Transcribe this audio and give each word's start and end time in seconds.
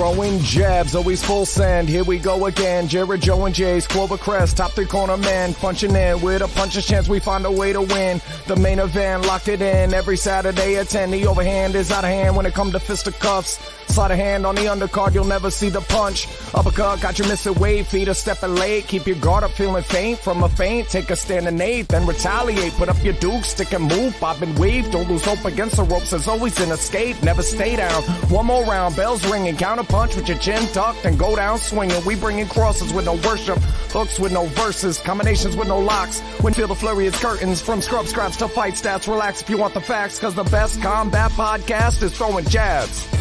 Throwing 0.00 0.38
jabs, 0.40 0.94
always 0.94 1.22
full 1.22 1.44
send. 1.44 1.86
Here 1.86 2.04
we 2.04 2.18
go 2.18 2.46
again. 2.46 2.88
Jared, 2.88 3.20
Joe, 3.20 3.44
and 3.44 3.54
Jay's 3.54 3.86
Clover 3.86 4.16
Crest, 4.16 4.56
top 4.56 4.70
three 4.70 4.86
corner 4.86 5.18
man, 5.18 5.52
punching 5.52 5.94
in 5.94 6.22
with 6.22 6.40
a 6.40 6.48
puncher's 6.48 6.86
chance. 6.86 7.06
We 7.06 7.20
find 7.20 7.44
a 7.44 7.50
way 7.50 7.74
to 7.74 7.82
win. 7.82 8.22
The 8.46 8.56
main 8.56 8.78
event 8.78 9.26
locked 9.26 9.48
it 9.48 9.60
in 9.60 9.92
every 9.92 10.16
Saturday 10.16 10.78
at 10.78 10.88
10. 10.88 11.10
The 11.10 11.26
overhand 11.26 11.74
is 11.74 11.92
out 11.92 12.04
of 12.04 12.08
hand 12.08 12.34
when 12.34 12.46
it 12.46 12.54
comes 12.54 12.72
to 12.72 12.80
fisticuffs. 12.80 13.58
Slide 13.88 14.12
a 14.12 14.16
hand 14.16 14.46
on 14.46 14.54
the 14.54 14.62
undercard, 14.62 15.14
you'll 15.14 15.24
never 15.24 15.50
see 15.50 15.68
the 15.68 15.80
punch. 15.80 16.28
Uppercut 16.54 17.00
got 17.00 17.18
you 17.18 17.26
missing 17.26 17.54
weight, 17.54 17.86
feet 17.86 18.08
are 18.08 18.14
stepping 18.14 18.54
late. 18.54 18.86
Keep 18.86 19.06
your 19.06 19.16
guard 19.16 19.42
up, 19.42 19.50
feeling 19.50 19.82
faint 19.82 20.18
from 20.20 20.44
a 20.44 20.48
feint. 20.48 20.88
Take 20.88 21.10
a 21.10 21.16
stand 21.16 21.46
and 21.48 21.60
eight, 21.60 21.88
then 21.88 22.06
retaliate. 22.06 22.72
Put 22.74 22.88
up 22.88 23.02
your 23.02 23.14
duke, 23.14 23.44
stick 23.44 23.72
and 23.72 23.84
move, 23.84 24.16
bob 24.20 24.42
and 24.42 24.56
weave. 24.58 24.90
Don't 24.92 25.10
lose 25.10 25.24
hope 25.24 25.44
against 25.44 25.76
the 25.76 25.82
ropes. 25.82 26.10
There's 26.10 26.28
always 26.28 26.58
an 26.60 26.70
escape. 26.70 27.20
Never 27.22 27.42
stay 27.42 27.76
down. 27.76 28.02
One 28.30 28.46
more 28.46 28.64
round, 28.64 28.94
bells 28.94 29.26
ringing, 29.26 29.56
counter 29.56 29.82
punch 29.90 30.16
with 30.16 30.28
your 30.28 30.38
chin 30.38 30.66
tucked 30.68 31.04
and 31.04 31.18
go 31.18 31.36
down 31.36 31.58
swinging. 31.58 32.02
We 32.04 32.14
bringing 32.14 32.46
crosses 32.46 32.92
with 32.92 33.04
no 33.04 33.14
worship, 33.14 33.58
hooks 33.92 34.18
with 34.18 34.32
no 34.32 34.46
verses, 34.46 34.98
combinations 34.98 35.56
with 35.56 35.68
no 35.68 35.78
locks. 35.78 36.20
When 36.40 36.54
feel 36.54 36.68
the 36.68 36.74
flurry 36.74 37.06
is 37.06 37.16
curtains 37.18 37.60
from 37.60 37.82
scrub 37.82 38.06
scraps 38.06 38.36
to 38.38 38.48
fight 38.48 38.74
stats. 38.74 39.08
Relax 39.08 39.42
if 39.42 39.50
you 39.50 39.58
want 39.58 39.74
the 39.74 39.80
facts, 39.80 40.18
cause 40.18 40.34
the 40.34 40.44
best 40.44 40.80
combat 40.80 41.32
podcast 41.32 42.02
is 42.02 42.16
throwing 42.16 42.44
jabs. 42.46 43.19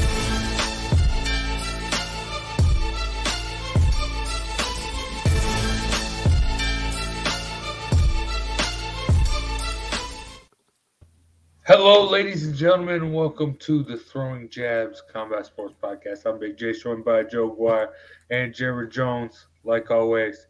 Hello, 11.72 12.10
ladies 12.10 12.48
and 12.48 12.56
gentlemen, 12.56 12.96
and 12.96 13.14
welcome 13.14 13.54
to 13.58 13.84
the 13.84 13.96
Throwing 13.96 14.50
Jabs 14.50 15.04
Combat 15.14 15.46
Sports 15.46 15.76
Podcast. 15.80 16.26
I'm 16.26 16.40
Big 16.40 16.58
J, 16.58 16.74
joined 16.74 17.06
by 17.06 17.22
Joe 17.22 17.52
Guire 17.52 17.92
and 18.32 18.56
Jared 18.56 18.90
Jones. 18.90 19.46
Like 19.64 19.92
always, 19.92 20.48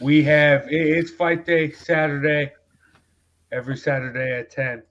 we 0.00 0.22
have 0.22 0.64
it's 0.70 1.10
Fight 1.10 1.44
Day 1.44 1.70
Saturday, 1.70 2.50
every 3.52 3.76
Saturday 3.76 4.38
at 4.38 4.50
ten. 4.50 4.82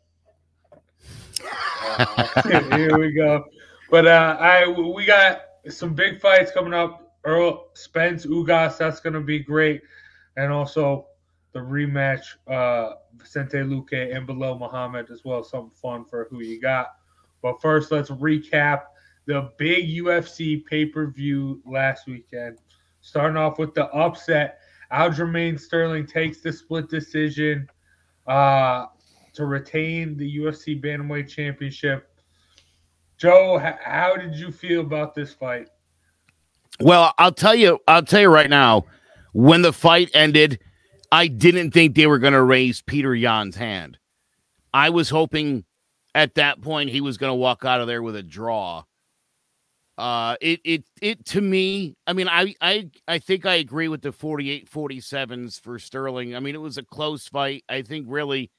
Uh, 1.87 2.41
here 2.77 2.99
we 2.99 3.11
go. 3.11 3.43
But 3.89 4.05
uh, 4.05 4.37
I 4.39 4.67
we 4.67 5.07
got 5.07 5.41
some 5.69 5.95
big 5.95 6.21
fights 6.21 6.51
coming 6.51 6.75
up. 6.75 7.15
Errol 7.25 7.69
Spence 7.73 8.27
Ugas, 8.27 8.77
that's 8.77 8.99
going 8.99 9.13
to 9.13 9.21
be 9.21 9.39
great, 9.39 9.81
and 10.37 10.53
also 10.53 11.07
the 11.53 11.59
rematch, 11.59 12.23
uh, 12.47 12.95
Vicente 13.15 13.57
Luque 13.57 14.15
and 14.15 14.27
Belal 14.27 14.59
Muhammad 14.59 15.09
as 15.11 15.23
well. 15.23 15.43
Something 15.43 15.71
fun 15.71 16.05
for 16.05 16.27
who 16.29 16.41
you 16.41 16.59
got. 16.59 16.95
But 17.41 17.61
first, 17.61 17.91
let's 17.91 18.09
recap 18.09 18.83
the 19.25 19.51
big 19.57 19.87
UFC 19.89 20.65
pay 20.65 20.85
per 20.85 21.07
view 21.07 21.61
last 21.65 22.07
weekend. 22.07 22.59
Starting 23.01 23.37
off 23.37 23.59
with 23.59 23.73
the 23.73 23.85
upset, 23.87 24.59
Aljamain 24.91 25.59
Sterling 25.59 26.05
takes 26.05 26.41
the 26.41 26.51
split 26.51 26.89
decision 26.89 27.67
uh, 28.27 28.85
to 29.33 29.45
retain 29.45 30.17
the 30.17 30.37
UFC 30.37 30.81
Bantamweight 30.81 31.29
Championship. 31.29 32.09
Joe, 33.17 33.57
how 33.57 34.15
did 34.15 34.35
you 34.35 34.51
feel 34.51 34.81
about 34.81 35.15
this 35.15 35.33
fight? 35.33 35.67
Well, 36.79 37.13
I'll 37.17 37.31
tell 37.31 37.55
you, 37.55 37.79
I'll 37.87 38.03
tell 38.03 38.21
you 38.21 38.29
right 38.29 38.49
now, 38.49 38.85
when 39.33 39.61
the 39.61 39.73
fight 39.73 40.09
ended, 40.13 40.59
I 41.13 41.27
didn't 41.27 41.71
think 41.71 41.93
they 41.93 42.07
were 42.07 42.17
going 42.17 42.33
to 42.33 42.41
raise 42.41 42.81
Peter 42.81 43.13
Yan's 43.13 43.55
hand. 43.55 43.99
I 44.73 44.89
was 44.89 45.11
hoping 45.11 45.63
at 46.15 46.33
that 46.35 46.59
point 46.59 46.89
he 46.89 47.01
was 47.01 47.19
going 47.19 47.29
to 47.29 47.35
walk 47.35 47.63
out 47.63 47.79
of 47.81 47.85
there 47.85 48.01
with 48.01 48.15
a 48.15 48.23
draw. 48.23 48.85
Uh 49.95 50.35
it 50.41 50.59
it 50.63 50.85
it 51.03 51.23
to 51.25 51.39
me, 51.39 51.95
I 52.07 52.13
mean 52.13 52.27
I 52.27 52.55
I 52.59 52.89
I 53.07 53.19
think 53.19 53.45
I 53.45 53.53
agree 53.55 53.87
with 53.87 54.01
the 54.01 54.11
48 54.11 54.67
47s 54.67 55.61
for 55.61 55.77
Sterling. 55.77 56.35
I 56.35 56.39
mean 56.39 56.55
it 56.55 56.61
was 56.61 56.79
a 56.79 56.83
close 56.83 57.27
fight. 57.27 57.63
I 57.69 57.83
think 57.83 58.07
really 58.09 58.49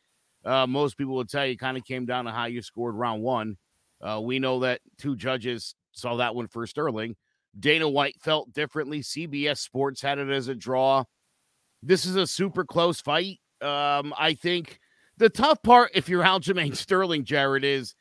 uh 0.44 0.68
most 0.68 0.96
people 0.96 1.16
would 1.16 1.28
tell 1.28 1.44
you 1.44 1.56
kind 1.56 1.76
of 1.76 1.84
came 1.84 2.06
down 2.06 2.26
to 2.26 2.30
how 2.30 2.44
you 2.44 2.62
scored 2.62 2.94
round 2.94 3.20
1. 3.24 3.56
Uh 4.00 4.20
we 4.22 4.38
know 4.38 4.60
that 4.60 4.80
two 4.96 5.16
judges 5.16 5.74
saw 5.90 6.18
that 6.18 6.36
one 6.36 6.46
for 6.46 6.68
Sterling. 6.68 7.16
Dana 7.58 7.88
White 7.88 8.14
felt 8.20 8.52
differently. 8.52 9.00
CBS 9.00 9.58
Sports 9.58 10.00
had 10.02 10.20
it 10.20 10.30
as 10.30 10.46
a 10.46 10.54
draw. 10.54 11.02
This 11.86 12.06
is 12.06 12.16
a 12.16 12.26
super 12.26 12.64
close 12.64 13.00
fight. 13.00 13.40
Um, 13.60 14.14
I 14.16 14.34
think 14.34 14.80
the 15.18 15.28
tough 15.28 15.62
part, 15.62 15.90
if 15.94 16.08
you're 16.08 16.22
Aljamain 16.22 16.74
Sterling, 16.76 17.24
Jared, 17.24 17.62
is 17.64 17.94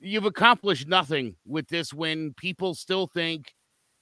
you've 0.00 0.24
accomplished 0.24 0.88
nothing 0.88 1.36
with 1.46 1.68
this 1.68 1.92
win. 1.92 2.32
People 2.36 2.74
still 2.74 3.06
think 3.06 3.54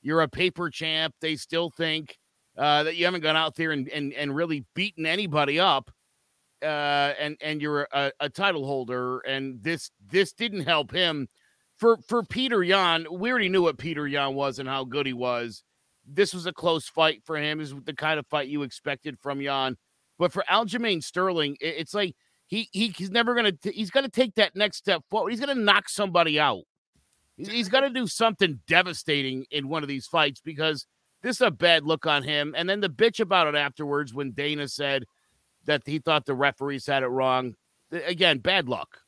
you're 0.03 0.21
a 0.23 0.29
paper 0.29 0.71
champ. 0.71 1.15
They 1.21 1.35
still 1.35 1.71
think 1.71 2.17
uh, 2.57 2.85
that 2.85 2.95
you 2.95 3.07
haven't 3.07 3.23
gone 3.23 3.37
out 3.37 3.57
there 3.57 3.73
and, 3.73 3.89
and, 3.89 4.13
and 4.13 4.37
really 4.37 4.67
beaten 4.75 5.05
anybody 5.05 5.59
up. 5.59 5.91
Uh, 6.63 7.13
and 7.21 7.37
and 7.43 7.61
you're 7.61 7.87
a, 7.93 8.11
a 8.21 8.31
title 8.31 8.65
holder, 8.65 9.19
and 9.21 9.63
this 9.63 9.91
this 10.09 10.33
didn't 10.33 10.63
help 10.65 10.91
him. 10.91 11.29
For 11.77 11.99
for 12.09 12.23
Peter 12.23 12.63
Yan, 12.63 13.07
we 13.11 13.31
already 13.31 13.51
knew 13.51 13.65
what 13.65 13.77
Peter 13.77 14.09
Yan 14.09 14.35
was 14.35 14.59
and 14.59 14.67
how 14.67 14.85
good 14.85 15.05
he 15.05 15.13
was 15.13 15.63
this 16.07 16.35
was 16.35 16.47
a 16.47 16.53
close 16.53 16.89
fight 16.89 17.23
for 17.25 17.37
him. 17.37 17.61
Is 17.61 17.75
the 17.85 17.95
kind 17.95 18.19
of 18.19 18.27
fight 18.27 18.49
you 18.49 18.63
expected 18.63 19.19
from 19.21 19.41
Yan. 19.41 19.77
But 20.19 20.33
for 20.33 20.45
Aljamain 20.51 21.03
Sterling, 21.03 21.57
it's 21.61 21.95
like 21.95 22.15
he, 22.47 22.69
he 22.73 22.89
he's 22.89 23.11
never 23.11 23.35
gonna 23.35 23.53
he's 23.63 23.91
gonna 23.91 24.09
take 24.09 24.35
that 24.37 24.55
next 24.55 24.79
step 24.79 25.03
forward. 25.11 25.31
He's 25.31 25.41
gonna 25.41 25.55
knock 25.55 25.89
somebody 25.89 26.39
out. 26.39 26.65
He's 27.37 27.69
to 27.69 27.91
do 27.91 28.07
something 28.07 28.61
devastating 28.69 29.45
in 29.51 29.69
one 29.69 29.83
of 29.83 29.89
these 29.89 30.07
fights 30.07 30.41
because 30.41 30.87
this 31.23 31.37
is 31.37 31.41
a 31.41 31.51
bad 31.51 31.85
look 31.85 32.07
on 32.07 32.23
him. 32.23 32.55
And 32.57 32.69
then 32.69 32.81
the 32.81 32.89
bitch 32.89 33.19
about 33.19 33.49
it 33.49 33.57
afterwards 33.57 34.15
when 34.15 34.31
Dana 34.31 34.69
said 34.69 35.05
that 35.65 35.83
he 35.85 35.99
thought 35.99 36.27
the 36.27 36.35
referees 36.35 36.87
had 36.87 37.03
it 37.03 37.09
wrong. 37.09 37.57
Again, 37.91 38.39
bad 38.39 38.69
luck. 38.69 38.99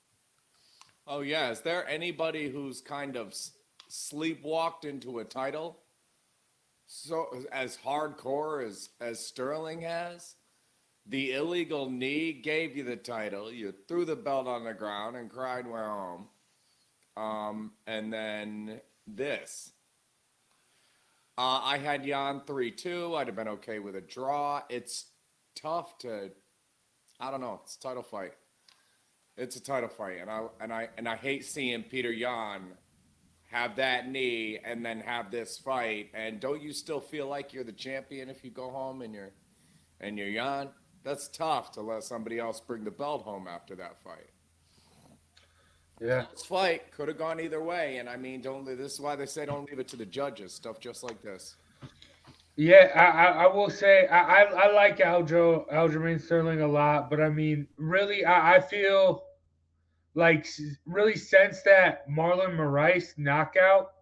Oh 1.07 1.21
yeah, 1.21 1.51
is 1.51 1.61
there 1.61 1.89
anybody 1.89 2.49
who's 2.51 2.81
kind 2.81 3.17
of 3.17 3.33
sleepwalked 3.89 4.85
into 4.85 5.21
a 5.21 5.25
title? 5.25 5.79
So 6.87 7.45
as 7.53 7.77
hardcore 7.77 8.65
as 8.67 8.91
as 9.01 9.25
Sterling 9.25 9.83
has, 9.83 10.37
the 11.05 11.33
illegal 11.33 11.91
knee 11.91 12.33
gave 12.33 12.77
you 12.77 12.85
the 12.85 12.97
title. 12.97 13.53
You 13.53 13.75
threw 13.89 14.05
the 14.05 14.17
belt 14.17 14.47
on 14.47 14.65
the 14.65 14.75
ground 14.75 15.17
and 15.17 15.31
cried, 15.31 15.67
"We're 15.67 15.89
home." 15.89 16.29
Um, 17.17 17.73
and 17.87 18.13
then 18.13 18.81
this. 19.07 19.73
Uh, 21.39 21.61
I 21.63 21.79
had 21.79 22.07
Yan 22.07 22.43
3 22.47 22.71
2. 22.71 23.15
I'd 23.15 23.27
have 23.27 23.37
been 23.37 23.49
okay 23.49 23.79
with 23.79 23.97
a 23.97 24.01
draw. 24.01 24.63
It's 24.71 25.07
tough 25.55 25.99
to, 25.99 26.31
I 27.21 27.31
don't 27.31 27.43
know. 27.43 27.61
It's 27.63 27.77
a 27.77 27.81
title 27.81 28.03
fight. 28.03 28.33
It's 29.37 29.57
a 29.57 29.61
title 29.63 29.91
fight. 29.91 30.19
And 30.21 30.31
I, 30.31 30.47
and 30.61 30.73
I, 30.73 30.89
and 30.97 31.07
I 31.07 31.17
hate 31.17 31.45
seeing 31.45 31.83
Peter 31.83 32.11
Yan 32.11 32.69
have 33.47 33.77
that 33.77 34.09
knee 34.09 34.59
and 34.65 34.85
then 34.85 35.01
have 35.01 35.31
this 35.31 35.59
fight. 35.59 36.11
And 36.15 36.41
don't 36.41 36.61
you 36.63 36.73
still 36.73 37.01
feel 37.01 37.29
like 37.29 37.53
you're 37.53 37.65
the 37.65 37.73
champion 37.73 38.29
if 38.29 38.45
you 38.45 38.51
go 38.51 38.71
home 38.71 39.03
and 39.03 39.15
you're, 39.15 39.33
and 40.01 40.19
you're 40.19 40.29
young 40.29 40.69
That's 41.05 41.29
tough 41.29 41.73
to 41.73 41.81
let 41.81 42.03
somebody 42.05 42.39
else 42.39 42.61
bring 42.61 42.85
the 42.85 42.91
belt 42.91 43.23
home 43.23 43.47
after 43.49 43.75
that 43.77 44.03
fight. 44.03 44.31
Yeah. 46.01 46.27
This 46.31 46.45
fight 46.45 46.93
could 46.93 47.09
have 47.09 47.17
gone 47.17 47.41
either 47.41 47.63
way, 47.63 47.99
and 47.99 48.09
I 48.09 48.17
mean, 48.17 48.43
don't. 48.43 48.65
This 48.67 48.95
is 48.95 49.01
why 49.01 49.17
they 49.17 49.25
say 49.25 49.47
don't 49.47 49.69
leave 49.71 49.79
it 49.79 49.89
to 49.89 49.97
the 49.97 50.05
judges. 50.05 50.53
Stuff 50.53 50.79
just 50.79 51.03
like 51.03 51.23
this. 51.23 51.57
Yeah, 52.57 52.91
I, 52.95 53.27
I, 53.27 53.45
I 53.45 53.47
will 53.47 53.71
say 53.71 54.07
I, 54.07 54.43
I, 54.43 54.43
I 54.43 54.73
like 54.73 54.99
Aljo 54.99 55.71
Aljamain 55.73 56.21
Sterling 56.21 56.63
a 56.63 56.67
lot, 56.67 57.09
but 57.09 57.21
I 57.21 57.29
mean, 57.29 57.67
really, 57.77 58.25
I, 58.25 58.57
I 58.57 58.61
feel 58.61 59.26
like 60.17 60.49
really 60.85 61.17
since 61.17 61.63
that 61.63 62.09
Marlon 62.11 62.57
Moraes 62.57 63.17
knockout, 63.17 63.93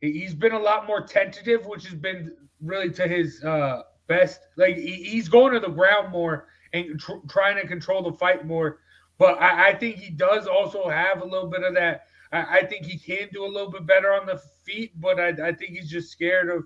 he's 0.00 0.34
been 0.34 0.52
a 0.52 0.58
lot 0.58 0.86
more 0.86 1.02
tentative, 1.02 1.66
which 1.66 1.84
has 1.86 1.94
been 1.94 2.36
really 2.60 2.90
to 2.92 3.08
his 3.08 3.42
uh, 3.42 3.82
best. 4.06 4.40
Like 4.56 4.76
he, 4.76 5.02
he's 5.02 5.28
going 5.28 5.52
to 5.54 5.60
the 5.60 5.68
ground 5.68 6.12
more 6.12 6.46
and 6.72 7.00
tr- 7.00 7.26
trying 7.28 7.60
to 7.60 7.66
control 7.66 8.02
the 8.02 8.16
fight 8.16 8.46
more 8.46 8.78
but 9.20 9.38
I, 9.38 9.68
I, 9.68 9.74
think 9.74 9.96
he 9.96 10.08
does 10.10 10.46
also 10.46 10.88
have 10.88 11.20
a 11.20 11.24
little 11.26 11.46
bit 11.46 11.62
of 11.62 11.74
that. 11.74 12.06
I, 12.32 12.60
I, 12.60 12.64
think 12.64 12.86
he 12.86 12.98
can 12.98 13.28
do 13.30 13.44
a 13.44 13.46
little 13.46 13.70
bit 13.70 13.86
better 13.86 14.14
on 14.14 14.24
the 14.24 14.40
feet, 14.64 14.98
but 14.98 15.20
I, 15.20 15.28
I 15.28 15.52
think 15.52 15.72
he's 15.72 15.90
just 15.90 16.10
scared 16.10 16.48
of 16.48 16.64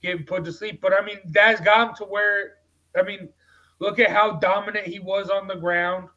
getting 0.00 0.24
put 0.24 0.44
to 0.44 0.52
sleep. 0.52 0.80
But 0.80 0.92
I 0.92 1.04
mean, 1.04 1.18
that's 1.26 1.60
got 1.60 1.88
him 1.88 1.94
to 1.96 2.04
where, 2.04 2.58
I 2.96 3.02
mean, 3.02 3.30
look 3.80 3.98
at 3.98 4.10
how 4.10 4.36
dominant 4.36 4.86
he 4.86 5.00
was 5.00 5.28
on 5.28 5.48
the 5.48 5.56
ground 5.56 6.08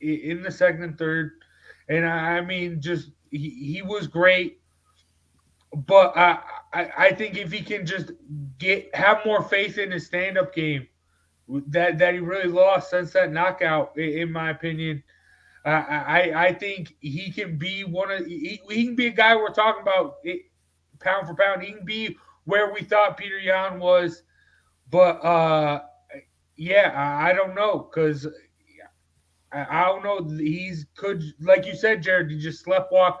in 0.00 0.42
the 0.42 0.50
second 0.50 0.82
and 0.82 0.98
third. 0.98 1.32
And 1.88 2.06
I 2.06 2.40
mean, 2.40 2.80
just 2.80 3.10
he, 3.30 3.50
he 3.50 3.82
was 3.82 4.06
great. 4.06 4.60
But 5.74 6.16
I, 6.16 6.38
I, 6.72 6.90
I 6.98 7.12
think 7.12 7.36
if 7.36 7.52
he 7.52 7.60
can 7.60 7.84
just 7.84 8.12
get 8.58 8.94
have 8.94 9.24
more 9.26 9.42
faith 9.42 9.78
in 9.78 9.90
his 9.90 10.06
stand 10.06 10.38
up 10.38 10.54
game, 10.54 10.86
that 11.68 11.98
that 11.98 12.14
he 12.14 12.20
really 12.20 12.50
lost 12.50 12.90
since 12.90 13.12
that 13.12 13.32
knockout, 13.32 13.96
in 13.98 14.32
my 14.32 14.50
opinion. 14.50 15.02
Uh, 15.64 15.84
I 15.88 16.46
I 16.46 16.54
think 16.54 16.94
he 17.00 17.32
can 17.32 17.58
be 17.58 17.84
one 17.84 18.10
of 18.10 18.24
he, 18.26 18.60
he 18.68 18.84
can 18.86 18.94
be 18.94 19.08
a 19.08 19.12
guy 19.12 19.34
we're 19.34 19.52
talking 19.52 19.82
about 19.82 20.16
pound 21.00 21.26
for 21.26 21.34
pound. 21.34 21.62
He 21.62 21.72
can 21.72 21.84
be 21.84 22.16
where 22.44 22.72
we 22.72 22.82
thought 22.82 23.16
Peter 23.16 23.38
Yan 23.38 23.80
was, 23.80 24.22
but 24.90 25.24
uh, 25.24 25.82
yeah, 26.56 26.92
I, 26.94 27.30
I 27.30 27.32
don't 27.32 27.54
know 27.54 27.90
because 27.90 28.26
I, 29.52 29.84
don't 29.84 30.02
know. 30.02 30.36
He's 30.38 30.86
could 30.96 31.22
like 31.40 31.66
you 31.66 31.74
said, 31.74 32.02
Jared. 32.02 32.30
He 32.30 32.38
just 32.38 32.64
sleptwalk 32.64 33.18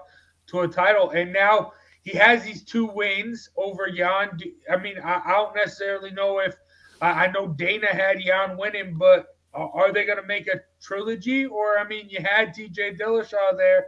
to 0.48 0.60
a 0.60 0.68
title, 0.68 1.10
and 1.10 1.32
now 1.32 1.72
he 2.02 2.16
has 2.18 2.44
these 2.44 2.62
two 2.64 2.86
wins 2.86 3.48
over 3.56 3.88
Yan. 3.88 4.38
I 4.70 4.76
mean, 4.76 4.98
I, 5.02 5.22
I 5.24 5.32
don't 5.32 5.54
necessarily 5.54 6.10
know 6.10 6.40
if 6.40 6.56
I, 7.00 7.26
I 7.26 7.30
know 7.32 7.48
Dana 7.48 7.88
had 7.88 8.20
Yan 8.20 8.56
winning, 8.56 8.96
but 8.96 9.36
are 9.54 9.92
they 9.92 10.04
going 10.04 10.20
to 10.20 10.26
make 10.26 10.48
a 10.48 10.60
trilogy? 10.82 11.46
Or 11.46 11.78
I 11.78 11.86
mean, 11.86 12.08
you 12.10 12.20
had 12.22 12.52
T.J. 12.54 12.96
Dillashaw 12.96 13.56
there. 13.56 13.86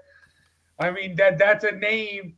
I 0.78 0.90
mean 0.90 1.16
that 1.16 1.38
that's 1.38 1.64
a 1.64 1.72
name. 1.72 2.36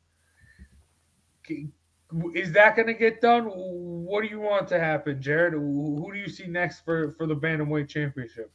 Is 2.35 2.53
that 2.53 2.75
going 2.75 2.89
to 2.89 2.95
get 2.95 3.21
done? 3.21 3.45
What 3.45 4.23
do 4.23 4.29
you 4.29 4.41
want 4.41 4.67
to 4.69 4.81
happen, 4.81 5.21
Jared? 5.21 5.53
Who 5.53 6.11
do 6.13 6.19
you 6.19 6.29
see 6.29 6.47
next 6.47 6.81
for 6.81 7.13
for 7.13 7.27
the 7.27 7.37
bantamweight 7.37 7.89
championship? 7.89 8.51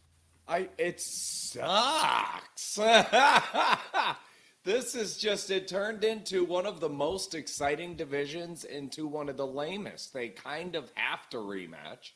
I 0.47 0.69
it 0.77 1.01
sucks. 1.01 2.75
this 4.63 4.95
is 4.95 5.17
just 5.17 5.49
it 5.49 5.67
turned 5.67 6.03
into 6.03 6.45
one 6.45 6.65
of 6.65 6.79
the 6.79 6.89
most 6.89 7.33
exciting 7.33 7.95
divisions 7.95 8.63
into 8.63 9.07
one 9.07 9.29
of 9.29 9.37
the 9.37 9.47
lamest. 9.47 10.13
They 10.13 10.29
kind 10.29 10.75
of 10.75 10.91
have 10.95 11.27
to 11.31 11.37
rematch. 11.37 12.11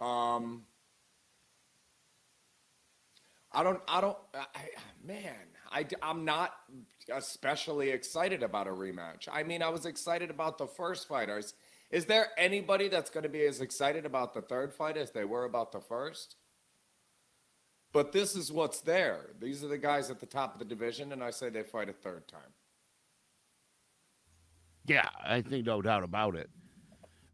Um 0.00 0.64
I 3.50 3.62
don't 3.62 3.80
I 3.88 4.00
don't 4.00 4.18
I, 4.34 4.68
man, 5.04 5.34
I 5.70 5.86
I'm 6.02 6.24
not 6.24 6.52
especially 7.10 7.90
excited 7.90 8.42
about 8.42 8.66
a 8.66 8.72
rematch. 8.72 9.28
I 9.30 9.42
mean, 9.42 9.62
I 9.62 9.70
was 9.70 9.86
excited 9.86 10.30
about 10.30 10.58
the 10.58 10.66
first 10.66 11.08
fighters. 11.08 11.54
Is 11.90 12.06
there 12.06 12.28
anybody 12.38 12.88
that's 12.88 13.10
going 13.10 13.24
to 13.24 13.28
be 13.28 13.44
as 13.44 13.60
excited 13.60 14.06
about 14.06 14.32
the 14.32 14.40
third 14.40 14.72
fight 14.72 14.96
as 14.96 15.10
they 15.10 15.24
were 15.24 15.44
about 15.44 15.72
the 15.72 15.80
first? 15.80 16.36
But 17.92 18.12
this 18.12 18.34
is 18.34 18.50
what's 18.50 18.80
there. 18.80 19.30
These 19.38 19.62
are 19.62 19.68
the 19.68 19.78
guys 19.78 20.10
at 20.10 20.18
the 20.18 20.26
top 20.26 20.54
of 20.54 20.58
the 20.58 20.64
division, 20.64 21.12
and 21.12 21.22
I 21.22 21.30
say 21.30 21.50
they 21.50 21.62
fight 21.62 21.88
a 21.88 21.92
third 21.92 22.26
time. 22.26 22.40
Yeah, 24.86 25.08
I 25.24 25.42
think 25.42 25.66
no 25.66 25.82
doubt 25.82 26.02
about 26.02 26.34
it. 26.34 26.50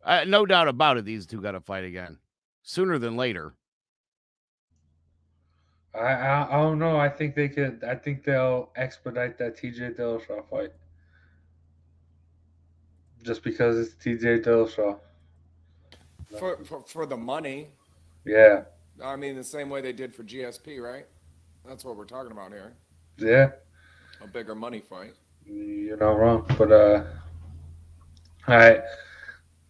Uh, 0.05 0.25
no 0.26 0.46
doubt 0.46 0.69
about 0.69 0.96
it. 0.96 1.05
These 1.05 1.26
two 1.26 1.40
got 1.40 1.52
to 1.52 1.60
fight 1.60 1.84
again 1.84 2.19
sooner 2.62 2.99
than 2.99 3.16
later. 3.16 3.55
I, 5.94 5.99
I, 5.99 6.49
I 6.49 6.62
don't 6.62 6.78
know. 6.78 6.99
I 6.99 7.08
think 7.08 7.34
they 7.34 7.49
could. 7.49 7.82
I 7.84 7.94
think 7.94 8.25
they'll 8.25 8.70
expedite 8.76 9.38
that 9.38 9.56
TJ 9.56 9.96
Dillashaw 9.99 10.49
fight 10.49 10.72
just 13.22 13.43
because 13.43 13.78
it's 13.78 13.94
TJ 13.94 14.44
Dillashaw. 14.44 14.99
For, 16.38 16.62
for 16.64 16.82
for 16.82 17.06
the 17.06 17.16
money. 17.16 17.69
Yeah. 18.25 18.64
I 19.02 19.16
mean, 19.16 19.36
the 19.36 19.44
same 19.44 19.70
way 19.70 19.80
they 19.80 19.92
did 19.92 20.14
for 20.14 20.24
GSP, 20.24 20.80
right? 20.82 21.06
That's 21.66 21.84
what 21.84 21.96
we're 21.96 22.04
talking 22.04 22.32
about 22.32 22.52
here. 22.52 22.74
Yeah. 23.16 23.50
A 24.22 24.26
bigger 24.26 24.54
money 24.54 24.80
fight. 24.80 25.14
You're 25.44 25.96
not 25.96 26.18
wrong. 26.18 26.44
But, 26.58 26.72
uh, 26.72 27.04
all 28.46 28.56
right. 28.56 28.81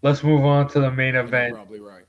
Let's 0.03 0.23
move 0.23 0.45
on 0.45 0.69
to 0.69 0.81
the 0.81 0.91
main 0.91 1.17
event. 1.17 1.49
You're 1.49 1.57
probably 1.57 1.81
right. 1.81 2.05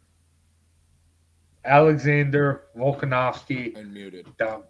Alexander 1.65 2.63
Volkanovski. 2.77 3.75
Unmuted. 3.75 4.25
Dom- 4.37 4.63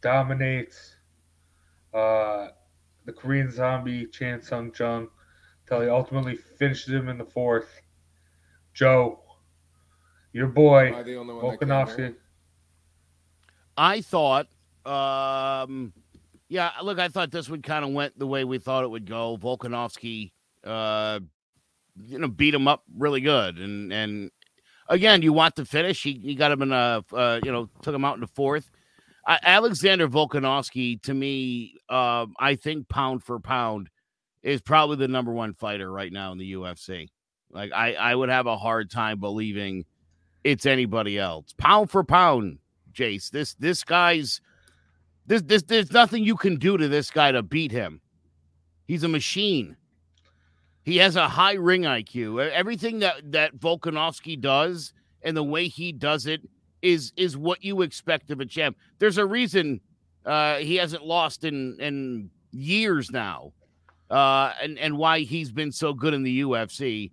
dominates 0.00 0.96
uh, 1.94 2.48
the 3.04 3.12
Korean 3.12 3.50
zombie 3.50 4.06
Chan 4.06 4.42
Sung 4.42 4.72
Jung 4.78 5.08
until 5.64 5.82
he 5.82 5.88
ultimately 5.88 6.36
finishes 6.36 6.92
him 6.92 7.08
in 7.08 7.18
the 7.18 7.24
fourth. 7.24 7.80
Joe, 8.74 9.21
your 10.32 10.48
boy, 10.48 10.92
Volkanovski. 10.92 12.14
I 13.76 14.00
thought, 14.00 14.48
um, 14.84 15.92
yeah, 16.48 16.70
look, 16.82 16.98
I 16.98 17.08
thought 17.08 17.30
this 17.30 17.48
would 17.48 17.62
kind 17.62 17.84
of 17.84 17.92
went 17.92 18.18
the 18.18 18.26
way 18.26 18.44
we 18.44 18.58
thought 18.58 18.84
it 18.84 18.90
would 18.90 19.06
go. 19.06 19.38
Volkanovski, 19.38 20.32
uh, 20.64 21.20
you 21.96 22.18
know, 22.18 22.28
beat 22.28 22.54
him 22.54 22.68
up 22.68 22.82
really 22.96 23.20
good, 23.20 23.58
and 23.58 23.92
and 23.92 24.30
again, 24.88 25.22
you 25.22 25.32
want 25.32 25.56
the 25.56 25.64
finish. 25.64 26.02
He, 26.02 26.20
he 26.22 26.34
got 26.34 26.52
him 26.52 26.62
in 26.62 26.72
a, 26.72 27.04
uh, 27.12 27.40
you 27.42 27.50
know, 27.50 27.68
took 27.82 27.94
him 27.94 28.04
out 28.04 28.14
in 28.14 28.20
the 28.20 28.26
fourth. 28.26 28.70
Uh, 29.26 29.38
Alexander 29.42 30.08
Volkanovski, 30.08 31.00
to 31.02 31.14
me, 31.14 31.76
uh, 31.88 32.26
I 32.38 32.56
think 32.56 32.88
pound 32.88 33.22
for 33.22 33.38
pound, 33.38 33.88
is 34.42 34.60
probably 34.60 34.96
the 34.96 35.08
number 35.08 35.32
one 35.32 35.54
fighter 35.54 35.90
right 35.90 36.12
now 36.12 36.32
in 36.32 36.38
the 36.38 36.52
UFC. 36.52 37.08
Like 37.50 37.72
I, 37.72 37.94
I 37.94 38.14
would 38.14 38.28
have 38.28 38.46
a 38.46 38.56
hard 38.56 38.90
time 38.90 39.20
believing 39.20 39.84
it's 40.44 40.66
anybody 40.66 41.18
else. 41.18 41.54
Pound 41.58 41.90
for 41.90 42.04
pound, 42.04 42.58
Jace. 42.92 43.30
This 43.30 43.54
this 43.54 43.84
guy's 43.84 44.40
this 45.26 45.42
this 45.42 45.62
there's 45.62 45.92
nothing 45.92 46.24
you 46.24 46.36
can 46.36 46.56
do 46.56 46.76
to 46.76 46.88
this 46.88 47.10
guy 47.10 47.32
to 47.32 47.42
beat 47.42 47.72
him. 47.72 48.00
He's 48.86 49.02
a 49.02 49.08
machine. 49.08 49.76
He 50.84 50.96
has 50.96 51.14
a 51.14 51.28
high 51.28 51.54
ring 51.54 51.82
IQ. 51.82 52.50
Everything 52.50 52.98
that 53.00 53.32
that 53.32 53.56
Volkanovski 53.56 54.40
does 54.40 54.92
and 55.22 55.36
the 55.36 55.44
way 55.44 55.68
he 55.68 55.92
does 55.92 56.26
it 56.26 56.42
is 56.82 57.12
is 57.16 57.36
what 57.36 57.62
you 57.62 57.82
expect 57.82 58.30
of 58.30 58.40
a 58.40 58.46
champ. 58.46 58.76
There's 58.98 59.18
a 59.18 59.26
reason 59.26 59.80
uh, 60.26 60.56
he 60.56 60.76
hasn't 60.76 61.04
lost 61.04 61.44
in 61.44 61.76
in 61.80 62.30
years 62.50 63.10
now, 63.10 63.52
uh, 64.10 64.52
and 64.60 64.78
and 64.78 64.98
why 64.98 65.20
he's 65.20 65.52
been 65.52 65.72
so 65.72 65.94
good 65.94 66.14
in 66.14 66.24
the 66.24 66.42
UFC. 66.42 67.12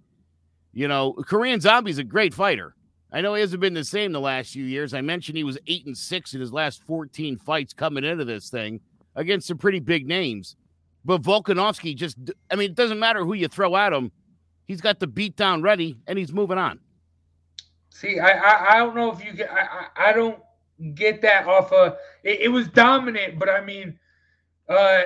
You 0.74 0.88
know, 0.88 1.14
Korean 1.14 1.62
Zombie's 1.62 1.98
a 1.98 2.04
great 2.04 2.34
fighter. 2.34 2.76
I 3.12 3.22
know 3.22 3.34
he 3.34 3.42
hasn't 3.42 3.62
been 3.62 3.74
the 3.74 3.84
same 3.84 4.12
the 4.12 4.20
last 4.20 4.54
few 4.54 4.66
years. 4.66 4.94
I 4.94 5.02
mentioned 5.02 5.38
he 5.38 5.44
was 5.44 5.58
eight 5.68 5.86
and 5.86 5.98
six 5.98 6.34
in 6.34 6.42
his 6.42 6.54
last 6.54 6.84
14 6.84 7.38
fights 7.38 7.74
coming 7.74 8.04
into 8.04 8.26
this 8.26 8.50
thing 8.50 8.80
against 9.16 9.48
some 9.48 9.58
pretty 9.58 9.80
big 9.80 10.08
names. 10.08 10.56
But 11.06 11.22
Volkanovski 11.22 11.96
just, 11.96 12.18
I 12.52 12.56
mean, 12.56 12.72
it 12.72 12.76
doesn't 12.76 13.00
matter 13.00 13.26
who 13.26 13.34
you 13.34 13.48
throw 13.48 13.76
at 13.76 13.94
him. 13.94 14.12
He's 14.68 14.82
got 14.82 15.00
the 15.00 15.08
beat 15.08 15.36
down 15.36 15.64
ready 15.64 15.98
and 16.06 16.20
he's 16.20 16.32
moving 16.32 16.60
on. 16.60 16.80
See, 17.90 18.20
I 18.20 18.32
I, 18.32 18.76
I 18.76 18.78
don't 18.78 18.96
know 18.96 19.12
if 19.12 19.24
you 19.26 19.34
get 19.34 19.52
I, 19.52 19.62
I, 19.62 20.10
I 20.10 20.14
don't 20.14 20.40
get 20.94 21.22
that 21.24 21.48
off 21.48 21.74
of 21.74 21.98
it, 22.24 22.40
it 22.42 22.48
was 22.48 22.68
dominant, 22.70 23.40
but 23.40 23.50
I 23.50 23.62
mean 23.62 24.00
uh 24.70 25.02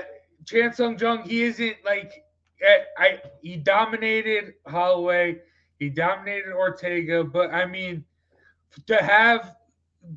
Chan 0.45 0.74
Sung 0.74 1.00
Jung, 1.00 1.24
he 1.24 1.43
isn't 1.43 1.77
like 1.86 2.24
eh, 2.62 2.83
I 2.98 3.22
he 3.41 3.55
dominated 3.55 4.53
Holloway, 4.67 5.39
he 5.83 5.89
dominated 5.89 6.53
Ortega, 6.53 7.23
but 7.23 7.53
I 7.53 7.65
mean 7.65 8.05
to 8.87 8.97
have 8.97 9.55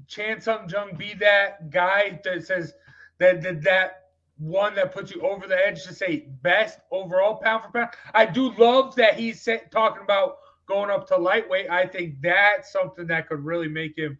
Chan 0.06 0.40
Sung 0.40 0.68
Jung 0.68 0.96
be 0.96 1.14
that 1.14 1.70
guy 1.70 2.20
that 2.24 2.46
says 2.46 2.74
that 3.18 3.42
that, 3.42 3.62
that 3.62 4.02
one 4.38 4.74
that 4.74 4.92
puts 4.92 5.14
you 5.14 5.20
over 5.22 5.46
the 5.46 5.56
edge 5.66 5.84
to 5.84 5.94
say 5.94 6.28
best 6.42 6.78
overall 6.90 7.36
pound 7.36 7.64
for 7.64 7.70
pound. 7.70 7.90
I 8.14 8.26
do 8.26 8.52
love 8.52 8.94
that 8.96 9.18
he's 9.18 9.48
talking 9.70 10.02
about 10.02 10.36
going 10.66 10.90
up 10.90 11.06
to 11.08 11.16
lightweight. 11.16 11.70
I 11.70 11.86
think 11.86 12.20
that's 12.20 12.72
something 12.72 13.06
that 13.06 13.28
could 13.28 13.44
really 13.44 13.68
make 13.68 13.96
him 13.96 14.18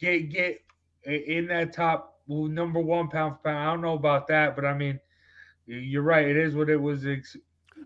get 0.00 0.30
get 0.30 0.60
in 1.04 1.46
that 1.48 1.72
top 1.72 2.20
number 2.26 2.80
one 2.80 3.08
pound 3.08 3.36
for 3.36 3.50
pound. 3.50 3.58
I 3.58 3.72
don't 3.72 3.82
know 3.82 3.94
about 3.94 4.26
that, 4.28 4.54
but 4.54 4.64
I 4.64 4.74
mean, 4.74 5.00
you're 5.66 6.02
right. 6.02 6.26
It 6.26 6.36
is 6.36 6.54
what 6.54 6.68
it 6.68 6.80
was. 6.80 7.06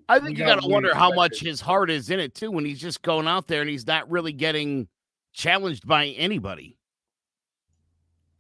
I 0.09 0.21
think 0.21 0.39
you 0.39 0.45
got 0.45 0.61
to 0.61 0.69
wonder 0.69 0.95
how 0.95 1.13
much 1.13 1.41
his 1.41 1.61
heart 1.61 1.91
is 1.91 2.11
in 2.11 2.21
it 2.21 2.35
too 2.35 2.51
when 2.51 2.65
he's 2.65 2.81
just 2.81 3.03
going 3.03 3.27
out 3.27 3.47
there 3.47 3.61
and 3.61 3.71
he's 3.71 3.87
not 3.87 4.11
really 4.11 4.33
getting 4.33 4.89
challenged 5.33 5.87
by 5.87 6.07
anybody. 6.07 6.77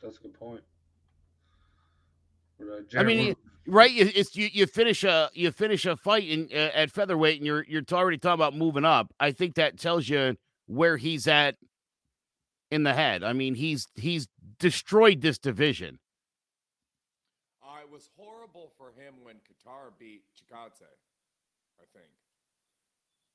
That's 0.02 0.18
a 0.18 0.21
good 0.21 0.35
point. 0.35 0.61
I 2.97 3.02
mean, 3.02 3.35
right? 3.66 3.90
It's 3.94 4.37
you. 4.37 4.49
You 4.52 4.66
finish 4.66 5.04
a 5.04 5.30
you 5.33 5.50
finish 5.50 5.87
a 5.87 5.97
fight 5.97 6.28
in 6.28 6.49
uh, 6.52 6.71
at 6.75 6.90
featherweight, 6.90 7.38
and 7.38 7.47
you're 7.47 7.64
you're 7.68 7.83
already 7.92 8.18
talking 8.18 8.35
about 8.35 8.54
moving 8.56 8.85
up. 8.85 9.12
I 9.18 9.33
think 9.33 9.54
that 9.56 9.78
tells 9.78 10.09
you 10.09 10.37
where 10.66 10.97
he's 10.97 11.26
at 11.26 11.56
in 12.71 12.83
the 12.83 12.94
head. 12.94 13.23
I 13.23 13.33
mean, 13.33 13.54
he's 13.54 13.88
he's 13.94 14.28
destroyed 14.59 15.21
this 15.21 15.38
division. 15.38 15.99
Uh, 17.62 17.80
it 17.83 17.90
was 17.90 18.09
horrible 18.16 18.73
for 18.76 18.88
him 18.88 19.14
when 19.23 19.37
Kattar 19.37 19.90
beat 19.99 20.23
Chikadze. 20.35 20.85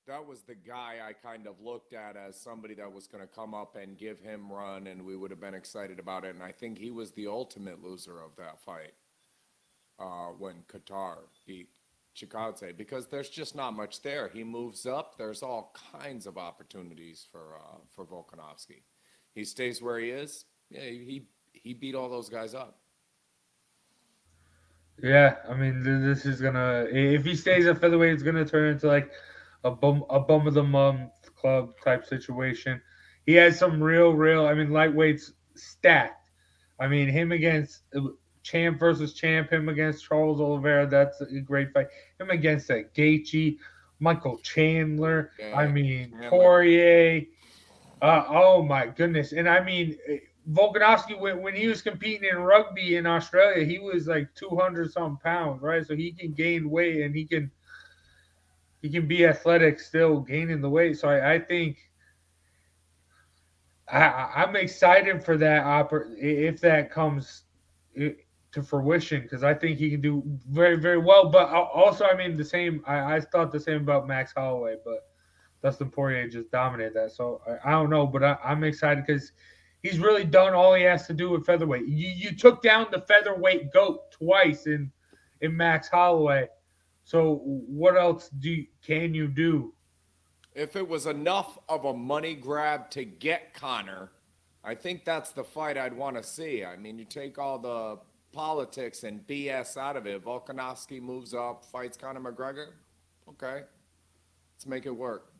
That 0.10 0.26
was 0.26 0.42
the 0.42 0.56
guy 0.56 0.96
I 1.08 1.14
kind 1.14 1.46
of 1.46 1.62
looked 1.62 1.94
at 1.94 2.18
as 2.18 2.36
somebody 2.36 2.74
that 2.74 2.92
was 2.92 3.06
going 3.06 3.22
to 3.22 3.28
come 3.28 3.54
up 3.54 3.76
and 3.76 3.96
give 3.96 4.20
him 4.20 4.52
run, 4.52 4.88
and 4.88 5.06
we 5.06 5.16
would 5.16 5.30
have 5.30 5.40
been 5.40 5.54
excited 5.54 6.00
about 6.00 6.26
it. 6.26 6.34
And 6.34 6.44
I 6.44 6.52
think 6.52 6.80
he 6.80 6.90
was 6.90 7.12
the 7.12 7.28
ultimate 7.28 7.84
loser 7.84 8.20
of 8.20 8.32
that 8.38 8.60
fight 8.60 8.94
uh, 10.00 10.30
when 10.40 10.64
Kattar 10.68 11.18
beat 11.46 11.70
Chikadze 12.18 12.76
because 12.76 13.06
there's 13.06 13.30
just 13.30 13.56
not 13.56 13.76
much 13.76 14.02
there. 14.02 14.30
He 14.34 14.44
moves 14.44 14.88
up. 14.88 15.16
There's 15.16 15.44
all 15.44 15.76
kinds 16.00 16.26
of 16.26 16.40
opportunities 16.40 17.28
for 17.32 17.58
uh, 17.60 17.78
for 17.96 18.04
Volkanovski. 18.04 18.82
He 19.36 19.44
stays 19.44 19.80
where 19.80 20.00
he 20.00 20.10
is. 20.10 20.46
Yeah, 20.72 20.82
he 20.82 21.28
he 21.54 21.76
beat 21.76 21.94
all 21.94 22.10
those 22.10 22.30
guys 22.30 22.56
up. 22.56 22.80
Yeah, 25.04 25.36
I 25.48 25.54
mean, 25.54 25.84
this 25.84 26.26
is 26.26 26.42
gonna 26.42 26.88
if 26.90 27.24
he 27.24 27.36
stays 27.36 27.68
at 27.68 27.80
featherweight, 27.80 28.14
it's 28.14 28.24
gonna 28.24 28.44
turn 28.44 28.72
into 28.74 28.88
like 28.88 29.12
a 29.64 29.72
bum 29.72 30.04
a 30.10 30.20
bum 30.20 30.48
of 30.48 30.54
the 30.54 30.64
month 30.64 31.12
club 31.36 31.74
type 31.84 32.06
situation. 32.06 32.82
He 33.26 33.34
has 33.36 33.60
some 33.60 33.82
real, 33.82 34.12
real. 34.12 34.48
I 34.48 34.54
mean, 34.54 34.70
lightweights 34.70 35.32
stacked. 35.56 36.30
I 36.80 36.88
mean, 36.88 37.10
him 37.10 37.32
against 37.32 37.84
champ 38.44 38.80
versus 38.80 39.14
champ, 39.14 39.52
him 39.52 39.70
against 39.70 40.06
Charles 40.06 40.40
Oliveira. 40.40 40.88
That's 40.88 41.22
a 41.22 41.40
great 41.42 41.74
fight. 41.74 41.88
Him 42.20 42.30
against 42.30 42.68
that 42.70 42.94
Gaethje, 42.96 43.58
Michael 44.00 44.38
Chandler. 44.40 45.32
Yeah, 45.40 45.56
I 45.56 45.68
mean 45.68 46.12
Chandler. 46.12 46.30
Poirier. 46.30 47.26
Uh, 48.02 48.24
oh 48.30 48.64
my 48.64 48.88
goodness! 48.88 49.34
And 49.34 49.50
I 49.50 49.62
mean 49.62 49.98
Volkanovski 50.52 51.20
when, 51.20 51.42
when 51.42 51.54
he 51.54 51.68
was 51.68 51.82
competing 51.82 52.30
in 52.30 52.38
rugby 52.38 52.96
in 52.96 53.06
Australia, 53.06 53.66
he 53.66 53.78
was 53.78 54.08
like 54.08 54.34
two 54.36 54.50
hundred 54.50 54.92
some 54.92 55.18
pounds, 55.18 55.62
right? 55.62 55.86
So 55.86 55.96
he 55.96 56.12
can 56.12 56.32
gain 56.32 56.70
weight 56.70 57.02
and 57.02 57.14
he 57.14 57.26
can 57.26 57.52
he 58.82 58.90
can 58.90 59.08
be 59.08 59.26
athletic 59.26 59.80
still 59.80 60.20
gaining 60.20 60.62
the 60.62 60.70
weight. 60.70 60.98
So 61.00 61.10
I, 61.10 61.34
I 61.34 61.40
think. 61.40 61.78
I, 63.92 64.32
I'm 64.36 64.56
excited 64.56 65.24
for 65.24 65.36
that 65.38 65.88
if 66.20 66.62
that 66.62 66.92
comes 66.92 67.44
to 68.52 68.64
fruition 68.64 69.22
because 69.22 69.44
I 69.44 69.54
think 69.54 69.78
he 69.78 69.90
can 69.90 70.02
do 70.02 70.24
very, 70.48 70.76
very 70.78 70.98
well. 70.98 71.30
But 71.30 71.50
also, 71.50 72.06
I 72.06 72.16
mean, 72.16 72.38
the 72.38 72.46
same. 72.46 72.84
I, 72.86 73.16
I 73.16 73.22
thought 73.22 73.52
the 73.52 73.60
same 73.60 73.78
about 73.78 74.08
Max 74.08 74.34
Holloway, 74.36 74.78
but 74.84 75.08
Dustin 75.62 75.90
Poirier 75.90 76.28
just 76.28 76.52
dominated 76.52 76.94
that. 76.96 77.12
So 77.12 77.42
I, 77.48 77.70
I 77.70 77.72
don't 77.72 77.90
know, 77.90 78.08
but 78.08 78.24
I, 78.24 78.38
am 78.44 78.64
excited 78.64 79.06
because 79.06 79.32
he's 79.84 80.00
really 80.00 80.24
done 80.24 80.54
all 80.54 80.74
he 80.74 80.84
has 80.84 81.06
to 81.08 81.14
do 81.14 81.30
with 81.30 81.46
featherweight. 81.46 81.88
You, 81.88 82.10
you 82.10 82.36
took 82.36 82.62
down 82.62 82.88
the 82.92 83.02
featherweight 83.02 83.72
goat 83.72 84.12
twice 84.12 84.66
in 84.66 84.92
in 85.42 85.56
Max 85.56 85.88
Holloway. 85.88 86.48
So 87.10 87.42
what 87.44 87.98
else 87.98 88.30
do 88.38 88.64
can 88.86 89.16
you 89.16 89.28
do? 89.28 89.74
If 90.54 90.76
it 90.76 90.88
was 90.88 91.08
enough 91.08 91.58
of 91.68 91.86
a 91.86 91.94
money 91.94 92.36
grab 92.36 92.92
to 92.92 93.04
get 93.04 93.56
Conor, 93.56 94.12
I 94.64 94.76
think 94.76 95.06
that's 95.06 95.32
the 95.32 95.44
fight 95.44 95.76
I'd 95.76 95.98
want 95.98 96.18
to 96.18 96.24
see. 96.24 96.64
I 96.64 96.76
mean, 96.76 97.00
you 97.00 97.06
take 97.06 97.40
all 97.40 97.58
the 97.58 97.98
politics 98.32 99.06
and 99.06 99.26
BS 99.26 99.76
out 99.76 99.98
of 99.98 100.06
it. 100.06 100.24
Volkanovski 100.24 101.02
moves 101.02 101.34
up, 101.34 101.66
fights 101.66 101.98
Conor 101.98 102.32
McGregor. 102.32 102.74
Okay, 103.28 103.64
let's 104.54 104.68
make 104.68 104.86
it 104.86 104.96
work. 104.96 105.34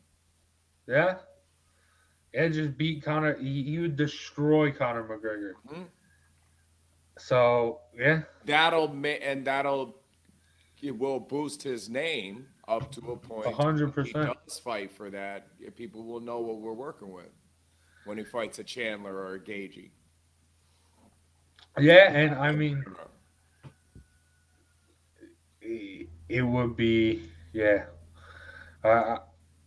Yeah, 0.88 1.18
Edge 2.34 2.54
just 2.54 2.76
beat 2.76 3.04
Conor. 3.04 3.38
He, 3.38 3.62
he 3.62 3.78
would 3.78 3.94
destroy 3.94 4.72
Conor 4.72 5.04
McGregor. 5.04 5.52
Mm-hmm. 5.72 5.84
So 7.16 7.78
yeah, 7.96 8.22
that'll 8.44 8.90
and 9.06 9.46
that'll 9.46 9.99
it 10.82 10.96
will 10.96 11.20
boost 11.20 11.62
his 11.62 11.88
name 11.88 12.46
up 12.68 12.90
to 12.92 13.12
a 13.12 13.16
point. 13.16 13.52
hundred 13.54 13.92
percent. 13.94 14.36
Does 14.46 14.58
fight 14.58 14.90
for 14.92 15.10
that. 15.10 15.48
People 15.76 16.04
will 16.04 16.20
know 16.20 16.40
what 16.40 16.60
we're 16.60 16.72
working 16.72 17.12
with 17.12 17.30
when 18.04 18.18
he 18.18 18.24
fights 18.24 18.58
a 18.58 18.64
Chandler 18.64 19.14
or 19.14 19.34
a 19.34 19.40
Gaethje. 19.40 19.90
Yeah, 21.78 22.12
and 22.12 22.34
I 22.34 22.52
mean, 22.52 22.84
it 26.28 26.42
would 26.42 26.76
be 26.76 27.22
yeah. 27.52 27.84
Uh, 28.82 29.18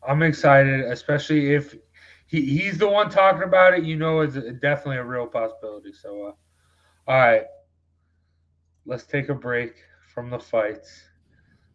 I'm 0.08 0.24
excited, 0.24 0.82
especially 0.82 1.53
if 1.53 1.75
he, 2.27 2.41
he's 2.41 2.77
the 2.77 2.89
one 2.89 3.10
talking 3.10 3.43
about 3.43 3.74
it. 3.74 3.84
You 3.84 3.96
know, 3.96 4.22
it's 4.22 4.36
definitely 4.36 4.98
a 4.98 5.03
real 5.03 5.27
possibility. 5.27 5.93
So, 5.93 6.27
uh, 6.27 6.32
all 7.12 7.17
right, 7.17 7.43
let's 8.86 9.03
take 9.03 9.29
a 9.29 9.36
break 9.36 9.75
from 10.13 10.29
the 10.29 10.39
fights. 10.39 11.03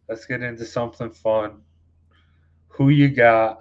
Let's 0.07 0.25
get 0.25 0.41
into 0.41 0.65
something 0.65 1.11
fun. 1.11 1.61
Who 2.69 2.89
you 2.89 3.09
got? 3.09 3.59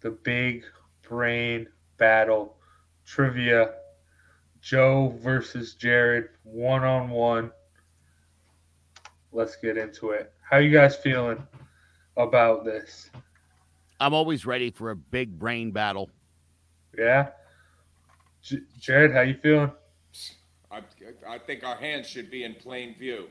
The 0.00 0.12
big 0.12 0.64
brain 1.02 1.66
battle 1.98 2.56
trivia 3.04 3.74
Joe 4.60 5.18
versus 5.20 5.74
Jared 5.74 6.28
one 6.44 6.84
on 6.84 7.10
one. 7.10 7.50
Let's 9.32 9.56
get 9.56 9.76
into 9.76 10.10
it. 10.10 10.32
How 10.48 10.58
you 10.58 10.70
guys 10.70 10.96
feeling 10.96 11.42
about 12.16 12.64
this? 12.64 13.10
I'm 13.98 14.14
always 14.14 14.46
ready 14.46 14.70
for 14.70 14.90
a 14.90 14.96
big 14.96 15.38
brain 15.38 15.70
battle. 15.70 16.10
Yeah. 16.96 17.28
J- 18.42 18.62
Jared, 18.78 19.12
how 19.12 19.20
you 19.20 19.34
feeling? 19.34 19.72
I, 20.70 20.80
I 21.28 21.38
think 21.38 21.64
our 21.64 21.76
hands 21.76 22.08
should 22.08 22.30
be 22.30 22.44
in 22.44 22.54
plain 22.54 22.96
view. 22.98 23.28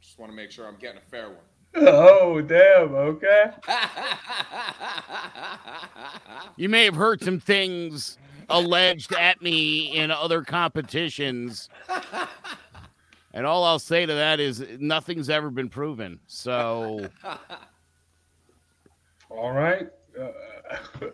Just 0.00 0.18
want 0.18 0.32
to 0.32 0.36
make 0.36 0.50
sure 0.50 0.66
I'm 0.66 0.78
getting 0.78 0.98
a 0.98 1.10
fair 1.10 1.28
one. 1.28 1.38
Oh, 1.74 2.40
damn. 2.40 2.94
Okay. 2.94 3.50
you 6.56 6.68
may 6.68 6.84
have 6.84 6.96
heard 6.96 7.22
some 7.22 7.38
things 7.38 8.18
alleged 8.48 9.12
at 9.12 9.40
me 9.40 9.96
in 9.96 10.10
other 10.10 10.42
competitions. 10.42 11.68
And 13.32 13.46
all 13.46 13.64
I'll 13.64 13.78
say 13.78 14.06
to 14.06 14.14
that 14.14 14.40
is 14.40 14.64
nothing's 14.78 15.30
ever 15.30 15.50
been 15.50 15.68
proven. 15.68 16.18
So, 16.26 17.08
all 19.30 19.52
right. 19.52 19.88
Uh, 20.20 20.30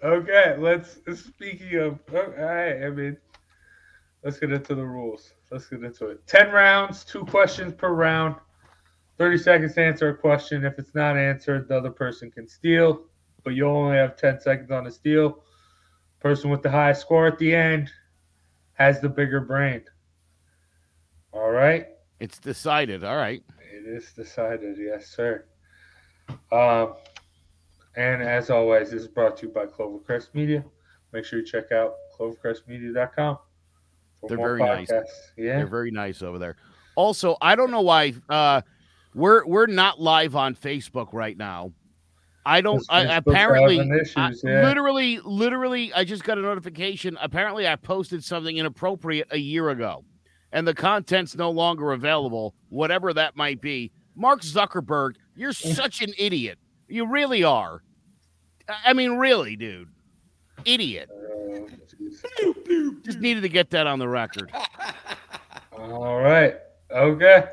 okay, 0.02 0.56
let's. 0.58 0.98
Speaking 1.14 1.76
of, 1.76 1.98
all 2.14 2.28
right, 2.28 2.84
I 2.84 2.90
mean, 2.90 3.16
let's 4.24 4.38
get 4.38 4.50
into 4.50 4.74
the 4.74 4.84
rules. 4.84 5.34
Let's 5.50 5.66
get 5.66 5.84
into 5.84 6.08
it. 6.08 6.26
Ten 6.26 6.50
rounds, 6.50 7.04
two 7.04 7.24
questions 7.24 7.72
per 7.72 7.92
round. 7.92 8.36
30 9.18 9.38
seconds 9.38 9.74
to 9.74 9.82
answer 9.82 10.08
a 10.08 10.16
question. 10.16 10.64
If 10.64 10.78
it's 10.78 10.94
not 10.94 11.16
answered, 11.16 11.68
the 11.68 11.78
other 11.78 11.90
person 11.90 12.30
can 12.30 12.46
steal, 12.46 13.04
but 13.44 13.54
you 13.54 13.66
only 13.66 13.96
have 13.96 14.16
10 14.16 14.40
seconds 14.40 14.70
on 14.70 14.84
the 14.84 14.90
steal. 14.90 15.42
Person 16.20 16.50
with 16.50 16.62
the 16.62 16.70
highest 16.70 17.02
score 17.02 17.26
at 17.26 17.38
the 17.38 17.54
end 17.54 17.90
has 18.74 19.00
the 19.00 19.08
bigger 19.08 19.40
brain. 19.40 19.82
All 21.32 21.50
right. 21.50 21.86
It's 22.20 22.38
decided. 22.38 23.04
All 23.04 23.16
right. 23.16 23.42
It 23.72 23.86
is 23.86 24.12
decided, 24.12 24.76
yes, 24.78 25.06
sir. 25.06 25.44
Um, 26.52 26.94
and 27.96 28.22
as 28.22 28.50
always, 28.50 28.90
this 28.90 29.02
is 29.02 29.08
brought 29.08 29.38
to 29.38 29.46
you 29.46 29.52
by 29.52 29.66
Clovercrest 29.66 30.34
Media. 30.34 30.64
Make 31.12 31.24
sure 31.24 31.38
you 31.38 31.44
check 31.44 31.72
out 31.72 31.94
clovercrestmedia.com 32.18 33.38
They're 34.28 34.36
very 34.36 34.60
nice. 34.60 34.90
podcasts. 34.90 35.04
Yeah. 35.36 35.56
They're 35.58 35.66
very 35.66 35.90
nice 35.90 36.22
over 36.22 36.38
there. 36.38 36.56
Also, 36.96 37.36
I 37.42 37.54
don't 37.56 37.70
know 37.70 37.82
why 37.82 38.14
uh, 38.28 38.62
we're 39.14 39.46
we're 39.46 39.66
not 39.66 40.00
live 40.00 40.34
on 40.34 40.54
Facebook 40.54 41.12
right 41.12 41.36
now. 41.36 41.72
I 42.44 42.60
don't. 42.60 42.84
I, 42.88 43.16
apparently, 43.16 43.78
issues, 43.80 44.14
I- 44.16 44.30
literally, 44.62 45.18
literally, 45.24 45.92
I 45.92 46.04
just 46.04 46.22
got 46.22 46.38
a 46.38 46.40
notification. 46.40 47.18
Apparently, 47.20 47.66
I 47.66 47.74
posted 47.76 48.22
something 48.22 48.56
inappropriate 48.56 49.26
a 49.32 49.36
year 49.38 49.70
ago, 49.70 50.04
and 50.52 50.66
the 50.66 50.74
content's 50.74 51.34
no 51.34 51.50
longer 51.50 51.92
available. 51.92 52.54
Whatever 52.68 53.12
that 53.14 53.36
might 53.36 53.60
be. 53.60 53.90
Mark 54.14 54.42
Zuckerberg, 54.42 55.16
you're 55.34 55.52
such 55.52 56.02
an 56.02 56.12
idiot. 56.16 56.58
You 56.88 57.06
really 57.10 57.42
are. 57.42 57.82
I 58.84 58.92
mean, 58.92 59.12
really, 59.18 59.56
dude, 59.56 59.88
idiot. 60.64 61.10
Just 63.04 63.20
needed 63.20 63.42
to 63.42 63.48
get 63.48 63.70
that 63.70 63.86
on 63.86 63.98
the 63.98 64.08
record. 64.08 64.52
All 65.72 66.20
right. 66.20 66.56
Okay. 66.90 67.44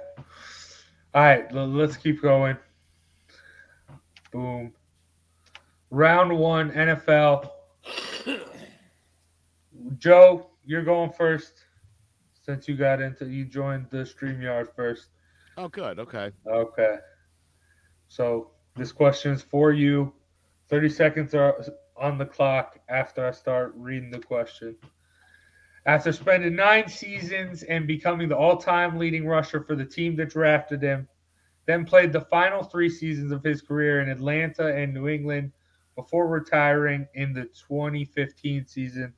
All 1.14 1.22
right. 1.22 1.54
Let's 1.54 1.98
keep 1.98 2.22
going. 2.22 2.58
Boom. 4.32 4.74
Round 5.90 6.38
one, 6.38 6.72
NFL. 6.72 7.50
Joe, 9.98 10.48
you're 10.66 10.84
going 10.84 11.12
first 11.12 11.66
since 12.42 12.68
you 12.68 12.76
got 12.76 13.02
into 13.02 13.26
you 13.30 13.46
joined 13.46 13.88
the 13.90 13.98
StreamYard 13.98 14.76
first. 14.76 15.10
Oh, 15.58 15.68
good. 15.68 16.00
Okay. 16.00 16.32
Okay. 16.48 16.98
So 18.08 18.52
this 18.76 18.92
question 18.92 19.34
is 19.34 19.42
for 19.42 19.72
you. 19.72 20.12
30 20.70 20.90
seconds 20.90 21.36
are 21.36 21.64
on 21.96 22.18
the 22.18 22.26
clock 22.26 22.80
after 22.90 23.26
I 23.26 23.32
start 23.32 23.74
reading 23.76 24.12
the 24.12 24.20
question. 24.20 24.76
After 25.86 26.14
spending 26.14 26.56
nine 26.56 26.88
seasons 26.88 27.64
and 27.64 27.86
becoming 27.86 28.30
the 28.30 28.38
all 28.38 28.58
time 28.58 28.98
leading 28.98 29.28
rusher 29.28 29.62
for 29.62 29.76
the 29.76 29.86
team 29.86 30.16
that 30.16 30.30
drafted 30.30 30.82
him, 30.82 31.08
then 31.66 31.86
played 31.86 32.14
the 32.14 32.22
final 32.22 32.64
three 32.64 32.90
seasons 32.90 33.32
of 33.32 33.44
his 33.44 33.62
career 33.62 34.02
in 34.02 34.10
Atlanta 34.10 34.74
and 34.74 34.94
New 34.94 35.08
England 35.08 35.52
before 35.96 36.28
retiring 36.28 37.08
in 37.16 37.34
the 37.34 37.44
2015 37.68 38.66
season. 38.66 39.14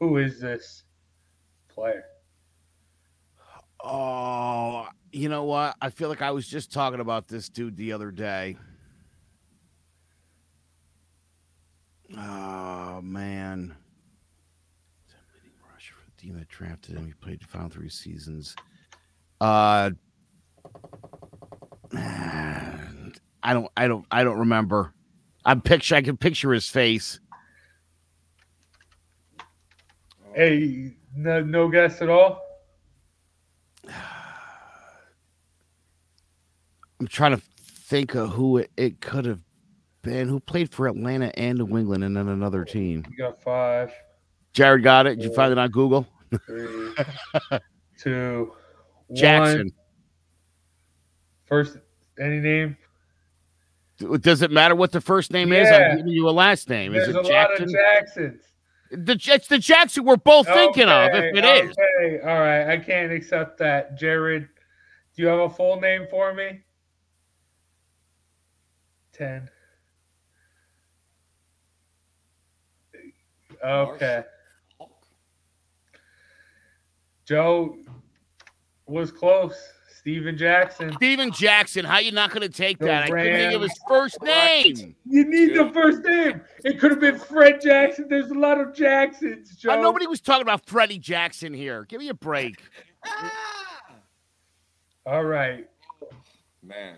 Who 0.00 0.16
is 0.18 0.40
this 0.40 0.84
player? 1.68 2.04
Oh, 3.82 4.88
you 5.12 5.28
know 5.28 5.44
what? 5.44 5.76
I 5.80 5.90
feel 5.90 6.08
like 6.08 6.22
I 6.22 6.30
was 6.30 6.46
just 6.46 6.72
talking 6.72 7.00
about 7.00 7.28
this 7.28 7.48
dude 7.48 7.76
the 7.76 7.92
other 7.92 8.10
day. 8.10 8.56
Oh 12.16 13.00
man. 13.02 13.74
Rusher 15.70 15.94
for 15.94 16.10
the 16.10 16.22
team 16.22 16.38
that 16.38 16.48
drafted 16.48 16.96
him. 16.96 17.06
He 17.06 17.12
played 17.12 17.40
the 17.40 17.46
final 17.46 17.68
three 17.68 17.90
seasons. 17.90 18.56
Uh 19.40 19.90
I 21.92 23.52
don't 23.52 23.70
I 23.76 23.88
don't 23.88 24.06
I 24.10 24.24
don't 24.24 24.38
remember. 24.38 24.94
I'm 25.44 25.60
picture 25.60 25.94
I 25.94 26.02
can 26.02 26.16
picture 26.16 26.52
his 26.52 26.68
face. 26.68 27.20
Hey, 30.34 30.94
no, 31.16 31.42
no 31.42 31.68
guess 31.68 32.00
at 32.02 32.08
all? 32.08 32.42
I'm 37.00 37.06
trying 37.06 37.32
to 37.32 37.42
think 37.60 38.14
of 38.14 38.30
who 38.30 38.58
it, 38.58 38.70
it 38.76 39.00
could 39.00 39.24
have 39.24 39.40
been. 40.08 40.28
Who 40.28 40.40
played 40.40 40.72
for 40.72 40.88
Atlanta 40.88 41.30
and 41.38 41.58
New 41.58 41.78
England 41.78 42.04
and 42.04 42.16
then 42.16 42.28
another 42.28 42.64
team? 42.64 43.04
You 43.10 43.16
got 43.16 43.42
five. 43.42 43.92
Jared 44.52 44.82
got 44.82 45.06
it. 45.06 45.16
Did 45.16 45.24
you 45.24 45.34
find 45.34 45.52
it 45.52 45.58
on 45.58 45.70
Google? 45.70 46.06
three, 46.46 46.94
two, 47.98 48.52
one. 49.08 49.16
Jackson. 49.16 49.72
First, 51.44 51.78
any 52.20 52.40
name? 52.40 52.76
Does 54.20 54.42
it 54.42 54.50
matter 54.50 54.74
what 54.74 54.92
the 54.92 55.00
first 55.00 55.32
name 55.32 55.52
is? 55.52 55.68
I'm 55.70 55.96
giving 55.96 56.12
you 56.12 56.28
a 56.28 56.30
last 56.30 56.68
name. 56.68 56.94
Is 56.94 57.06
There's 57.06 57.16
it 57.16 57.30
a 57.30 57.34
lot 57.34 57.52
of 57.60 57.68
Jackson? 57.68 57.72
Jacksons. 57.72 58.42
the, 58.90 59.32
it's 59.34 59.48
the 59.48 59.58
Jackson 59.58 60.04
we're 60.04 60.16
both 60.16 60.46
thinking 60.46 60.88
of, 60.88 61.10
if 61.14 61.34
it 61.34 61.44
is. 61.44 61.70
Okay, 61.70 62.20
all 62.20 62.38
right. 62.38 62.68
I 62.70 62.76
can't 62.78 63.10
accept 63.10 63.58
that. 63.58 63.98
Jared, 63.98 64.48
do 65.16 65.22
you 65.22 65.28
have 65.28 65.40
a 65.40 65.50
full 65.50 65.80
name 65.80 66.06
for 66.10 66.32
me? 66.32 66.60
10. 69.14 69.48
Okay. 73.64 74.24
Joe 77.24 77.76
was 78.86 79.10
close. 79.12 79.54
Steven 79.98 80.38
Jackson. 80.38 80.92
Steven 80.94 81.30
Jackson. 81.32 81.84
How 81.84 81.98
you 81.98 82.12
not 82.12 82.30
going 82.30 82.40
to 82.40 82.48
take 82.48 82.78
The 82.78 82.86
that? 82.86 83.02
I 83.04 83.06
couldn't 83.08 83.36
think 83.36 83.52
of 83.52 83.60
his 83.62 83.78
first 83.86 84.22
name. 84.22 84.96
You 85.04 85.24
need 85.24 85.54
the 85.54 85.70
first 85.74 86.02
name. 86.02 86.40
It 86.64 86.80
could 86.80 86.92
have 86.92 87.00
been 87.00 87.18
Fred 87.18 87.60
Jackson. 87.60 88.06
There's 88.08 88.30
a 88.30 88.34
lot 88.34 88.58
of 88.58 88.74
Jacksons, 88.74 89.54
Joe. 89.56 89.72
Uh, 89.72 89.82
nobody 89.82 90.06
was 90.06 90.22
talking 90.22 90.42
about 90.42 90.64
Freddie 90.64 90.98
Jackson 90.98 91.52
here. 91.52 91.84
Give 91.84 92.00
me 92.00 92.08
a 92.08 92.14
break. 92.14 92.62
All 95.04 95.24
right. 95.24 95.68
Man. 96.62 96.96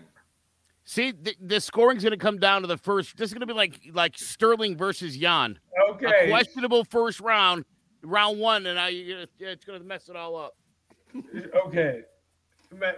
See, 0.91 1.11
the, 1.11 1.33
the 1.39 1.61
scoring's 1.61 2.03
going 2.03 2.11
to 2.11 2.17
come 2.17 2.37
down 2.37 2.63
to 2.63 2.67
the 2.67 2.75
first. 2.75 3.15
This 3.15 3.29
is 3.29 3.33
going 3.33 3.39
to 3.39 3.45
be 3.47 3.53
like 3.53 3.79
like 3.93 4.17
Sterling 4.17 4.75
versus 4.75 5.15
Yan. 5.15 5.57
Okay. 5.89 6.25
A 6.25 6.27
questionable 6.27 6.83
first 6.83 7.21
round, 7.21 7.63
round 8.03 8.37
one, 8.41 8.65
and 8.65 8.77
I 8.77 8.89
it's 9.39 9.63
going 9.63 9.79
to 9.79 9.85
mess 9.85 10.09
it 10.09 10.17
all 10.17 10.35
up. 10.35 10.57
Okay. 11.65 12.01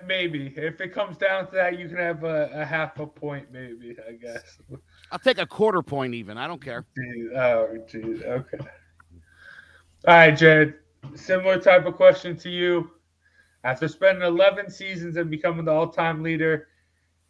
Maybe. 0.08 0.52
If 0.58 0.82
it 0.82 0.92
comes 0.92 1.18
down 1.18 1.46
to 1.46 1.52
that, 1.54 1.78
you 1.78 1.88
can 1.88 1.98
have 1.98 2.24
a, 2.24 2.50
a 2.54 2.66
half 2.66 2.98
a 2.98 3.06
point, 3.06 3.52
maybe, 3.52 3.96
I 4.10 4.14
guess. 4.14 4.58
I'll 5.12 5.20
take 5.20 5.38
a 5.38 5.46
quarter 5.46 5.84
point 5.84 6.16
even. 6.16 6.36
I 6.36 6.48
don't 6.48 6.64
care. 6.64 6.88
Oh, 7.36 7.78
geez. 7.88 8.24
Okay. 8.24 8.58
All 10.08 10.16
right, 10.16 10.36
Jared. 10.36 10.74
Similar 11.14 11.60
type 11.60 11.86
of 11.86 11.94
question 11.94 12.38
to 12.38 12.50
you. 12.50 12.90
After 13.64 13.88
spending 13.88 14.24
11 14.24 14.72
seasons 14.72 15.16
and 15.16 15.30
becoming 15.30 15.66
the 15.66 15.72
all 15.72 15.90
time 15.90 16.24
leader 16.24 16.70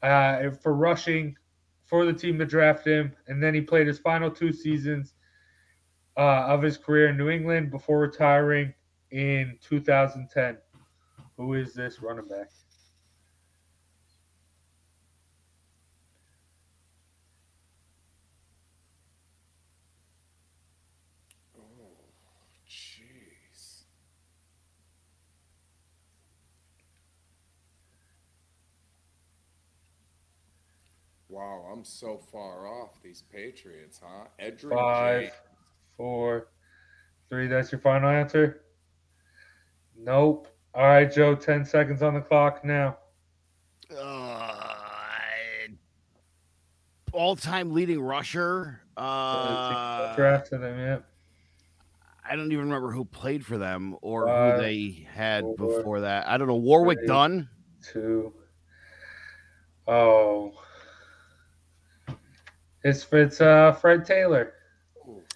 uh, 0.04 0.52
for 0.62 0.76
rushing 0.76 1.36
for 1.84 2.06
the 2.06 2.14
team 2.14 2.38
to 2.40 2.46
draft 2.46 2.86
him, 2.86 3.14
and 3.28 3.42
then 3.42 3.54
he 3.54 3.62
played 3.62 3.88
his 3.88 4.00
final 4.00 4.30
two 4.30 4.52
seasons 4.54 5.14
uh, 6.18 6.46
of 6.48 6.62
his 6.62 6.78
career 6.78 7.10
in 7.10 7.18
New 7.18 7.30
England 7.30 7.72
before 7.72 8.00
retiring 8.00 8.74
in 9.12 9.58
2010. 9.62 10.58
Who 11.38 11.54
is 11.56 11.74
this 11.74 12.02
running 12.02 12.28
back? 12.28 12.50
Wow, 31.34 31.66
I'm 31.74 31.84
so 31.84 32.20
far 32.32 32.68
off 32.68 33.02
these 33.02 33.24
Patriots, 33.34 34.00
huh? 34.04 34.26
Edgerrin 34.40 34.76
Five, 34.76 35.22
James. 35.22 35.34
four, 35.98 36.50
three. 37.28 37.48
That's 37.48 37.72
your 37.72 37.82
final 37.82 38.08
answer? 38.08 38.62
Nope. 39.98 40.48
All 40.76 40.86
right, 40.86 41.12
Joe, 41.12 41.34
10 41.34 41.66
seconds 41.66 42.04
on 42.04 42.14
the 42.14 42.22
clock 42.22 42.64
now. 42.64 42.98
Uh, 44.00 44.76
all-time 47.14 47.74
leading 47.74 48.00
rusher. 48.00 48.82
Uh, 48.96 50.16
drafted 50.16 50.62
him, 50.62 50.78
yeah. 50.78 51.00
I 52.30 52.36
don't 52.36 52.52
even 52.52 52.66
remember 52.66 52.92
who 52.92 53.06
played 53.06 53.44
for 53.44 53.58
them 53.58 53.96
or 54.04 54.28
Five, 54.28 54.58
who 54.58 54.62
they 54.62 55.08
had 55.12 55.42
four, 55.42 55.56
before 55.56 56.02
that. 56.02 56.28
I 56.28 56.38
don't 56.38 56.48
know. 56.48 56.58
Warrick 56.58 57.00
three. 57.00 57.08
Dunn. 57.08 57.50
Two. 57.92 58.34
Oh. 59.88 60.54
It's, 62.84 63.08
it's 63.12 63.42
uh, 63.42 63.72
Fred 63.74 64.06
Taylor. 64.06 64.54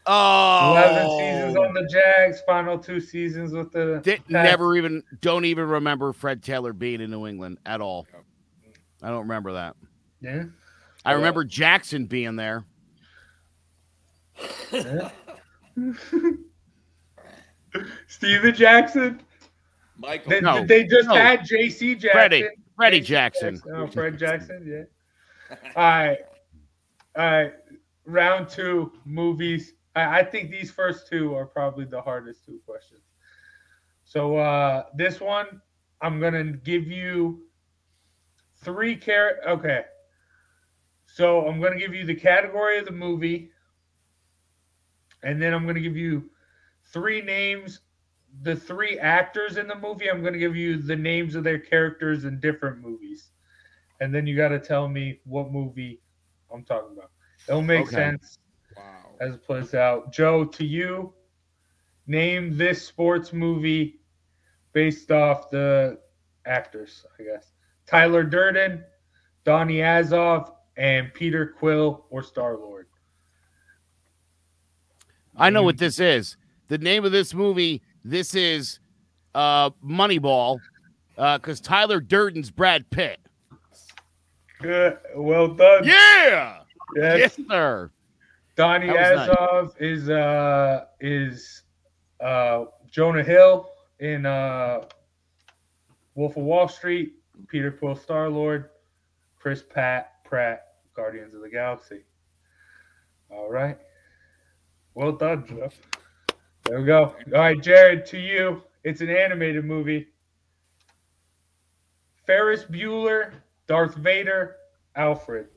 Oh, 0.09 0.71
11 0.71 1.17
seasons 1.19 1.57
on 1.57 1.73
the 1.73 1.85
Jags, 1.91 2.41
final 2.45 2.77
two 2.79 3.01
seasons 3.01 3.51
with 3.51 3.71
the. 3.73 3.99
Di- 4.03 4.15
Pats. 4.17 4.29
never 4.29 4.77
even 4.77 5.03
don't 5.19 5.43
even 5.45 5.67
remember 5.67 6.13
Fred 6.13 6.41
Taylor 6.41 6.71
being 6.71 7.01
in 7.01 7.11
New 7.11 7.27
England 7.27 7.57
at 7.65 7.81
all. 7.81 8.07
I 9.03 9.09
don't 9.09 9.21
remember 9.23 9.53
that. 9.53 9.75
Yeah. 10.21 10.43
I 11.03 11.11
Yeah. 11.11 11.15
remember 11.17 11.43
Jackson 11.43 12.05
being 12.05 12.35
there. 12.37 12.63
yeah. 14.71 15.09
Steven 18.07 18.55
Jackson. 18.55 19.21
Michael. 19.97 20.29
They, 20.29 20.41
No, 20.41 20.65
they 20.65 20.85
just 20.85 21.07
no. 21.09 21.15
had 21.15 21.45
J.C. 21.45 21.95
Jackson. 21.95 22.11
Freddie, 22.11 22.47
Freddie 22.75 22.99
J.C. 22.99 23.07
Jackson. 23.09 23.61
Oh, 23.73 23.87
Fred 23.87 24.17
Jackson. 24.19 24.63
Yeah. 24.65 25.55
All 25.75 25.83
right. 25.83 26.17
Right. 27.17 27.53
Round 28.05 28.47
two 28.47 28.93
movies. 29.05 29.73
I, 29.95 30.19
I 30.19 30.23
think 30.23 30.51
these 30.51 30.71
first 30.71 31.07
two 31.07 31.35
are 31.35 31.47
probably 31.47 31.85
the 31.85 32.01
hardest 32.01 32.45
two 32.45 32.59
questions. 32.65 33.01
So 34.05 34.37
uh 34.37 34.85
this 34.95 35.19
one, 35.19 35.61
I'm 36.01 36.19
gonna 36.19 36.43
give 36.53 36.87
you 36.87 37.47
three 38.57 38.95
char. 38.97 39.37
Okay. 39.47 39.85
So 41.07 41.47
I'm 41.47 41.59
gonna 41.61 41.79
give 41.79 41.95
you 41.95 42.05
the 42.05 42.15
category 42.15 42.77
of 42.79 42.85
the 42.85 42.91
movie, 42.91 43.51
and 45.23 45.41
then 45.41 45.53
I'm 45.53 45.65
gonna 45.65 45.79
give 45.81 45.97
you 45.97 46.29
three 46.93 47.21
names. 47.21 47.81
The 48.43 48.55
three 48.55 48.99
actors 48.99 49.57
in 49.57 49.67
the 49.67 49.75
movie. 49.75 50.09
I'm 50.09 50.23
gonna 50.23 50.37
give 50.37 50.55
you 50.55 50.77
the 50.77 50.95
names 50.95 51.35
of 51.35 51.43
their 51.43 51.59
characters 51.59 52.25
in 52.25 52.39
different 52.39 52.79
movies, 52.79 53.31
and 53.99 54.13
then 54.13 54.27
you 54.27 54.37
got 54.37 54.49
to 54.49 54.59
tell 54.59 54.87
me 54.87 55.19
what 55.25 55.51
movie 55.51 56.01
I'm 56.53 56.63
talking 56.63 56.97
about. 56.97 57.11
It'll 57.47 57.61
make 57.61 57.87
Okay. 57.87 57.95
sense 57.95 58.39
Wow. 58.75 59.15
as 59.21 59.35
it 59.35 59.43
plays 59.43 59.73
out. 59.73 60.11
Joe, 60.11 60.45
to 60.45 60.65
you, 60.65 61.13
name 62.07 62.57
this 62.57 62.85
sports 62.85 63.33
movie 63.33 63.99
based 64.73 65.11
off 65.11 65.49
the 65.49 65.99
actors, 66.45 67.05
I 67.19 67.23
guess. 67.23 67.51
Tyler 67.85 68.23
Durden, 68.23 68.83
Donnie 69.43 69.77
Azoff, 69.77 70.53
and 70.77 71.13
Peter 71.13 71.47
Quill 71.47 72.05
or 72.09 72.21
Star 72.21 72.55
Lord. 72.57 72.87
I 75.35 75.49
know 75.49 75.63
what 75.63 75.77
this 75.77 75.99
is. 75.99 76.37
The 76.67 76.77
name 76.77 77.05
of 77.05 77.11
this 77.11 77.33
movie. 77.33 77.81
This 78.03 78.35
is 78.35 78.79
uh, 79.35 79.69
Moneyball, 79.85 80.59
because 81.15 81.59
Tyler 81.61 81.99
Durden's 81.99 82.51
Brad 82.51 82.89
Pitt. 82.89 83.19
Good. 84.61 84.97
Well 85.15 85.49
done. 85.49 85.83
Yeah, 85.85 86.59
Yes. 86.95 87.37
yes, 87.37 87.47
sir. 87.47 87.91
Donnie 88.55 88.87
was 88.87 89.27
nice. 89.27 89.69
Is 89.79 90.09
uh 90.09 90.85
is 90.99 91.61
uh 92.19 92.65
Jonah 92.89 93.23
Hill 93.23 93.69
in 93.99 94.25
uh 94.25 94.85
Wolf 96.15 96.35
of 96.37 96.43
Wall 96.43 96.67
Street, 96.67 97.13
Peter 97.47 97.71
Quill 97.71 97.95
Star 97.95 98.29
Lord, 98.29 98.69
Chris 99.37 99.61
Pat 99.61 100.23
Pratt, 100.23 100.63
Guardians 100.95 101.35
of 101.35 101.41
the 101.41 101.49
Galaxy. 101.49 102.01
All 103.29 103.49
right. 103.51 103.77
Well 104.95 105.11
done, 105.11 105.45
Joe. 105.47 105.69
There 106.63 106.79
we 106.79 106.85
go. 106.85 107.15
All 107.33 107.39
right, 107.39 107.61
Jared, 107.61 108.05
to 108.07 108.17
you. 108.17 108.63
It's 108.83 109.01
an 109.01 109.09
animated 109.09 109.63
movie. 109.65 110.07
Ferris 112.25 112.63
Bueller, 112.63 113.31
Darth 113.67 113.95
Vader, 113.95 114.55
Alfred. 114.95 115.47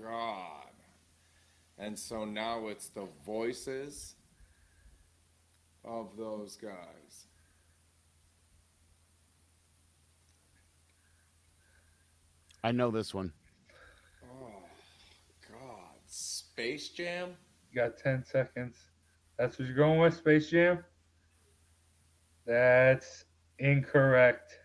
God. 0.00 0.48
And 1.78 1.98
so 1.98 2.24
now 2.24 2.68
it's 2.68 2.88
the 2.88 3.08
voices 3.26 4.14
of 5.84 6.16
those 6.16 6.56
guys. 6.56 7.26
I 12.64 12.72
know 12.72 12.90
this 12.90 13.12
one. 13.12 13.32
Oh, 14.24 14.62
God. 15.50 15.96
Space 16.06 16.90
Jam? 16.90 17.30
You 17.70 17.80
got 17.80 17.98
10 17.98 18.24
seconds. 18.24 18.76
That's 19.36 19.58
what 19.58 19.66
you're 19.66 19.76
going 19.76 19.98
with, 19.98 20.16
Space 20.16 20.48
Jam? 20.48 20.84
That's 22.46 23.24
incorrect. 23.58 24.58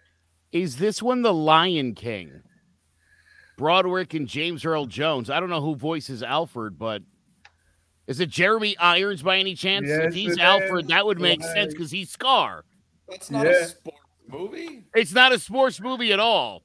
Is 0.52 0.78
this 0.78 1.02
one 1.02 1.22
the 1.22 1.34
Lion 1.34 1.94
King? 1.94 2.42
Broderick 3.58 4.14
and 4.14 4.28
James 4.28 4.66
Earl 4.66 4.86
Jones. 4.86 5.30
I 5.30 5.40
don't 5.40 5.50
know 5.50 5.62
who 5.62 5.76
voices 5.76 6.22
Alfred, 6.22 6.78
but 6.78 7.02
is 8.06 8.20
it 8.20 8.30
Jeremy 8.30 8.78
Irons 8.78 9.24
by 9.24 9.38
any 9.40 9.56
chance? 9.56 9.88
Yes, 9.88 10.06
if 10.06 10.14
he's 10.14 10.38
Alfred, 10.38 10.86
is. 10.86 10.90
that 10.90 11.06
would 11.06 11.20
make 11.20 11.42
Right. 11.42 11.54
sense 11.54 11.74
because 11.74 11.90
he's 11.92 12.10
Scar. 12.12 12.66
That's 13.10 13.32
not 13.32 13.46
Yeah. 13.48 13.54
a 13.54 13.66
sports 13.66 13.98
movie. 14.28 14.84
It's 14.96 15.12
not 15.14 15.34
a 15.34 15.40
sports 15.40 15.82
movie 15.82 16.14
at 16.14 16.20
all, 16.20 16.64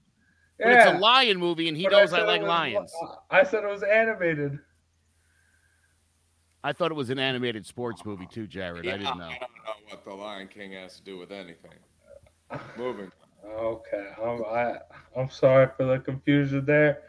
but 0.59 0.69
Yeah. 0.69 0.89
it's 0.91 0.99
a 0.99 1.01
lion 1.01 1.39
movie, 1.39 1.67
and 1.69 1.77
he 1.77 1.85
but 1.85 1.93
knows 1.93 2.13
I, 2.13 2.17
said 2.19 2.23
it 2.25 2.27
like 2.27 2.43
was- 2.43 2.49
lions. 2.49 2.93
I 3.31 3.43
said 3.45 3.65
it 3.65 3.69
was 3.71 3.83
animated. 3.83 4.59
I 6.65 6.73
thought 6.73 6.91
it 6.93 6.95
was 6.95 7.11
an 7.11 7.19
animated 7.19 7.65
sports 7.67 8.05
movie 8.05 8.27
too, 8.27 8.47
Jared. 8.47 8.87
I 8.87 8.99
didn't 8.99 9.19
know. 9.19 9.25
I 9.25 9.39
don't 9.39 9.65
know 9.65 9.75
what 9.89 10.05
the 10.05 10.15
Lion 10.15 10.47
King 10.47 10.73
has 10.73 10.97
to 10.99 11.03
do 11.03 11.17
with 11.19 11.33
anything. 11.33 11.73
Moving. 12.77 13.11
Okay, 13.45 14.09
I'm 14.23 14.45
I, 14.45 14.79
I'm 15.17 15.29
sorry 15.31 15.69
for 15.77 15.85
the 15.85 15.99
confusion 15.99 16.65
there, 16.65 17.03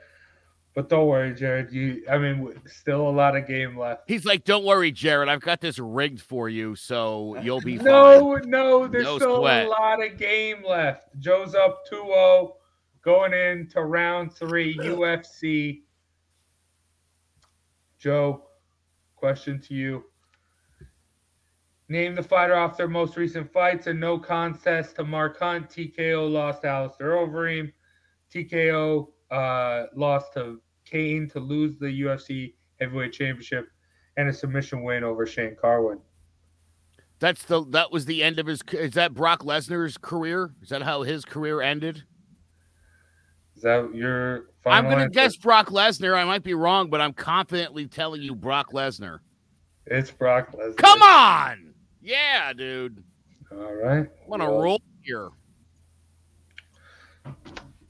but 0.75 0.89
don't 0.89 1.07
worry, 1.07 1.33
Jared. 1.33 1.71
You, 1.71 2.03
I 2.09 2.17
mean, 2.17 2.53
still 2.65 3.07
a 3.07 3.11
lot 3.11 3.35
of 3.37 3.47
game 3.47 3.77
left. 3.77 4.03
He's 4.07 4.25
like, 4.25 4.43
"Don't 4.43 4.65
worry, 4.65 4.91
Jared. 4.91 5.29
I've 5.29 5.41
got 5.41 5.61
this 5.61 5.77
rigged 5.79 6.21
for 6.21 6.49
you, 6.49 6.75
so 6.75 7.37
you'll 7.41 7.61
be 7.61 7.77
fine." 7.77 7.85
No, 7.85 8.35
no, 8.45 8.87
there's 8.87 9.03
No 9.03 9.17
still 9.17 9.37
sweat. 9.39 9.67
a 9.67 9.69
lot 9.69 10.03
of 10.05 10.17
game 10.17 10.63
left. 10.67 11.07
Joe's 11.19 11.53
up 11.55 11.83
2-0 11.91 12.53
going 13.03 13.33
into 13.33 13.81
round 13.81 14.33
three 14.33 14.75
UFC. 14.79 15.81
Joe, 17.99 18.43
question 19.15 19.61
to 19.61 19.73
you. 19.73 20.03
Name 21.89 22.15
the 22.15 22.23
fighter 22.23 22.55
off 22.55 22.77
their 22.77 22.87
most 22.87 23.17
recent 23.17 23.51
fights. 23.51 23.87
A 23.87 23.93
no 23.93 24.17
contest 24.17 24.95
to 24.95 25.03
Mark 25.03 25.37
Hunt. 25.39 25.69
TKO 25.69 26.31
lost 26.31 26.61
to 26.61 26.69
Alistair 26.69 27.11
Overeem. 27.11 27.71
TKO 28.33 29.07
uh, 29.31 29.85
lost 29.95 30.33
to 30.33 30.61
Cain 30.85 31.29
to 31.29 31.39
lose 31.39 31.77
the 31.77 32.01
UFC 32.01 32.53
Heavyweight 32.79 33.13
Championship. 33.13 33.67
And 34.15 34.29
a 34.29 34.33
submission 34.33 34.83
win 34.83 35.03
over 35.03 35.25
Shane 35.25 35.55
Carwin. 35.59 35.99
That's 37.19 37.43
the 37.43 37.63
that 37.69 37.91
was 37.91 38.05
the 38.05 38.21
end 38.21 38.39
of 38.39 38.47
his. 38.47 38.61
Is 38.73 38.93
that 38.93 39.13
Brock 39.13 39.43
Lesnar's 39.43 39.97
career? 39.97 40.51
Is 40.61 40.69
that 40.69 40.81
how 40.81 41.03
his 41.03 41.25
career 41.25 41.61
ended? 41.61 42.03
Is 43.55 43.63
that 43.63 43.93
your 43.93 44.47
I'm 44.65 44.85
gonna 44.85 45.03
answer? 45.03 45.09
guess 45.09 45.37
Brock 45.37 45.69
Lesnar. 45.69 46.15
I 46.15 46.25
might 46.25 46.43
be 46.43 46.53
wrong, 46.53 46.89
but 46.89 47.01
I'm 47.01 47.13
confidently 47.13 47.87
telling 47.87 48.21
you 48.21 48.35
Brock 48.35 48.71
Lesnar. 48.73 49.19
It's 49.85 50.11
Brock 50.11 50.51
Lesnar. 50.51 50.75
Come 50.77 51.01
on, 51.01 51.72
yeah, 52.03 52.53
dude. 52.53 53.03
All 53.51 53.73
right. 53.73 54.07
Want 54.27 54.41
to 54.41 54.49
Well, 54.49 54.59
roll 54.59 54.81
here? 55.01 55.29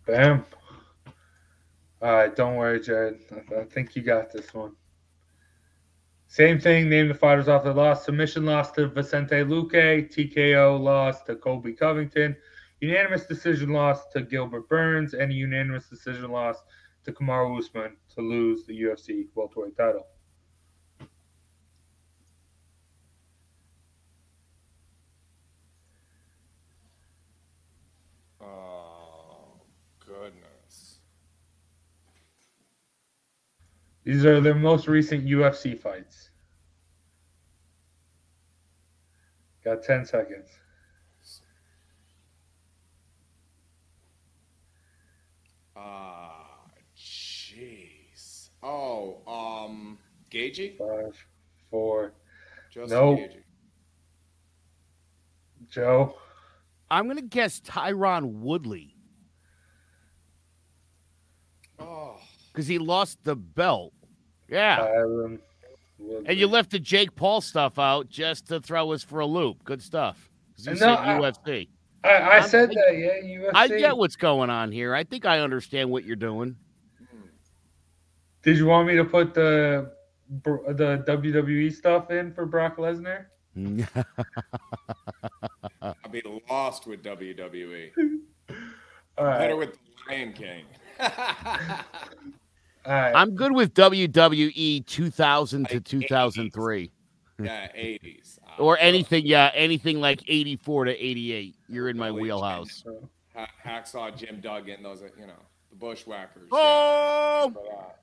Bam. 0.05 0.45
All 2.01 2.13
right. 2.13 2.35
Don't 2.35 2.55
worry, 2.55 2.79
Jared. 2.81 3.21
I, 3.31 3.61
I 3.61 3.63
think 3.65 3.95
you 3.95 4.03
got 4.03 4.31
this 4.31 4.53
one. 4.53 4.73
Same 6.27 6.59
thing. 6.59 6.89
Name 6.89 7.07
the 7.07 7.13
fighters 7.13 7.47
off 7.47 7.63
the 7.63 7.73
loss. 7.73 8.05
Submission 8.05 8.45
loss 8.45 8.71
to 8.71 8.87
Vicente 8.87 9.35
Luque. 9.43 10.11
TKO 10.13 10.79
loss 10.79 11.23
to 11.23 11.35
Colby 11.35 11.73
Covington. 11.73 12.35
Unanimous 12.81 13.25
decision 13.25 13.71
loss 13.71 14.07
to 14.09 14.21
Gilbert 14.21 14.67
Burns. 14.69 15.13
And 15.13 15.31
a 15.31 15.35
unanimous 15.35 15.89
decision 15.89 16.31
loss 16.31 16.57
to 17.05 17.11
Kamaru 17.11 17.59
Usman 17.59 17.97
to 18.15 18.21
lose 18.21 18.65
the 18.65 18.81
UFC 18.83 19.27
welterweight 19.35 19.77
title. 19.77 20.07
Oh, 28.41 29.61
goodness. 30.05 30.99
These 34.03 34.25
are 34.25 34.41
their 34.41 34.55
most 34.55 34.87
recent 34.87 35.25
UFC 35.25 35.79
fights. 35.79 36.29
Got 39.63 39.81
10 39.83 40.05
seconds. 40.05 40.49
Ah, 45.75 46.59
jeez. 46.97 48.49
Oh, 48.61 49.17
um, 49.27 49.97
Gagey? 50.31 50.77
Five, 50.77 51.15
four. 51.69 52.13
Just 52.71 52.91
Nope. 52.91 53.19
Gagey. 53.19 53.43
Joe. 55.69 56.15
I'm 56.91 57.07
gonna 57.07 57.21
guess 57.23 57.59
Tyron 57.61 58.41
Woodley 58.41 58.95
Oh, 61.79 62.17
because 62.53 62.67
he 62.67 62.77
lost 62.77 63.17
the 63.23 63.35
belt. 63.35 63.91
Yeah, 64.47 64.77
Tyron 64.77 65.39
and 66.27 66.37
you 66.37 66.47
left 66.47 66.69
the 66.71 66.79
Jake 66.79 67.15
Paul 67.15 67.39
stuff 67.41 67.79
out 67.79 68.09
just 68.09 68.47
to 68.47 68.59
throw 68.59 68.91
us 68.91 69.03
for 69.03 69.19
a 69.21 69.25
loop. 69.25 69.63
Good 69.63 69.81
stuff. 69.81 70.29
You 70.57 70.71
No, 70.71 70.75
said 70.77 70.89
I- 70.89 71.19
UFC. 71.19 71.69
I, 72.03 72.09
I 72.09 72.37
I'm- 72.39 72.49
said 72.49 72.69
that, 72.69 72.97
yeah. 72.97 73.21
UFC. 73.39 73.51
I 73.55 73.67
get 73.69 73.95
what's 73.97 74.17
going 74.17 74.49
on 74.49 74.71
here. 74.71 74.93
I 74.93 75.03
think 75.05 75.25
I 75.25 75.39
understand 75.39 75.89
what 75.89 76.03
you're 76.03 76.15
doing. 76.17 76.57
Did 78.43 78.57
you 78.57 78.65
want 78.65 78.87
me 78.87 78.95
to 78.97 79.05
put 79.05 79.33
the 79.33 79.91
the 80.43 81.03
WWE 81.07 81.71
stuff 81.73 82.11
in 82.11 82.33
for 82.33 82.45
Brock 82.45 82.75
Lesnar? 82.77 83.25
I'd 83.55 83.87
be 86.11 86.21
lost 86.49 86.85
with 86.87 87.01
WWE. 87.03 87.91
All 89.17 89.25
right. 89.25 89.37
Better 89.39 89.55
with 89.55 89.73
the 89.73 89.79
Lion 90.13 90.33
King. 90.33 90.65
All 92.85 92.93
right. 92.93 93.15
I'm 93.15 93.35
good 93.35 93.53
with 93.53 93.73
WWE 93.73 94.85
2000 94.85 95.69
to 95.69 95.79
2003 95.79 96.91
yeah, 97.41 97.67
80s. 97.67 98.39
Uh, 98.39 98.49
or 98.61 98.77
anything. 98.79 99.25
Yeah, 99.25 99.51
anything 99.53 100.01
like 100.01 100.23
84 100.27 100.85
to 100.85 100.91
88. 100.91 101.55
You're 101.69 101.89
in 101.89 101.97
my 101.97 102.09
Holy 102.09 102.23
wheelhouse. 102.23 102.83
Ha- 103.35 103.47
Hacksaw 103.65 104.15
Jim 104.15 104.39
Duggan, 104.41 104.83
those 104.83 105.01
are, 105.01 105.11
you 105.17 105.25
know, 105.27 105.33
the 105.69 105.75
Bushwhackers. 105.75 106.49
Oh, 106.51 107.51
But, 107.53 107.99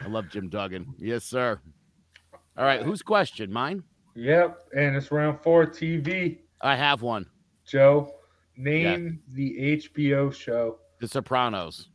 I 0.00 0.08
love 0.08 0.28
Jim 0.30 0.48
Duggan. 0.48 0.94
Yes, 0.98 1.24
sir. 1.24 1.60
All 2.56 2.64
right, 2.64 2.82
whose 2.82 3.02
question? 3.02 3.52
Mine. 3.52 3.82
Yep. 4.14 4.58
And 4.76 4.96
it's 4.96 5.10
round 5.10 5.40
four 5.40 5.66
TV. 5.66 6.38
I 6.60 6.76
have 6.76 7.02
one. 7.02 7.26
Joe, 7.64 8.14
name 8.56 9.20
the 9.28 9.78
HBO 9.78 10.32
show. 10.34 10.78
The 11.00 11.08
Sopranos. 11.08 11.88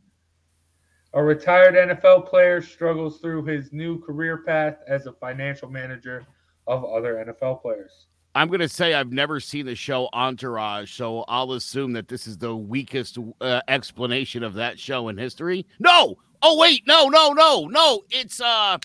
A 1.14 1.22
retired 1.22 1.74
NFL 1.74 2.28
player 2.28 2.60
struggles 2.60 3.18
through 3.20 3.44
his 3.44 3.72
new 3.72 3.98
career 4.00 4.38
path 4.38 4.76
as 4.86 5.06
a 5.06 5.12
financial 5.12 5.70
manager 5.70 6.26
of 6.66 6.84
other 6.84 7.24
NFL 7.26 7.62
players. 7.62 8.06
I'm 8.34 8.48
going 8.48 8.60
to 8.60 8.68
say 8.68 8.94
I've 8.94 9.10
never 9.10 9.40
seen 9.40 9.64
the 9.66 9.74
show 9.74 10.08
Entourage, 10.12 10.92
so 10.92 11.24
I'll 11.28 11.52
assume 11.52 11.92
that 11.94 12.08
this 12.08 12.26
is 12.26 12.36
the 12.36 12.54
weakest 12.54 13.18
uh, 13.40 13.62
explanation 13.68 14.42
of 14.42 14.54
that 14.54 14.78
show 14.78 15.08
in 15.08 15.16
history. 15.16 15.66
No. 15.80 16.16
Oh 16.42 16.56
wait, 16.58 16.86
no, 16.86 17.08
no, 17.08 17.32
no, 17.32 17.66
no. 17.66 18.02
It's 18.10 18.40
uh 18.40 18.78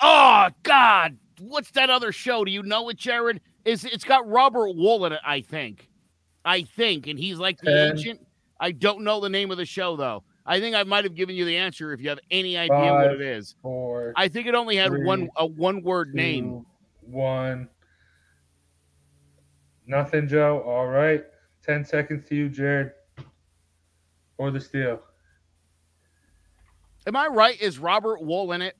Oh 0.00 0.48
god. 0.62 1.16
What's 1.38 1.70
that 1.72 1.90
other 1.90 2.10
show? 2.12 2.44
Do 2.44 2.50
you 2.50 2.62
know 2.62 2.88
it, 2.88 2.96
Jared? 2.96 3.40
Is 3.64 3.84
it's 3.84 4.04
got 4.04 4.28
Robert 4.28 4.74
Wool 4.74 5.04
in 5.06 5.12
it, 5.12 5.20
I 5.24 5.42
think. 5.42 5.88
I 6.44 6.62
think 6.62 7.06
and 7.06 7.18
he's 7.18 7.38
like 7.38 7.58
the 7.60 7.70
Ten. 7.70 7.98
agent. 7.98 8.26
I 8.58 8.72
don't 8.72 9.02
know 9.02 9.20
the 9.20 9.28
name 9.28 9.50
of 9.50 9.58
the 9.58 9.64
show 9.66 9.96
though. 9.96 10.24
I 10.48 10.60
think 10.60 10.76
I 10.76 10.84
might 10.84 11.04
have 11.04 11.14
given 11.14 11.34
you 11.34 11.44
the 11.44 11.56
answer 11.56 11.92
if 11.92 12.00
you 12.00 12.08
have 12.08 12.20
any 12.30 12.56
idea 12.56 12.92
what 12.92 13.12
it 13.12 13.20
is. 13.20 13.56
Four, 13.62 14.12
I 14.16 14.28
think 14.28 14.46
it 14.46 14.54
only 14.54 14.76
had 14.76 14.92
one 15.04 15.28
a 15.36 15.44
one 15.46 15.82
word 15.82 16.14
name. 16.14 16.64
one. 17.02 17.68
Nothing, 19.86 20.26
Joe. 20.28 20.62
All 20.62 20.86
right. 20.86 21.24
10 21.64 21.84
seconds 21.84 22.28
to 22.28 22.34
you, 22.34 22.48
Jared. 22.48 22.92
Or 24.38 24.50
the 24.50 24.60
steal. 24.60 25.00
Am 27.06 27.14
I 27.16 27.26
right? 27.28 27.60
Is 27.60 27.78
Robert 27.78 28.20
Wool 28.20 28.50
in 28.52 28.62
it? 28.62 28.76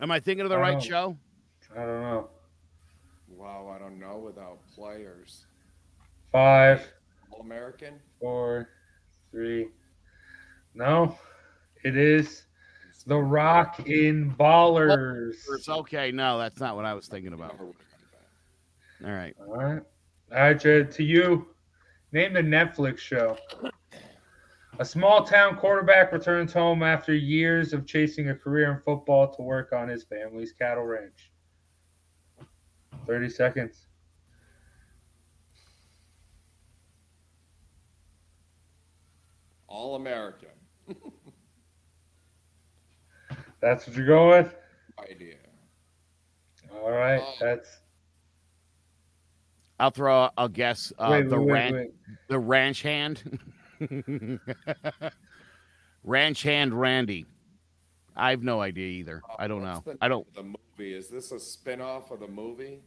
Am 0.00 0.10
I 0.10 0.20
thinking 0.20 0.44
of 0.44 0.50
the 0.50 0.56
I 0.56 0.60
right 0.60 0.72
don't- 0.72 0.82
show? 0.82 1.18
I 1.72 1.76
don't 1.86 2.02
know. 2.02 2.28
wow, 3.28 3.68
I 3.74 3.78
don't 3.78 3.98
know 3.98 4.18
without 4.18 4.58
players. 4.74 5.46
Five, 6.30 6.86
All 7.32 7.40
American? 7.40 8.00
four, 8.20 8.68
three. 9.30 9.68
No, 10.74 11.16
it 11.84 11.96
is 11.96 12.44
The 13.06 13.16
Rock 13.16 13.86
in 13.86 14.34
Ballers. 14.34 15.34
It's 15.54 15.68
okay. 15.68 16.10
No, 16.10 16.38
that's 16.38 16.58
not 16.60 16.74
what 16.74 16.84
I 16.84 16.94
was 16.94 17.06
thinking 17.06 17.32
about. 17.32 17.52
Never 17.52 17.66
would've 17.66 17.80
got 17.80 19.00
that. 19.00 19.08
All 19.08 19.16
right. 19.16 19.36
All 19.40 19.56
right. 19.56 19.82
All 20.32 20.38
right, 20.38 20.58
Jared, 20.58 20.90
to 20.92 21.04
you. 21.04 21.48
Name 22.12 22.32
the 22.32 22.40
Netflix 22.40 22.98
show. 22.98 23.36
A 24.80 24.84
small 24.84 25.22
town 25.24 25.56
quarterback 25.56 26.12
returns 26.12 26.52
home 26.52 26.82
after 26.82 27.14
years 27.14 27.72
of 27.72 27.86
chasing 27.86 28.30
a 28.30 28.34
career 28.34 28.72
in 28.72 28.80
football 28.80 29.32
to 29.34 29.42
work 29.42 29.72
on 29.72 29.88
his 29.88 30.02
family's 30.02 30.52
cattle 30.52 30.84
ranch. 30.84 31.30
30 33.06 33.28
seconds. 33.28 33.86
All 39.68 39.94
American. 39.94 40.48
That's 43.60 43.86
what 43.86 43.96
you're 43.96 44.06
going 44.06 44.42
with? 44.42 44.54
Idea. 45.10 45.36
All 46.72 46.90
right. 46.90 47.22
Oh. 47.22 47.34
That's 47.40 47.78
I'll 49.80 49.90
throw 49.90 50.30
a 50.38 50.48
guess. 50.48 50.92
Uh, 50.98 51.08
wait, 51.10 51.28
the 51.28 51.38
wait, 51.38 51.46
wait, 51.46 51.52
ranch, 51.52 51.74
wait. 51.74 51.90
the 52.28 52.38
ranch 52.38 52.82
hand, 52.82 53.38
ranch 56.04 56.42
hand, 56.42 56.80
Randy. 56.80 57.26
I 58.16 58.30
have 58.30 58.42
no 58.42 58.60
idea 58.60 58.86
either. 58.86 59.22
I 59.38 59.48
don't 59.48 59.62
know. 59.62 59.82
The 59.84 59.98
I 60.00 60.08
don't. 60.08 60.32
The 60.34 60.44
movie. 60.44 60.94
Is 60.94 61.08
this 61.08 61.32
a 61.32 61.40
spin 61.40 61.80
off 61.80 62.12
of 62.12 62.20
the 62.20 62.28
movie? 62.28 62.80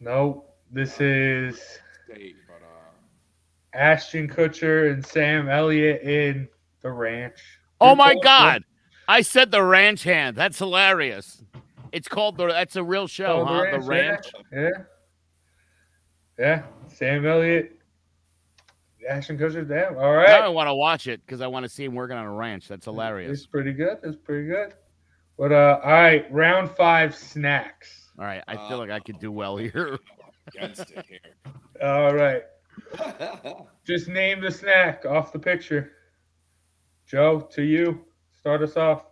No, 0.00 0.44
this 0.70 1.00
is 1.00 1.60
State, 2.04 2.36
but 2.46 2.62
uh 2.64 3.78
Ashton 3.78 4.28
Kutcher 4.28 4.92
and 4.92 5.04
Sam 5.04 5.48
Elliott 5.48 6.02
in 6.02 6.48
The 6.82 6.90
Ranch. 6.90 7.38
Oh 7.80 7.94
my 7.94 8.14
God! 8.22 8.64
I 9.06 9.22
said 9.22 9.50
the 9.50 9.62
ranch 9.62 10.02
hand. 10.02 10.36
That's 10.36 10.58
hilarious. 10.58 11.42
It's 11.92 12.08
called 12.08 12.36
the. 12.36 12.46
That's 12.48 12.76
a 12.76 12.82
real 12.82 13.06
show, 13.06 13.40
Oh, 13.40 13.44
huh? 13.44 13.62
The 13.62 13.78
yeah. 13.80 13.86
ranch. 13.86 14.26
Yeah. 14.52 14.70
Yeah. 16.38 16.62
Sam 16.88 17.26
Elliott. 17.26 17.72
Ashton 19.08 19.38
Kutcher. 19.38 19.66
Damn. 19.66 19.96
All 19.96 20.16
Now. 20.16 20.42
I 20.44 20.48
want 20.48 20.68
to 20.68 20.74
watch 20.74 21.06
it 21.06 21.20
because 21.24 21.40
I 21.40 21.46
want 21.46 21.64
to 21.64 21.68
see 21.68 21.84
him 21.84 21.94
working 21.94 22.16
on 22.16 22.24
a 22.26 22.32
ranch. 22.32 22.68
That's 22.68 22.84
hilarious. 22.84 23.30
It's 23.38 23.46
pretty 23.46 23.72
good. 23.72 23.98
That's 24.02 24.16
pretty 24.16 24.48
good. 24.48 24.74
But 25.38 25.52
uh, 25.52 25.80
all 25.84 25.90
right, 25.92 26.30
round 26.32 26.70
five 26.72 27.14
snacks. 27.16 28.10
All 28.18 28.24
right, 28.24 28.42
I 28.48 28.56
feel 28.68 28.78
like 28.78 28.90
I 28.90 28.98
could 28.98 29.20
do 29.20 29.30
well 29.30 29.56
here. 29.56 29.98
against 30.48 30.90
it 30.90 31.06
here. 31.08 31.52
All 31.80 32.12
right, 32.12 32.42
just 33.86 34.08
name 34.08 34.40
the 34.40 34.50
snack 34.50 35.04
off 35.06 35.32
the 35.32 35.38
picture. 35.38 35.92
Joe, 37.08 37.40
to 37.52 37.62
you, 37.62 38.04
start 38.38 38.62
us 38.62 38.76
off. 38.76 39.04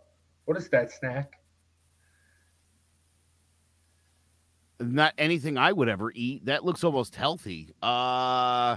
What 0.44 0.58
is 0.58 0.68
that 0.68 0.92
snack? 0.92 1.32
Not 4.78 5.14
anything 5.16 5.56
I 5.56 5.72
would 5.72 5.88
ever 5.88 6.12
eat. 6.14 6.44
That 6.44 6.62
looks 6.62 6.84
almost 6.84 7.16
healthy. 7.16 7.74
Uh, 7.82 8.76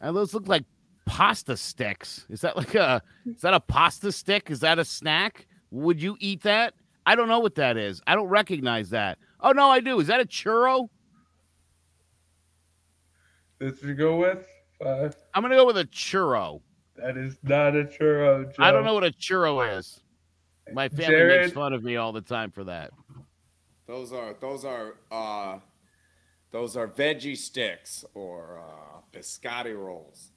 and 0.00 0.16
those 0.16 0.32
look 0.32 0.48
like 0.48 0.64
pasta 1.04 1.58
sticks. 1.58 2.24
Is 2.30 2.40
that 2.40 2.56
like 2.56 2.74
a? 2.74 3.02
Is 3.26 3.42
that 3.42 3.52
a 3.52 3.60
pasta 3.60 4.10
stick? 4.10 4.50
Is 4.50 4.60
that 4.60 4.78
a 4.78 4.84
snack? 4.84 5.46
Would 5.70 6.00
you 6.00 6.16
eat 6.18 6.42
that? 6.44 6.72
I 7.04 7.14
don't 7.14 7.28
know 7.28 7.40
what 7.40 7.56
that 7.56 7.76
is. 7.76 8.00
I 8.06 8.14
don't 8.14 8.28
recognize 8.28 8.88
that. 8.90 9.18
Oh 9.40 9.52
no, 9.52 9.68
I 9.68 9.80
do. 9.80 10.00
Is 10.00 10.06
that 10.06 10.20
a 10.20 10.24
churro? 10.24 10.88
That's 13.58 13.82
what 13.82 13.88
you 13.88 13.94
go 13.94 14.16
with. 14.16 14.46
Five. 14.82 15.14
I'm 15.34 15.42
gonna 15.42 15.56
go 15.56 15.66
with 15.66 15.76
a 15.76 15.84
churro. 15.84 16.62
That 16.98 17.16
is 17.16 17.36
not 17.42 17.76
a 17.76 17.84
churro. 17.84 18.44
Joe. 18.54 18.62
I 18.62 18.70
don't 18.72 18.84
know 18.84 18.94
what 18.94 19.04
a 19.04 19.10
churro 19.10 19.76
is. 19.78 20.00
My 20.72 20.88
family 20.88 21.06
Jared? 21.06 21.40
makes 21.42 21.52
fun 21.54 21.72
of 21.72 21.84
me 21.84 21.96
all 21.96 22.12
the 22.12 22.20
time 22.22 22.50
for 22.50 22.64
that. 22.64 22.90
those 23.86 24.12
are 24.12 24.34
those 24.40 24.64
are 24.64 24.94
uh 25.12 25.58
those 26.50 26.76
are 26.76 26.88
veggie 26.88 27.36
sticks 27.36 28.04
or 28.14 28.60
uh 28.60 29.00
biscotti 29.16 29.76
rolls. 29.76 30.32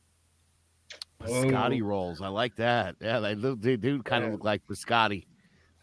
Biscotti 1.21 1.81
Oh. 1.81 1.85
rolls. 1.85 2.21
I 2.21 2.27
like 2.27 2.55
that. 2.57 2.95
Yeah, 3.01 3.19
they, 3.19 3.35
look, 3.35 3.59
they 3.61 3.75
do 3.75 4.01
kind 4.03 4.23
of 4.23 4.29
Yeah. 4.29 4.33
look 4.35 4.43
like 4.43 4.61
biscotti. 4.67 5.25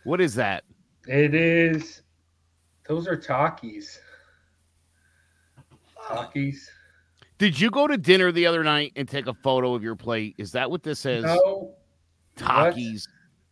What 0.05 0.21
is 0.21 0.35
that? 0.37 0.65
It 1.09 1.35
is. 1.35 2.03
Those 2.89 3.07
are 3.09 3.17
Takis. 3.17 3.99
Takis. 6.09 6.69
Did 7.39 7.61
you 7.61 7.71
go 7.71 7.87
to 7.87 7.97
dinner 7.99 8.33
the 8.33 8.47
other 8.47 8.65
night 8.65 8.93
and 8.97 9.07
take 9.09 9.27
a 9.27 9.35
photo 9.35 9.75
of 9.75 9.83
your 9.83 9.95
plate? 9.97 10.35
Is 10.39 10.53
that 10.53 10.71
what 10.71 10.83
this 10.83 11.05
is? 11.05 11.25
No. 11.25 11.75
Takis. 12.37 13.07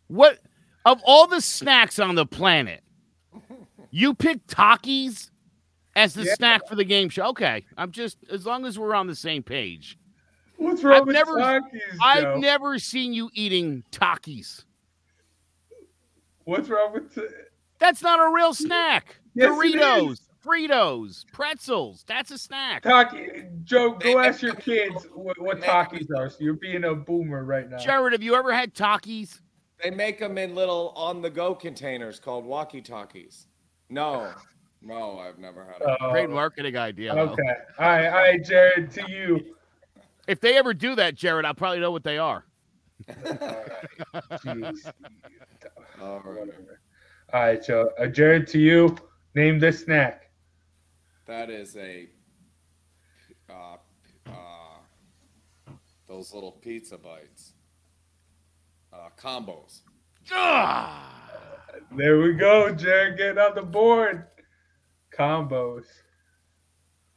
What 0.07 0.39
of 0.85 1.01
all 1.03 1.27
the 1.27 1.41
snacks 1.41 1.99
on 1.99 2.15
the 2.15 2.25
planet, 2.25 2.83
you 3.91 4.13
picked 4.13 4.47
Takis 4.47 5.29
as 5.95 6.13
the 6.13 6.23
Yeah. 6.23 6.33
snack 6.35 6.67
for 6.67 6.75
the 6.75 6.83
game 6.83 7.09
show? 7.09 7.27
Okay, 7.29 7.65
I'm 7.77 7.91
just 7.91 8.17
as 8.31 8.45
long 8.45 8.65
as 8.65 8.77
we're 8.79 8.95
on 8.95 9.07
the 9.07 9.15
same 9.15 9.43
page. 9.43 9.97
What's 10.57 10.83
wrong 10.83 11.01
I've 11.01 11.07
with 11.07 11.13
never- 11.15 11.37
Takis? 11.39 11.97
I've 12.03 12.23
Joe? 12.23 12.37
never 12.39 12.79
seen 12.79 13.13
you 13.13 13.29
eating 13.33 13.83
Takis. 13.91 14.63
What's 16.45 16.69
wrong 16.69 16.93
with? 16.93 17.13
T- 17.13 17.21
That's 17.79 18.01
not 18.01 18.19
a 18.19 18.31
real 18.33 18.53
snack. 18.53 19.19
Yes, 19.33 19.49
Doritos. 19.49 20.21
Fritos, 20.45 21.25
pretzels. 21.31 22.03
That's 22.07 22.29
a 22.31 22.37
snack. 22.37 22.83
Taki, 22.83 23.45
Joe, 23.63 23.91
go 23.93 24.19
ask 24.19 24.41
your 24.41 24.53
kids 24.55 25.07
what, 25.13 25.39
what 25.41 25.59
Takis 25.61 26.07
are. 26.15 26.29
So 26.29 26.37
you're 26.39 26.53
being 26.53 26.83
a 26.83 26.93
boomer 26.93 27.43
right 27.43 27.69
now. 27.69 27.77
Jared, 27.77 28.13
have 28.13 28.21
you 28.21 28.35
ever 28.35 28.53
had 28.53 28.73
Takis? 28.75 29.39
They 29.83 29.89
make 29.89 30.19
them 30.19 30.37
in 30.37 30.55
little 30.55 30.93
on 30.95 31.21
the 31.21 31.29
go 31.29 31.55
containers 31.55 32.19
called 32.19 32.45
walkie 32.45 32.81
talkies. 32.81 33.47
No, 33.89 34.31
no, 34.81 35.19
I've 35.19 35.39
never 35.39 35.65
had 35.65 35.81
it. 35.81 35.97
Oh, 35.99 36.11
Great 36.11 36.29
marketing 36.29 36.77
idea. 36.77 37.13
though. 37.13 37.21
Okay. 37.21 37.41
All 37.79 37.87
right, 37.87 38.07
all 38.07 38.13
right, 38.13 38.43
Jared, 38.43 38.91
to 38.91 39.09
you. 39.09 39.55
If 40.27 40.39
they 40.39 40.57
ever 40.57 40.73
do 40.73 40.95
that, 40.95 41.15
Jared, 41.15 41.45
I'll 41.45 41.53
probably 41.53 41.79
know 41.79 41.91
what 41.91 42.03
they 42.03 42.17
are. 42.17 42.45
All 43.09 43.13
right. 43.15 44.21
Jeez. 44.41 44.91
All 46.01 46.19
right. 46.19 46.25
Whatever. 46.25 46.79
All 47.33 47.39
right, 47.41 47.63
Joe. 47.63 47.91
Uh, 47.99 48.07
Jared, 48.07 48.47
to 48.47 48.59
you. 48.59 48.95
Name 49.35 49.59
this 49.59 49.83
snack. 49.83 50.24
That 51.25 51.49
is 51.49 51.75
a 51.75 52.07
uh, 53.49 53.77
uh, 54.27 55.71
those 56.07 56.33
little 56.33 56.51
pizza 56.51 56.97
bites. 56.97 57.53
Uh, 58.93 59.09
combos. 59.19 59.81
There 61.91 62.19
we 62.19 62.33
go, 62.33 62.73
Jared. 62.73 63.17
Getting 63.17 63.37
on 63.37 63.55
the 63.55 63.61
board. 63.61 64.27
Combos. 65.17 65.85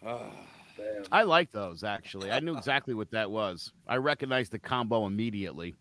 Ah, 0.05 0.31
Damn. 0.77 1.05
I 1.11 1.23
like 1.23 1.53
those 1.53 1.85
actually. 1.85 2.31
I 2.31 2.41
knew 2.41 2.57
exactly 2.57 2.95
what 2.95 3.11
that 3.11 3.31
was. 3.31 3.73
I 3.87 3.97
recognized 3.97 4.53
the 4.53 4.59
combo 4.59 5.07
immediately. 5.07 5.75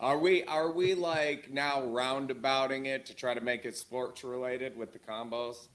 Are 0.00 0.18
we 0.18 0.42
are 0.44 0.72
we 0.72 0.94
like 0.94 1.50
now 1.50 1.84
roundabouting 1.84 2.86
it 2.86 3.06
to 3.06 3.14
try 3.14 3.34
to 3.34 3.40
make 3.40 3.64
it 3.64 3.76
sports 3.76 4.24
related 4.24 4.76
with 4.76 4.92
the 4.92 4.98
combos? 4.98 5.68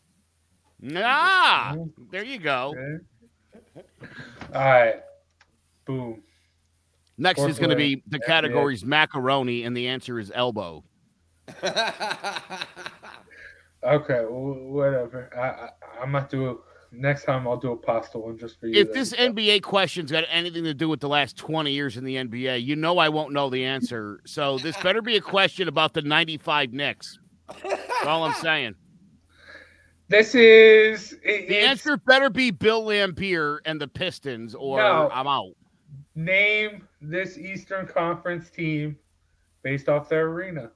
Ah, 0.96 1.76
there 2.12 2.24
you 2.24 2.39
go. 2.39 2.74
Okay. 2.78 3.84
All 4.54 4.62
right. 4.62 4.96
Boom. 5.86 6.22
Next 7.18 7.39
Fourth 7.39 7.52
is 7.52 7.60
going 7.60 7.72
to 7.72 7.76
be 7.76 8.02
the 8.08 8.20
categories 8.20 8.86
macaroni, 8.86 9.63
and 9.63 9.76
the 9.76 9.88
answer 9.88 10.20
is 10.20 10.32
elbow. 10.34 10.84
Okay. 13.84 14.24
wh- 14.24 14.72
Whatever. 14.72 15.30
I, 15.36 15.42
I 15.42 15.70
I'm 16.02 16.12
not 16.12 16.30
do 16.30 16.62
next 16.92 17.24
time. 17.26 17.48
I'll 17.48 17.58
do 17.58 17.72
a 17.72 17.78
pasta 17.78 18.18
one 18.18 18.38
just 18.38 18.60
for 18.60 18.68
you. 18.68 18.80
If 18.80 18.88
then. 18.88 18.96
this 18.96 19.13
NBA 19.13 19.63
question's 19.63 20.12
got 20.12 20.26
anything 20.30 20.63
to 20.65 20.74
do 20.74 20.89
with 20.89 21.00
the 21.00 21.08
last 21.10 21.38
20 21.38 21.72
years 21.72 21.98
in 21.98 22.04
the 22.04 22.15
NBA, 22.15 22.63
you 22.63 22.76
know 22.76 22.98
I 22.98 23.10
won't 23.10 23.32
know 23.34 23.50
the 23.50 23.63
answer. 23.63 24.20
So 24.26 24.58
this 24.58 24.76
better 24.84 25.02
be 25.02 25.15
a 25.18 25.22
question 25.22 25.68
about 25.68 25.94
the 25.94 26.02
95 26.02 26.74
Knicks. 26.74 27.20
That's 27.63 28.06
all 28.06 28.24
I'm 28.24 28.34
saying. 28.36 28.76
This 30.10 30.34
is 30.34 31.13
it- 31.24 31.48
The 31.48 31.60
answer 31.60 31.95
better 31.95 32.30
be 32.30 32.50
Bill 32.52 32.84
Laimbeer 32.84 33.60
and 33.65 33.80
the 33.80 33.88
Pistons, 33.88 34.56
or 34.56 34.78
No. 34.80 35.10
I'm 35.13 35.28
out. 35.28 35.54
Name 36.15 36.88
this 37.00 37.38
Eastern 37.38 37.86
Conference 37.88 38.50
team 38.50 38.98
based 39.62 39.88
off 39.88 40.10
their 40.10 40.26
arena. 40.28 40.72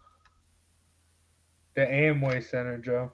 The 1.76 1.82
Amway 1.82 2.44
Center, 2.44 2.78
Joe. 2.78 3.12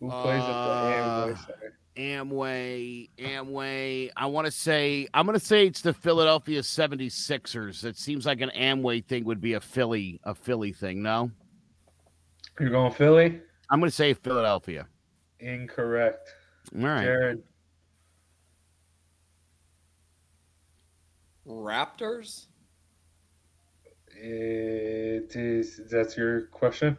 Who 0.00 0.08
plays 0.10 0.40
at 0.42 0.46
the 0.46 0.52
Uh, 0.52 1.26
Amway 1.26 1.38
Center? 1.46 1.74
Amway, 1.96 3.10
Amway. 3.18 4.10
I 4.16 4.26
want 4.26 4.46
to 4.46 4.50
say, 4.52 5.08
I'm 5.12 5.26
going 5.26 5.38
to 5.38 5.44
say 5.44 5.66
it's 5.66 5.82
the 5.82 5.92
Philadelphia 5.92 6.62
76ers. 6.62 7.84
It 7.84 7.96
seems 7.96 8.24
like 8.24 8.40
an 8.40 8.50
Amway 8.56 9.04
thing 9.04 9.24
would 9.24 9.40
be 9.40 9.52
a 9.54 9.60
Philly, 9.60 10.18
a 10.24 10.34
Philly 10.34 10.72
thing. 10.72 11.02
No, 11.02 11.30
You're 12.58 12.70
going 12.70 12.92
Philly? 12.92 13.42
I'm 13.70 13.80
going 13.80 13.90
to 13.90 13.94
say 13.94 14.14
Philadelphia. 14.14 14.86
Incorrect. 15.40 16.28
All 16.76 16.82
right. 16.86 17.02
Jared. 17.04 17.42
Raptors? 21.46 22.46
It 24.20 25.34
is. 25.36 25.80
That's 25.90 26.16
your 26.16 26.42
question. 26.48 26.98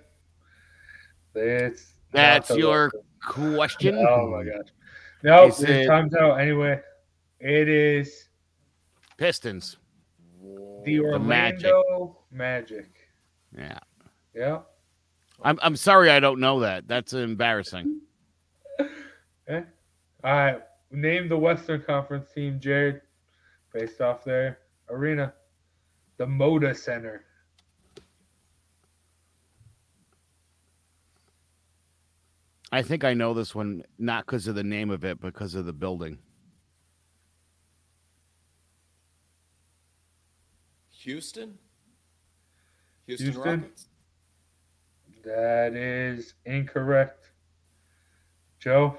It's 1.36 1.94
That's 2.12 2.50
your 2.52 2.90
Raptors. 3.26 3.56
question. 3.56 3.96
Oh 4.10 4.28
my 4.32 4.44
gosh. 4.44 4.70
No, 5.24 5.48
Is 5.48 5.60
it's 5.62 5.70
it- 5.70 5.88
time's 5.88 6.14
out 6.16 6.36
anyway. 6.40 6.80
It 7.42 7.68
is 7.70 8.30
Pistons. 9.18 9.78
the 10.86 11.00
Magic. 11.20 11.72
Orlando 11.72 12.18
Magic. 12.32 12.90
Yeah. 13.58 13.80
Yeah. 14.34 14.60
I'm 15.42 15.60
I'm 15.62 15.76
sorry 15.76 16.10
I 16.10 16.20
don't 16.20 16.40
know 16.40 16.60
that. 16.62 16.88
That's 16.88 17.14
embarrassing. 17.14 18.02
Eh? 19.48 19.64
All 20.24 20.32
right. 20.32 20.62
Name 20.92 21.28
the 21.28 21.36
Western 21.36 21.82
Conference 21.82 22.30
team, 22.36 22.60
Jared, 22.60 23.02
based 23.74 24.00
off 24.00 24.24
their 24.24 24.60
arena. 24.92 25.34
The 26.18 26.26
Moda 26.28 26.78
Center. 26.78 27.24
I 32.72 32.84
think 32.84 33.04
I 33.04 33.16
know 33.16 33.34
this 33.34 33.56
one 33.56 33.84
not 33.98 34.28
because 34.28 34.46
of 34.46 34.54
the 34.54 34.64
name 34.64 34.92
of 34.92 35.04
it, 35.04 35.20
but 35.20 35.34
because 35.34 35.56
of 35.56 35.66
the 35.66 35.74
building. 35.74 36.20
Houston? 40.92 41.58
Houston, 43.08 43.32
Houston? 43.32 43.62
Rockets? 43.62 43.88
That 45.30 45.76
is 45.76 46.34
incorrect. 46.46 47.30
Joe? 48.60 48.98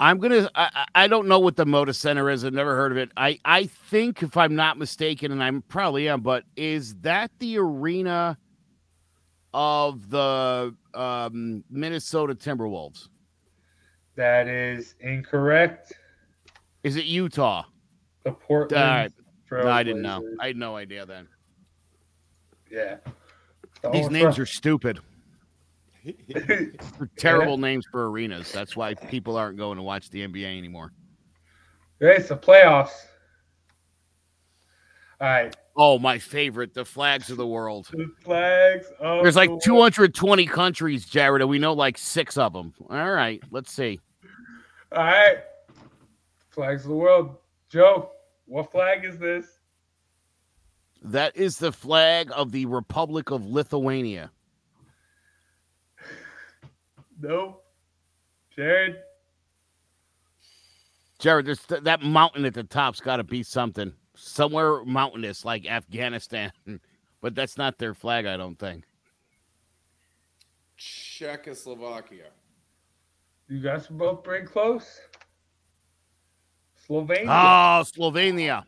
I'm 0.00 0.18
gonna. 0.18 0.48
I, 0.54 0.86
I 0.94 1.06
don't 1.06 1.28
know 1.28 1.38
what 1.38 1.56
the 1.56 1.66
Moda 1.66 1.94
Center 1.94 2.30
is. 2.30 2.46
I've 2.46 2.54
never 2.54 2.74
heard 2.76 2.92
of 2.92 2.98
it. 2.98 3.10
I 3.14 3.38
I 3.44 3.66
think 3.66 4.22
if 4.22 4.38
I'm 4.38 4.54
not 4.56 4.78
mistaken, 4.78 5.32
and 5.32 5.42
I'm 5.42 5.60
probably 5.60 6.08
am, 6.08 6.22
but 6.22 6.44
is 6.56 6.94
that 7.02 7.30
the 7.40 7.58
arena 7.58 8.38
of 9.52 10.08
the 10.08 10.74
um, 10.94 11.62
Minnesota 11.70 12.34
Timberwolves? 12.34 13.08
That 14.14 14.48
is 14.48 14.94
incorrect. 15.00 15.92
Is 16.84 16.96
it 16.96 17.04
Utah? 17.04 17.64
The 18.24 18.32
Portland. 18.32 19.12
Right. 19.50 19.64
No, 19.64 19.70
I 19.70 19.82
didn't 19.82 20.02
know. 20.02 20.22
I 20.40 20.46
had 20.48 20.56
no 20.56 20.74
idea 20.74 21.04
then. 21.04 21.28
Yeah. 22.70 22.96
The 23.82 23.90
These 23.90 24.10
names 24.10 24.38
are 24.38 24.46
stupid. 24.46 25.00
Terrible 27.18 27.58
names 27.58 27.86
for 27.90 28.10
arenas. 28.10 28.52
That's 28.52 28.76
why 28.76 28.94
people 28.94 29.36
aren't 29.36 29.56
going 29.56 29.76
to 29.76 29.82
watch 29.82 30.10
the 30.10 30.26
NBA 30.26 30.56
anymore. 30.58 30.92
it's 32.00 32.28
the 32.28 32.36
playoffs. 32.36 33.06
All 35.20 35.28
right. 35.28 35.56
Oh, 35.78 35.98
my 35.98 36.18
favorite, 36.18 36.74
the 36.74 36.84
flags 36.84 37.30
of 37.30 37.36
the 37.36 37.46
world. 37.46 37.88
The 37.92 38.10
flags. 38.22 38.86
Of 38.98 39.22
There's 39.22 39.36
like 39.36 39.50
the 39.50 39.60
220 39.62 40.46
countries, 40.46 41.04
Jared, 41.06 41.42
and 41.42 41.50
we 41.50 41.58
know 41.58 41.72
like 41.72 41.98
six 41.98 42.38
of 42.38 42.52
them. 42.52 42.72
All 42.88 43.10
right, 43.12 43.42
let's 43.50 43.72
see. 43.72 44.00
All 44.92 45.02
right. 45.02 45.38
Flags 46.50 46.84
of 46.84 46.90
the 46.90 46.96
world. 46.96 47.36
Joe, 47.68 48.10
what 48.46 48.70
flag 48.70 49.04
is 49.04 49.18
this? 49.18 49.58
That 51.02 51.36
is 51.36 51.58
the 51.58 51.72
flag 51.72 52.30
of 52.34 52.52
the 52.52 52.66
Republic 52.66 53.30
of 53.30 53.46
Lithuania. 53.46 54.30
Nope. 57.20 57.62
Jared. 58.54 58.96
Jared, 61.18 61.46
there's 61.46 61.60
th- 61.64 61.82
that 61.82 62.02
mountain 62.02 62.44
at 62.44 62.54
the 62.54 62.62
top's 62.64 63.00
got 63.00 63.16
to 63.16 63.24
be 63.24 63.42
something 63.42 63.92
somewhere 64.14 64.84
mountainous 64.84 65.44
like 65.44 65.66
Afghanistan, 65.66 66.52
but 67.20 67.34
that's 67.34 67.56
not 67.56 67.78
their 67.78 67.94
flag, 67.94 68.26
I 68.26 68.36
don't 68.36 68.58
think. 68.58 68.84
Czechoslovakia. 70.76 72.26
You 73.48 73.60
guys 73.60 73.88
were 73.90 73.96
both 73.96 74.22
pretty 74.24 74.46
close. 74.46 75.00
Slovenia. 76.88 77.26
Oh, 77.28 77.82
Slovenia. 77.84 78.64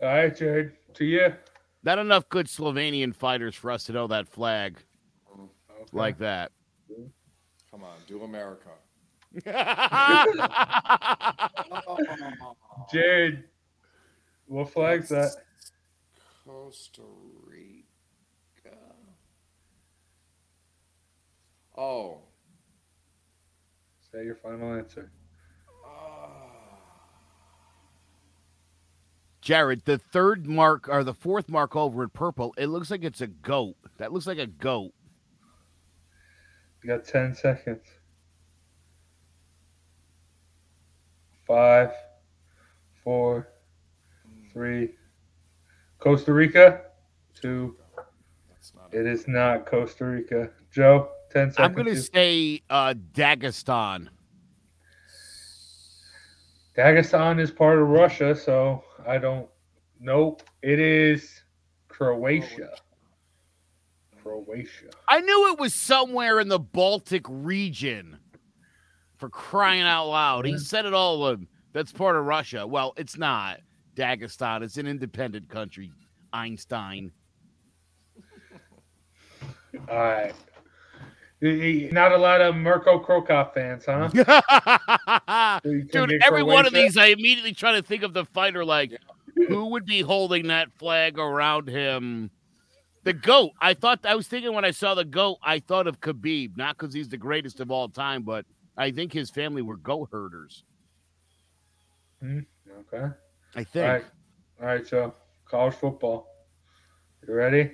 All 0.00 0.08
right, 0.08 0.34
Jared. 0.34 0.72
To 0.94 1.04
you. 1.04 1.34
Not 1.82 1.98
enough 1.98 2.28
good 2.28 2.46
Slovenian 2.46 3.14
fighters 3.14 3.54
for 3.54 3.70
us 3.70 3.84
to 3.84 3.92
know 3.92 4.06
that 4.08 4.28
flag 4.28 4.78
Okay. 5.32 5.88
like 5.92 6.18
that. 6.18 6.52
Come 7.70 7.84
on, 7.84 7.96
do 8.06 8.22
America. 8.22 8.70
Jared. 12.92 13.44
What 14.46 14.72
flag's 14.72 15.08
that? 15.10 15.30
Costa 16.44 17.02
Rica. 17.46 17.84
Oh. 21.78 22.18
Is 24.02 24.08
that 24.12 24.24
your 24.24 24.34
final 24.34 24.74
answer? 24.74 25.12
Ah. 25.86 26.40
Jared, 29.40 29.84
the 29.84 29.98
third 29.98 30.48
mark 30.48 30.88
or 30.88 31.04
the 31.04 31.14
fourth 31.14 31.48
mark 31.48 31.76
over 31.76 32.02
in 32.02 32.08
purple, 32.08 32.52
it 32.58 32.66
looks 32.66 32.90
like 32.90 33.04
it's 33.04 33.20
a 33.20 33.28
goat. 33.28 33.76
That 33.98 34.12
looks 34.12 34.26
like 34.26 34.38
a 34.38 34.48
goat. 34.48 34.92
You 36.82 36.88
got 36.88 37.04
10 37.04 37.34
seconds. 37.34 37.86
Five, 41.46 41.92
four, 43.04 43.48
three. 44.52 44.94
Costa 45.98 46.32
Rica. 46.32 46.82
Two. 47.34 47.76
It 48.92 49.06
is 49.06 49.28
not 49.28 49.66
Costa 49.66 50.04
Rica. 50.04 50.50
Joe, 50.72 51.10
10 51.30 51.52
seconds. 51.52 51.58
I'm 51.58 51.74
going 51.74 51.94
to 51.94 52.00
say 52.00 52.62
uh, 52.70 52.94
Dagestan. 53.14 54.08
Dagestan 56.76 57.40
is 57.40 57.50
part 57.50 57.78
of 57.78 57.88
Russia, 57.88 58.34
so 58.34 58.84
I 59.06 59.18
don't. 59.18 59.48
Nope. 60.00 60.42
It 60.62 60.78
is 60.78 61.42
Croatia. 61.88 62.70
Croatia. 64.30 64.90
I 65.08 65.20
knew 65.20 65.52
it 65.52 65.58
was 65.58 65.74
somewhere 65.74 66.40
in 66.40 66.48
the 66.48 66.58
Baltic 66.58 67.24
region. 67.28 68.18
For 69.16 69.28
crying 69.28 69.82
out 69.82 70.06
loud, 70.06 70.46
he 70.46 70.56
said 70.56 70.86
it 70.86 70.94
all. 70.94 71.36
That's 71.72 71.92
part 71.92 72.16
of 72.16 72.24
Russia. 72.24 72.66
Well, 72.66 72.94
it's 72.96 73.18
not. 73.18 73.60
Dagestan. 73.94 74.62
It's 74.62 74.78
an 74.78 74.86
independent 74.86 75.48
country. 75.48 75.92
Einstein. 76.32 77.12
All 79.88 79.98
right. 79.98 80.32
Not 81.42 82.12
a 82.12 82.18
lot 82.18 82.40
of 82.40 82.54
Mirko 82.54 82.98
Cro 82.98 83.22
Cop 83.22 83.54
fans, 83.54 83.84
huh? 83.86 84.08
So 85.62 85.70
you 85.70 85.84
couldn't 85.84 86.08
Dude, 86.08 86.22
every 86.22 86.42
one 86.42 86.66
of 86.66 86.72
these, 86.72 86.96
I 86.96 87.06
immediately 87.06 87.52
try 87.52 87.72
to 87.72 87.82
think 87.82 88.02
of 88.02 88.12
the 88.12 88.24
fighter 88.24 88.64
like, 88.64 88.92
who 89.48 89.66
would 89.66 89.86
be 89.86 90.00
holding 90.00 90.48
that 90.48 90.72
flag 90.78 91.18
around 91.18 91.68
him? 91.68 92.30
The 93.02 93.12
goat. 93.12 93.52
I 93.60 93.74
thought 93.74 94.04
I 94.04 94.14
was 94.14 94.28
thinking 94.28 94.52
when 94.52 94.64
I 94.64 94.72
saw 94.72 94.94
the 94.94 95.04
goat, 95.04 95.38
I 95.42 95.58
thought 95.58 95.86
of 95.86 96.00
Khabib, 96.00 96.56
not 96.56 96.76
because 96.78 96.92
he's 96.92 97.08
the 97.08 97.16
greatest 97.16 97.60
of 97.60 97.70
all 97.70 97.88
time, 97.88 98.22
but 98.22 98.44
I 98.76 98.90
think 98.90 99.12
his 99.12 99.30
family 99.30 99.62
were 99.62 99.76
goat 99.76 100.10
herders. 100.12 100.64
Mm-hmm. 102.22 102.94
Okay. 102.94 103.14
I 103.56 103.64
think. 103.64 103.86
right. 103.86 104.04
All 104.60 104.66
right, 104.66 104.86
so 104.86 105.14
College 105.50 105.74
football. 105.74 106.28
You 107.26 107.34
ready? 107.34 107.72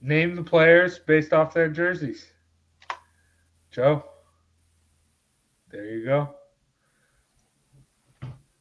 Name 0.00 0.36
the 0.36 0.44
players 0.44 1.00
based 1.00 1.32
off 1.32 1.52
their 1.52 1.68
jerseys. 1.68 2.24
Joe. 3.72 4.04
There 5.70 5.86
you 5.86 6.04
go. 6.04 6.34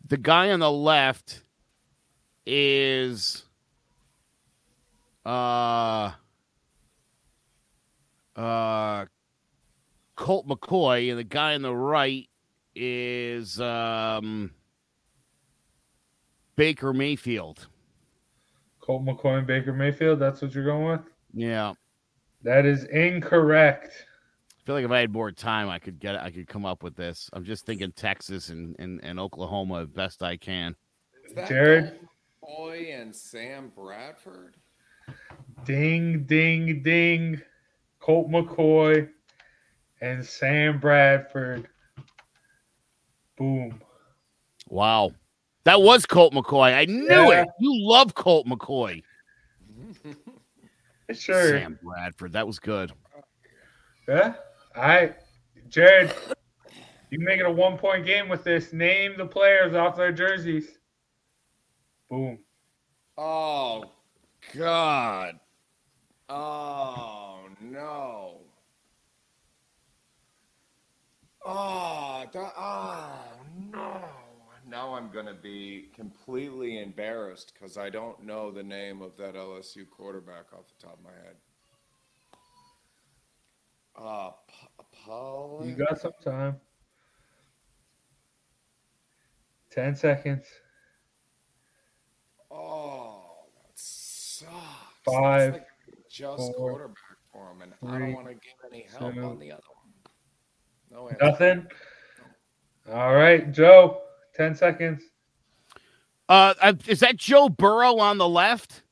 The 0.07 0.17
guy 0.17 0.49
on 0.49 0.61
the 0.61 0.71
left 0.71 1.43
is 2.45 3.45
uh 5.27 6.11
uh 8.35 9.05
Colt 10.15 10.47
McCoy, 10.47 11.09
and 11.09 11.19
the 11.19 11.23
guy 11.23 11.53
on 11.53 11.61
the 11.61 11.75
right 11.75 12.29
is 12.75 13.59
um 13.59 14.51
Baker 16.55 16.93
Mayfield. 16.93 17.67
Colt 18.79 19.05
McCoy 19.05 19.39
and 19.39 19.47
Baker 19.47 19.73
Mayfield. 19.73 20.19
That's 20.19 20.41
what 20.41 20.55
you're 20.55 20.63
going 20.63 20.87
with? 20.87 21.01
Yeah. 21.33 21.73
That 22.43 22.65
is 22.65 22.85
incorrect. 22.85 24.05
I 24.49 24.65
feel 24.65 24.75
like 24.75 24.85
if 24.85 24.91
I 24.91 24.99
had 24.99 25.11
more 25.11 25.31
time 25.31 25.69
I 25.69 25.77
could 25.77 25.99
get 25.99 26.15
I 26.15 26.31
could 26.31 26.47
come 26.47 26.65
up 26.65 26.83
with 26.83 26.95
this. 26.95 27.29
I'm 27.33 27.43
just 27.43 27.65
thinking 27.65 27.91
Texas 27.91 28.49
and, 28.49 28.75
and, 28.79 29.01
and 29.03 29.19
Oklahoma 29.19 29.81
as 29.81 29.89
best 29.89 30.23
I 30.23 30.37
can. 30.37 30.73
Is 31.27 31.35
that 31.35 31.49
Jared? 31.49 31.99
Boy 32.41 32.91
and 32.93 33.13
Sam 33.13 33.73
Bradford. 33.75 34.55
Ding, 35.65 36.23
ding, 36.23 36.81
ding. 36.81 37.41
Colt 37.99 38.29
McCoy 38.29 39.09
and 39.99 40.25
Sam 40.25 40.79
Bradford. 40.79 41.67
Boom. 43.37 43.81
Wow. 44.69 45.11
That 45.65 45.81
was 45.81 46.05
Colt 46.05 46.33
McCoy. 46.33 46.73
I 46.73 46.85
knew 46.85 47.05
Yeah. 47.09 47.41
it. 47.41 47.49
You 47.59 47.85
love 47.85 48.15
Colt 48.15 48.47
McCoy. 48.47 49.03
Sure. 51.13 51.49
Sam 51.57 51.79
Bradford. 51.81 52.33
That 52.33 52.45
was 52.45 52.59
good. 52.59 52.91
Yeah. 54.09 54.33
All 54.75 54.83
right. 54.83 55.15
Jared, 55.69 56.13
you 57.11 57.19
make 57.19 57.39
it 57.39 57.45
a 57.45 57.49
one 57.51 57.77
point 57.77 58.05
game 58.05 58.27
with 58.27 58.43
this. 58.43 58.73
Name 58.73 59.13
the 59.17 59.25
players 59.25 59.73
off 59.73 59.95
their 59.95 60.11
jerseys. 60.11 60.67
Boom. 62.09 62.39
Oh 63.17 63.85
God. 64.55 65.39
Oh 66.29 67.47
no. 67.61 68.41
Oh, 71.45 72.25
oh 72.35 73.19
no. 73.71 74.01
Now 74.69 74.93
I'm 74.93 75.09
gonna 75.09 75.33
be 75.33 75.89
completely 75.95 76.81
embarrassed 76.81 77.53
because 77.53 77.77
I 77.77 77.89
don't 77.89 78.23
know 78.25 78.51
the 78.51 78.63
name 78.63 79.01
of 79.01 79.15
that 79.17 79.35
LSU 79.35 79.89
quarterback 79.89 80.51
off 80.53 80.65
the 80.67 80.87
top 80.87 80.97
of 80.99 81.03
my 81.03 81.11
head. 81.11 81.35
Uh, 83.95 84.31
Paul. 85.05 85.63
You 85.65 85.73
got 85.73 85.99
some 85.99 86.11
time. 86.23 86.57
10 89.71 89.95
seconds. 89.95 90.45
Oh. 92.51 93.06
Five, 95.07 95.53
like 95.53 95.65
just 96.09 96.37
four, 96.37 96.71
quarterback 96.71 96.97
for 97.31 97.51
him, 97.51 97.61
and 97.61 97.73
I 97.91 97.99
don't 97.99 98.13
want 98.13 98.27
to 98.27 98.33
give 98.33 98.71
any 98.71 98.87
help 98.97 99.13
two, 99.13 99.23
on 99.23 99.39
the 99.39 99.51
other 99.51 99.63
one. 99.73 99.87
No 100.91 101.09
answer. 101.09 101.25
Nothing. 101.25 101.67
All 102.91 103.15
right, 103.15 103.51
Joe. 103.51 104.01
10 104.35 104.55
seconds. 104.55 105.03
Uh, 106.29 106.53
uh, 106.61 106.73
is 106.87 106.99
that 106.99 107.17
Joe 107.17 107.49
Burrow 107.49 107.97
on 107.97 108.17
the 108.17 108.27
left? 108.27 108.83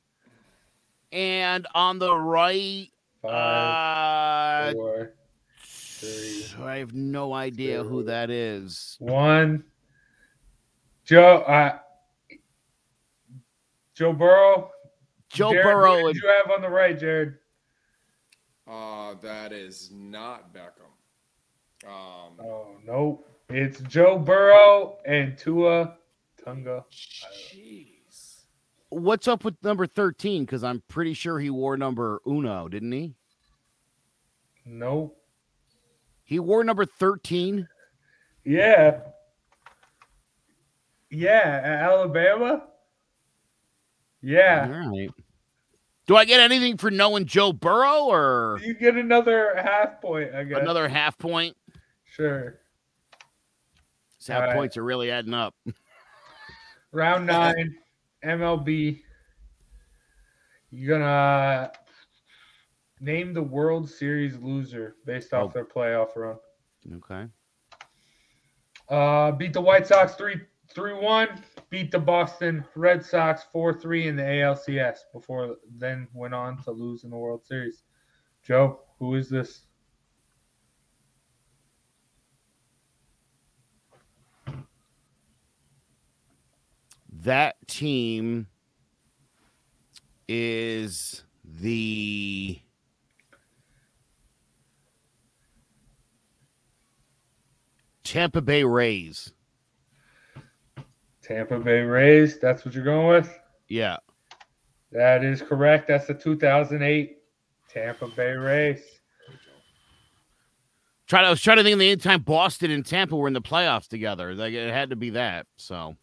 And 1.12 1.68
on 1.76 2.00
the 2.00 2.18
right, 2.18 2.90
Five, 3.22 3.32
uh, 3.32 4.74
four, 4.74 5.14
three, 5.64 6.46
I 6.62 6.78
have 6.78 6.94
no 6.94 7.34
idea 7.34 7.84
who 7.84 8.04
that 8.04 8.30
is. 8.30 8.98
one. 9.00 9.64
Joe, 11.06 11.38
uh, 11.38 11.78
Joe 13.94 14.12
Burrow. 14.12 14.72
Joe 15.36 15.52
Jared, 15.52 15.66
who 15.66 15.72
Burrow. 15.72 16.08
Did 16.14 16.16
you 16.24 16.28
have 16.44 16.52
on 16.52 16.62
the 16.62 16.70
right, 16.70 16.98
Jared? 16.98 17.36
Uh, 18.68 19.14
that 19.22 19.52
is 19.52 19.92
not 19.94 20.54
Beckham. 20.54 20.90
Um, 21.88 22.34
Oh 22.40 22.78
no, 22.86 23.24
it's 23.50 23.80
Joe 23.82 24.18
Burrow 24.18 24.98
and 25.06 25.38
Tua 25.38 25.98
Tunga. 26.44 26.86
jeez. 26.92 28.40
What's 28.90 29.28
up 29.28 29.44
with 29.44 29.56
number 29.64 29.86
13? 29.86 30.46
Because 30.46 30.64
I'm 30.64 30.82
pretty 30.88 31.14
sure 31.14 31.38
he 31.40 31.50
wore 31.50 31.76
number 31.78 32.22
uno, 32.26 32.68
didn't 32.70 32.92
he? 32.94 33.14
No, 34.66 35.14
He 36.24 36.40
wore 36.40 36.64
number 36.64 36.86
13. 36.86 37.68
yeah, 38.46 39.00
yeah, 41.12 41.62
at 41.64 41.82
Alabama. 41.92 42.64
Yeah, 44.22 44.68
All 44.72 44.90
right. 44.92 45.10
Do 46.08 46.16
I 46.16 46.26
get 46.26 46.40
anything 46.40 46.78
for 46.78 46.92
knowing 46.92 47.26
Joe 47.26 47.52
Burrow 47.52 48.06
or 48.06 48.60
you 48.64 48.74
get 48.76 48.96
another 48.96 49.56
half 49.56 50.02
point, 50.02 50.34
I 50.36 50.44
guess. 50.44 50.60
another 50.60 50.88
half 50.88 51.18
point? 51.18 51.56
sure. 52.06 52.60
These 54.20 54.28
half 54.28 54.42
right. 54.44 54.56
points 54.56 54.78
are 54.78 54.84
really 54.84 55.10
adding 55.12 55.34
up. 55.34 55.56
Round 56.92 57.26
nine, 57.26 57.76
MLB. 58.24 59.02
You're 60.72 60.98
gonna 61.00 61.72
name 63.00 63.34
the 63.34 63.42
World 63.44 63.90
Series 63.90 64.38
loser 64.38 64.96
based 65.06 65.34
off 65.34 65.50
Oh. 65.50 65.54
their 65.54 65.66
playoff 65.66 66.16
run. 66.16 66.38
Okay. 66.98 67.28
Uh, 68.90 69.32
beat 69.32 69.54
the 69.54 69.62
White 69.62 69.88
Sox 69.88 70.14
three 70.16 70.40
three 70.76 70.94
one. 70.94 71.30
Beat 71.70 71.90
the 71.90 72.00
Boston 72.00 72.64
Red 72.76 73.04
Sox 73.04 73.44
four 73.52 73.74
three 73.74 74.08
in 74.08 74.16
the 74.16 74.24
ALCS. 74.24 75.00
Before 75.14 75.56
then 75.78 76.08
went 76.14 76.34
on 76.34 76.62
to 76.64 76.72
lose 76.72 77.04
in 77.04 77.10
the 77.10 77.18
World 77.18 77.44
Series. 77.46 77.84
Joe, 78.44 78.82
who 79.00 79.16
is 79.16 79.30
this? 79.30 79.62
That 87.24 87.56
team 87.68 88.48
is 90.28 91.24
the 91.44 92.60
Tampa 98.04 98.42
Bay 98.42 98.64
Rays. 98.64 99.34
Tampa 101.26 101.60
Bay 101.60 101.82
Rays. 101.82 102.40
That's 102.40 102.66
what 102.66 102.76
you're 102.76 102.84
going 102.84 103.08
with. 103.08 103.40
Yeah. 103.68 103.98
That 104.92 105.24
is 105.24 105.42
correct. 105.42 105.88
That's 105.88 106.08
the 106.08 106.14
2008 106.14 107.18
Tampa 107.70 108.08
Bay 108.10 108.32
Rays. 108.32 108.82
Try 111.08 111.22
to, 111.22 111.28
I 111.28 111.30
was 111.30 111.42
trying 111.42 111.58
to 111.58 111.64
think 111.64 111.74
of 111.74 111.80
the 111.80 111.92
anytime 111.92 112.22
Boston 112.22 112.72
and 112.72 112.86
Tampa 112.86 113.16
were 113.16 113.28
in 113.28 113.34
the 113.34 113.42
playoffs 113.42 113.88
together. 113.88 114.34
Like 114.34 114.54
it 114.54 114.72
had 114.72 114.92
to 114.92 114.96
be 114.96 115.12
that. 115.12 115.48
So 115.58 115.96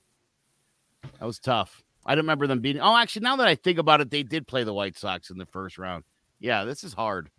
that 1.19 1.27
was 1.27 1.39
tough. 1.39 1.83
I 2.05 2.15
don't 2.15 2.25
remember 2.25 2.47
them 2.47 2.61
beating. 2.61 2.83
Oh, 2.83 2.97
actually, 2.97 3.23
now 3.23 3.37
that 3.37 3.47
I 3.47 3.55
think 3.55 3.79
about 3.79 4.01
it, 4.01 4.11
they 4.11 4.23
did 4.23 4.47
play 4.47 4.65
the 4.65 4.75
White 4.75 4.97
Sox 4.97 5.31
in 5.31 5.39
the 5.39 5.47
first 5.47 5.79
round. 5.79 6.05
Yeah, 6.41 6.65
this 6.65 6.83
is 6.83 6.93
hard. 6.93 7.31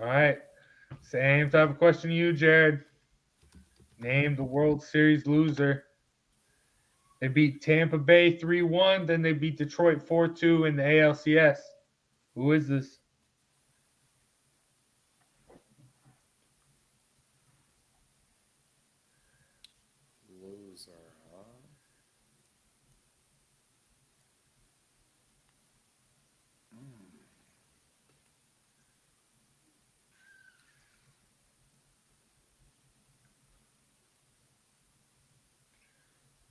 All 0.00 0.06
right. 0.06 0.38
Same 1.02 1.50
type 1.50 1.70
of 1.70 1.78
question 1.78 2.10
to 2.10 2.16
you, 2.16 2.32
Jared. 2.32 2.80
Name 3.98 4.36
the 4.36 4.44
World 4.44 4.82
Series 4.82 5.26
loser. 5.26 5.84
They 7.20 7.28
beat 7.28 7.62
Tampa 7.62 7.98
Bay 7.98 8.36
3 8.36 8.62
1, 8.62 9.06
then 9.06 9.22
they 9.22 9.32
beat 9.32 9.58
Detroit 9.58 10.02
4 10.02 10.28
2 10.28 10.64
in 10.66 10.76
the 10.76 10.82
ALCS. 10.82 11.58
Who 12.34 12.52
is 12.52 12.68
this? 12.68 12.97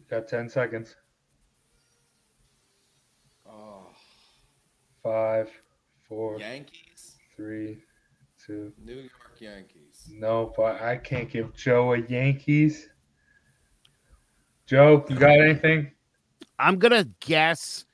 Got 0.10 0.28
10 0.28 0.49
seconds. 0.49 0.95
Oh, 3.49 3.88
Five, 5.03 5.49
four, 6.08 6.39
Yankees? 6.39 7.16
three, 7.36 7.80
two. 8.45 8.74
New 8.84 8.95
York 8.95 9.12
Yankees. 9.39 10.10
No, 10.12 10.53
but 10.58 10.82
I 10.82 10.97
can't 10.97 11.30
give 11.30 11.53
Joe 11.55 11.93
a 11.93 11.99
Yankees. 11.99 12.89
Joe, 14.66 15.05
you 15.10 15.16
got 15.16 15.39
anything? 15.39 15.91
I'm 16.60 16.78
gonna 16.78 17.05
guess 17.22 17.86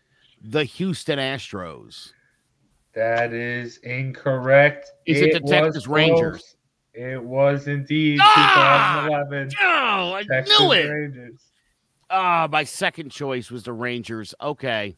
the 0.41 0.63
Houston 0.63 1.19
Astros. 1.19 2.11
That 2.95 3.33
is 3.33 3.77
incorrect. 3.77 4.89
Is 5.05 5.21
it 5.21 5.33
the 5.33 5.41
was 5.41 5.51
Texas 5.51 5.85
close. 5.85 5.95
Rangers? 5.95 6.55
It 6.93 7.21
was 7.23 7.67
indeed 7.67 8.19
Ah! 8.21 9.05
2011 9.09 9.51
Oh, 9.61 10.13
I 10.13 10.23
Texas 10.23 10.59
knew 10.59 10.71
it. 10.71 10.89
Rangers. 10.89 11.41
Ah, 12.15 12.47
my 12.51 12.63
second 12.63 13.09
choice 13.09 13.49
was 13.49 13.63
the 13.63 13.73
Rangers. 13.73 14.35
Okay, 14.39 14.95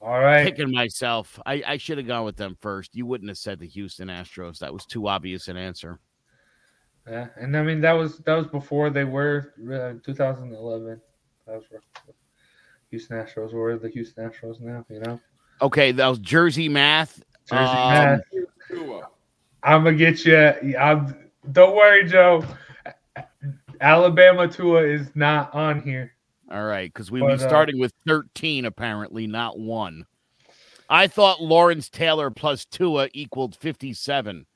All 0.00 0.20
right. 0.20 0.44
picking 0.44 0.70
myself. 0.70 1.40
I, 1.46 1.62
I 1.66 1.76
should 1.78 1.96
have 1.96 2.06
gone 2.06 2.26
with 2.26 2.36
them 2.36 2.54
first. 2.60 2.94
You 2.94 3.06
wouldn't 3.06 3.30
have 3.30 3.38
said 3.38 3.58
the 3.58 3.66
Houston 3.66 4.08
Astros. 4.08 4.58
That 4.58 4.74
was 4.74 4.84
too 4.84 5.08
obvious 5.08 5.48
an 5.48 5.56
answer. 5.56 5.98
Yeah, 7.08 7.28
and 7.36 7.56
I 7.56 7.62
mean 7.62 7.80
that 7.80 7.94
was 7.94 8.18
that 8.18 8.34
was 8.36 8.46
before 8.46 8.90
they 8.90 9.04
were 9.04 9.54
uh, 9.64 9.94
2011. 10.04 11.00
That 11.46 11.54
was 11.56 11.64
rough. 11.72 11.82
Houston 12.90 13.16
Astros 13.16 13.54
were 13.54 13.78
the 13.78 13.88
Houston 13.88 14.28
Astros 14.28 14.60
now. 14.60 14.84
You 14.90 15.00
know, 15.00 15.18
Okay, 15.62 15.92
that 15.92 16.06
was 16.06 16.18
Jersey 16.18 16.68
math. 16.68 17.22
Jersey 17.48 17.62
Um, 17.62 17.90
math. 17.90 18.20
I'm 19.62 19.82
gonna 19.84 19.96
get 19.96 20.24
you. 20.26 20.76
I'm. 20.78 21.16
Don't 21.50 21.74
worry, 21.74 22.04
Joe. 22.08 22.44
Alabama 23.82 24.48
Tua 24.48 24.82
is 24.84 25.10
not 25.14 25.52
on 25.54 25.82
here. 25.82 26.12
All 26.50 26.64
right, 26.64 26.92
because 26.92 27.10
we 27.10 27.20
But, 27.20 27.32
uh, 27.32 27.38
starting 27.38 27.78
with 27.80 27.92
13, 28.06 28.64
apparently, 28.64 29.26
not 29.26 29.58
one. 29.58 30.06
I 30.88 31.08
thought 31.08 31.42
Lawrence 31.42 31.88
Taylor 31.88 32.30
plus 32.30 32.64
Tua 32.64 33.08
equaled 33.12 33.56
57. 33.56 34.46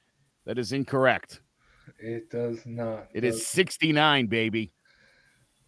That 0.45 0.59
is 0.59 0.73
incorrect. 0.73 1.41
It 1.99 2.31
does 2.31 2.65
not. 2.67 3.09
It 3.13 3.25
is 3.25 3.47
69, 3.47 4.27
baby. 4.27 4.73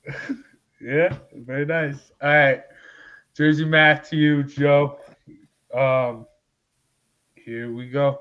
Yeah, 0.80 1.16
very 1.34 1.66
nice. 1.66 2.12
All 2.22 2.28
right, 2.28 2.62
Jersey 3.36 3.64
math 3.64 4.09
to 4.11 4.16
you, 4.16 4.44
Joe. 4.44 5.00
Um, 5.74 6.24
here 7.34 7.72
we 7.72 7.88
go. 7.90 8.20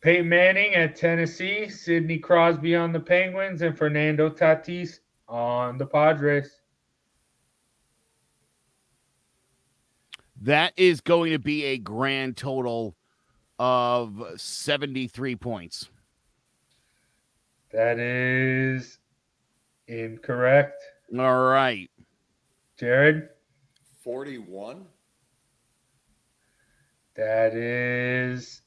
Peyton 0.00 0.28
Manning 0.28 0.74
at 0.74 0.96
Tennessee, 0.96 1.68
Sidney 1.68 2.18
Crosby 2.18 2.74
on 2.74 2.92
the 2.92 3.00
Penguins, 3.00 3.62
and 3.62 3.76
Fernando 3.76 4.30
Tatis 4.30 5.00
on 5.28 5.78
the 5.78 5.86
Padres. 5.86 6.62
That 10.40 10.72
is 10.76 11.02
going 11.02 11.32
to 11.32 11.38
be 11.38 11.64
a 11.64 11.78
grand 11.78 12.36
total 12.36 12.96
of 13.58 14.22
73 14.36 15.36
points. 15.36 15.90
That 17.72 17.98
is 17.98 18.98
incorrect. 19.86 20.82
All 21.16 21.42
right. 21.42 21.90
Jared, 22.78 23.28
41? 24.02 24.86
that 27.20 27.54
is 27.54 28.62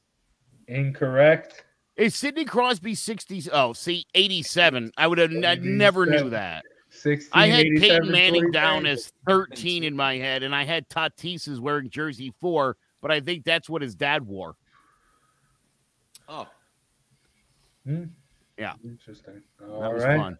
incorrect. 0.68 1.64
Is 1.96 2.14
Sidney 2.14 2.44
Crosby 2.44 2.94
60? 2.94 3.50
Oh, 3.52 3.72
see, 3.72 4.04
87. 4.14 4.92
I 4.96 5.06
would 5.06 5.18
have 5.18 5.32
I 5.44 5.54
never 5.56 6.06
knew 6.06 6.30
that. 6.30 6.64
16, 6.90 7.30
I 7.32 7.46
had 7.46 7.66
87, 7.66 7.80
Peyton 7.80 8.12
Manning 8.12 8.42
43. 8.42 8.52
down 8.52 8.86
as 8.86 9.12
13 9.26 9.84
in 9.84 9.96
my 9.96 10.16
head, 10.16 10.42
and 10.42 10.54
I 10.54 10.64
had 10.64 10.88
Tatis 10.88 11.48
as 11.48 11.60
wearing 11.60 11.90
jersey 11.90 12.32
four, 12.40 12.76
but 13.00 13.10
I 13.10 13.20
think 13.20 13.44
that's 13.44 13.68
what 13.68 13.82
his 13.82 13.94
dad 13.94 14.26
wore. 14.26 14.54
Oh, 16.28 16.46
hmm. 17.84 18.04
yeah. 18.58 18.74
Interesting. 18.84 19.42
That 19.60 19.92
was 19.92 20.04
right. 20.04 20.18
fun. 20.18 20.38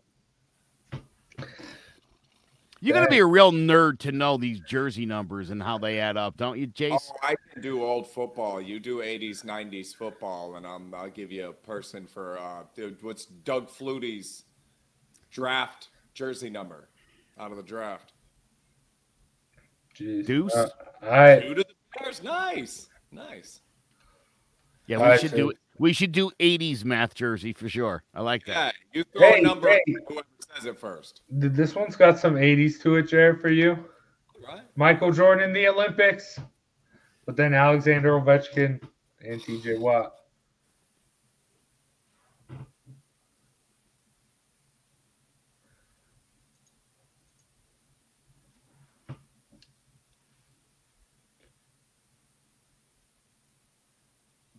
You 2.85 2.93
got 2.93 3.05
to 3.05 3.09
be 3.09 3.19
a 3.19 3.25
real 3.25 3.51
nerd 3.51 3.99
to 4.01 4.13
know 4.13 4.37
these 4.37 4.61
jersey 4.61 5.07
numbers 5.07 5.49
and 5.49 5.63
how 5.63 5.79
they 5.79 5.99
add 5.99 6.19
up, 6.19 6.37
don't 6.37 6.59
you, 6.59 6.71
oh, 6.93 6.99
I 7.23 7.35
can 7.51 7.63
do 7.63 7.83
old 7.83 8.07
football. 8.07 8.61
You 8.61 8.79
do 8.79 8.99
80s, 8.99 9.43
90s 9.43 9.97
football, 9.97 10.57
and 10.57 10.67
I'm, 10.67 10.95
I'll 10.95 11.09
give 11.09 11.33
you 11.33 11.49
a 11.49 11.53
person 11.55 12.07
for 12.07 12.39
uh, 12.39 12.65
what's 13.01 13.25
Doug 13.25 13.71
Flutie's 13.71 14.45
draft 15.31 15.89
jersey 16.13 16.51
number 16.51 16.91
out 17.41 17.53
of 17.53 17.57
the 17.57 17.63
draft? 17.63 18.13
Jeez. 19.99 20.27
Deuce? 20.27 20.55
Uh, 20.55 20.69
all 21.03 21.09
right. 21.09 21.41
Two 21.41 21.55
to 21.55 21.65
the 21.65 21.75
Bears. 21.99 22.23
Nice. 22.23 22.89
Nice. 23.11 23.63
Yeah, 24.89 24.99
we 24.99 25.05
I 25.05 25.17
should 25.17 25.31
see. 25.31 25.37
do 25.39 25.53
we 25.79 25.93
should 25.93 26.13
do 26.13 26.31
80s 26.39 26.85
math 26.85 27.15
jersey 27.15 27.55
for 27.55 27.69
sure. 27.69 28.05
I 28.15 28.21
like 28.21 28.45
that. 28.45 28.75
Yeah, 28.93 28.99
you 28.99 29.05
throw 29.05 29.29
Hey, 29.33 29.39
a 29.39 29.43
number, 29.43 29.71
hey. 29.71 29.81
Says 30.55 30.67
it 30.67 30.79
first. 30.79 31.23
Th- 31.41 31.53
This 31.53 31.75
one's 31.75 31.97
got 31.97 32.19
some 32.19 32.35
80s 32.35 32.81
to 32.83 32.97
it, 32.97 33.09
Jared, 33.09 33.41
for 33.41 33.51
you. 33.51 33.77
Right? 34.47 34.63
Michael 34.77 35.11
Jordan 35.13 35.45
in 35.45 35.53
the 35.53 35.69
Olympics, 35.69 36.39
but 37.27 37.37
then 37.37 37.55
Alexander 37.55 38.11
Ovechkin 38.13 38.81
and 39.23 39.41
TJ 39.41 39.79
Watt. 39.79 40.13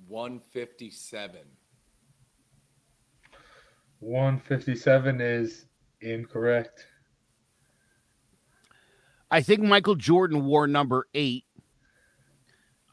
One 0.08 0.40
fifty-seven. 0.40 1.42
157 4.00 5.20
is 5.22 5.66
incorrect. 6.02 6.86
I 9.32 9.42
think 9.42 9.62
Michael 9.62 9.96
Jordan 9.96 10.46
wore 10.46 10.68
number 10.68 11.08
eight. 11.14 11.46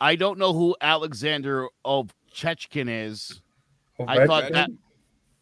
I 0.00 0.16
don't 0.16 0.38
know 0.38 0.52
who 0.52 0.74
Alexander 0.80 1.68
Ovechkin 1.84 2.88
is. 2.88 3.40
I 4.08 4.26
thought 4.26 4.52
that 4.52 4.70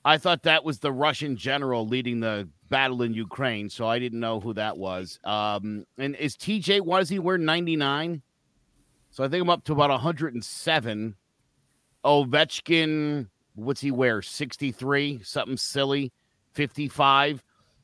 I 0.04 0.18
thought 0.18 0.42
that 0.42 0.64
was 0.64 0.78
the 0.78 0.92
Russian 0.92 1.36
general 1.36 1.86
leading 1.86 2.20
the 2.20 2.48
battle 2.68 3.02
in 3.02 3.14
Ukraine, 3.14 3.70
so 3.70 3.86
I 3.86 3.98
didn't 3.98 4.20
know 4.20 4.40
who 4.40 4.52
that 4.54 4.76
was. 4.76 5.18
Um, 5.24 5.86
and 5.98 6.14
is 6.16 6.36
TJ? 6.36 6.82
Why 6.82 6.98
does 6.98 7.08
he 7.08 7.18
wear 7.18 7.38
ninety 7.38 7.76
nine? 7.76 8.22
So 9.10 9.24
I 9.24 9.28
think 9.28 9.42
I'm 9.42 9.50
up 9.50 9.64
to 9.64 9.72
about 9.72 9.90
107. 9.90 11.16
Ovechkin, 12.04 13.28
what's 13.54 13.80
he 13.80 13.90
wear? 13.90 14.22
63, 14.22 15.20
something 15.24 15.56
silly, 15.56 16.12
55. 16.54 17.42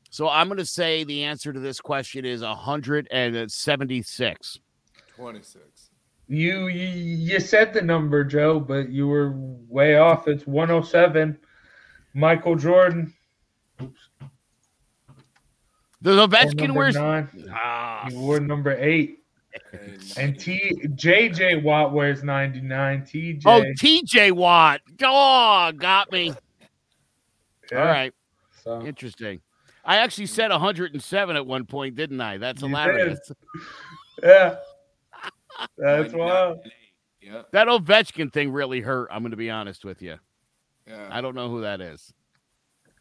So 0.09 0.29
I'm 0.29 0.47
going 0.47 0.57
to 0.57 0.65
say 0.65 1.03
the 1.03 1.23
answer 1.23 1.51
to 1.53 1.59
this 1.59 1.79
question 1.81 2.25
is 2.25 2.41
176. 2.41 4.59
Twenty-six. 5.15 5.89
You, 6.29 6.67
you 6.67 6.87
you 6.87 7.39
said 7.39 7.73
the 7.73 7.81
number, 7.81 8.23
Joe, 8.23 8.59
but 8.59 8.89
you 8.89 9.07
were 9.07 9.31
way 9.35 9.97
off. 9.97 10.27
It's 10.27 10.45
107. 10.45 11.37
Michael 12.13 12.55
Jordan. 12.55 13.13
Oops. 13.81 14.09
The 16.01 16.15
wore 16.15 16.27
Ovechkin 16.27 16.57
number 16.67 16.73
wears. 16.73 16.95
nine. 16.95 17.27
Ah, 17.51 18.05
He 18.09 18.15
wore 18.15 18.39
number 18.39 18.75
eight. 18.77 19.19
And 20.17 20.39
T 20.39 20.71
JJ 20.95 21.63
Watt 21.63 21.91
wears 21.93 22.23
99. 22.23 23.01
TJ. 23.01 23.41
oh, 23.45 23.63
TJ 23.79 24.31
Watt. 24.33 24.81
Oh, 25.01 25.71
got 25.75 26.11
me. 26.11 26.33
Yeah, 27.71 27.79
All 27.79 27.85
right. 27.85 28.13
So 28.63 28.85
Interesting. 28.85 29.39
I 29.87 29.97
actually 29.97 30.25
said 30.25 30.51
107 30.51 31.35
at 31.35 31.47
one 31.47 31.65
point, 31.65 31.95
didn't 31.95 32.19
I? 32.19 32.37
That's 32.37 32.61
You 32.61 32.67
hilarious. 32.67 33.19
yeah. 34.23 34.57
That's 35.77 36.13
Like 36.13 36.21
wild. 36.21 36.59
Yeah. 37.21 37.43
That 37.51 37.67
Ovechkin 37.67 38.31
thing 38.31 38.51
really 38.51 38.81
hurt. 38.81 39.07
I'm 39.11 39.21
going 39.21 39.31
to 39.31 39.37
be 39.37 39.49
honest 39.49 39.85
with 39.85 40.01
you. 40.01 40.17
Yeah. 40.85 41.07
I 41.09 41.21
don't 41.21 41.35
know 41.35 41.49
who 41.49 41.61
that 41.61 41.79
is. 41.79 42.13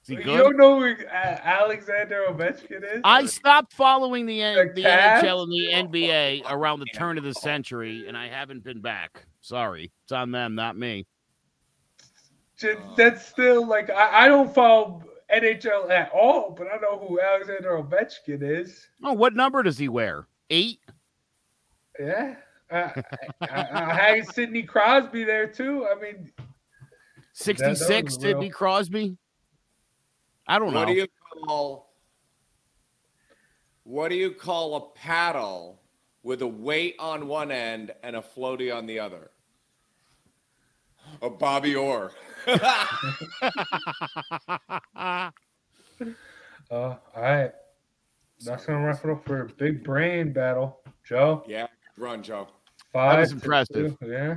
Is 0.02 0.08
he 0.08 0.14
You 0.14 0.22
don't 0.22 0.56
know 0.56 0.78
who 0.78 0.94
uh, 1.06 1.40
Alexander 1.42 2.24
Ovechkin 2.28 2.82
is? 2.94 3.00
I 3.02 3.26
stopped 3.26 3.72
following 3.72 4.24
the 4.24 4.38
The 4.38 4.72
the 4.74 4.82
NHL 4.84 5.42
and 5.42 5.92
the 5.92 5.98
NBA 5.98 6.42
around 6.48 6.78
the 6.80 6.86
turn 6.86 7.18
of 7.18 7.24
the 7.24 7.34
century, 7.34 8.06
and 8.06 8.16
I 8.16 8.28
haven't 8.28 8.62
been 8.62 8.80
back. 8.80 9.26
Sorry, 9.40 9.90
it's 10.04 10.12
on 10.12 10.30
them, 10.30 10.54
not 10.54 10.76
me. 10.76 11.06
That's 12.96 13.26
still 13.26 13.66
like 13.66 13.90
I, 13.90 14.24
I 14.24 14.28
don't 14.28 14.54
follow 14.54 15.02
NHL 15.34 15.90
at 15.90 16.10
all, 16.12 16.54
but 16.56 16.68
I 16.72 16.76
know 16.78 16.98
who 16.98 17.20
Alexander 17.20 17.82
Ovechkin 17.82 18.42
is. 18.42 18.86
Oh, 19.02 19.12
what 19.12 19.34
number 19.34 19.62
does 19.62 19.78
he 19.78 19.88
wear? 19.88 20.26
Eight. 20.50 20.80
Yeah. 21.98 22.36
I, 22.70 23.02
I, 23.40 23.68
I 23.72 23.94
had 23.94 24.26
Sidney 24.32 24.62
Crosby 24.62 25.24
there 25.24 25.46
too. 25.46 25.86
I 25.86 26.00
mean, 26.00 26.32
Sixty-six. 27.32 28.14
Sidney 28.14 28.48
Crosby. 28.48 29.16
I 30.48 30.58
don't 30.58 30.72
know. 30.72 30.80
What 30.80 30.88
do 30.88 30.94
you 30.94 31.06
call 31.44 31.90
what 33.84 34.08
do 34.08 34.16
you 34.16 34.30
call 34.32 34.74
a 34.76 34.98
paddle 34.98 35.80
with 36.22 36.42
a 36.42 36.46
weight 36.46 36.96
on 36.98 37.28
one 37.28 37.52
end 37.52 37.92
and 38.02 38.16
a 38.16 38.20
floaty 38.20 38.74
on 38.74 38.86
the 38.86 38.98
other? 38.98 39.30
A 41.22 41.30
bobby 41.30 41.76
Orr. 41.76 42.10
Uh, 42.46 42.86
all 46.70 47.00
right. 47.16 47.52
That's 48.44 48.66
gonna 48.66 48.84
wrap 48.84 49.02
it 49.04 49.10
up 49.10 49.24
for 49.24 49.42
a 49.42 49.46
big 49.46 49.82
brain 49.82 50.32
battle, 50.32 50.80
Joe. 51.04 51.42
yeah, 51.46 51.66
run, 51.96 52.22
Joe. 52.22 52.48
Five. 52.92 53.20
was 53.20 53.32
impressive. 53.32 53.98
two, 53.98 54.06
Yeah. 54.10 54.36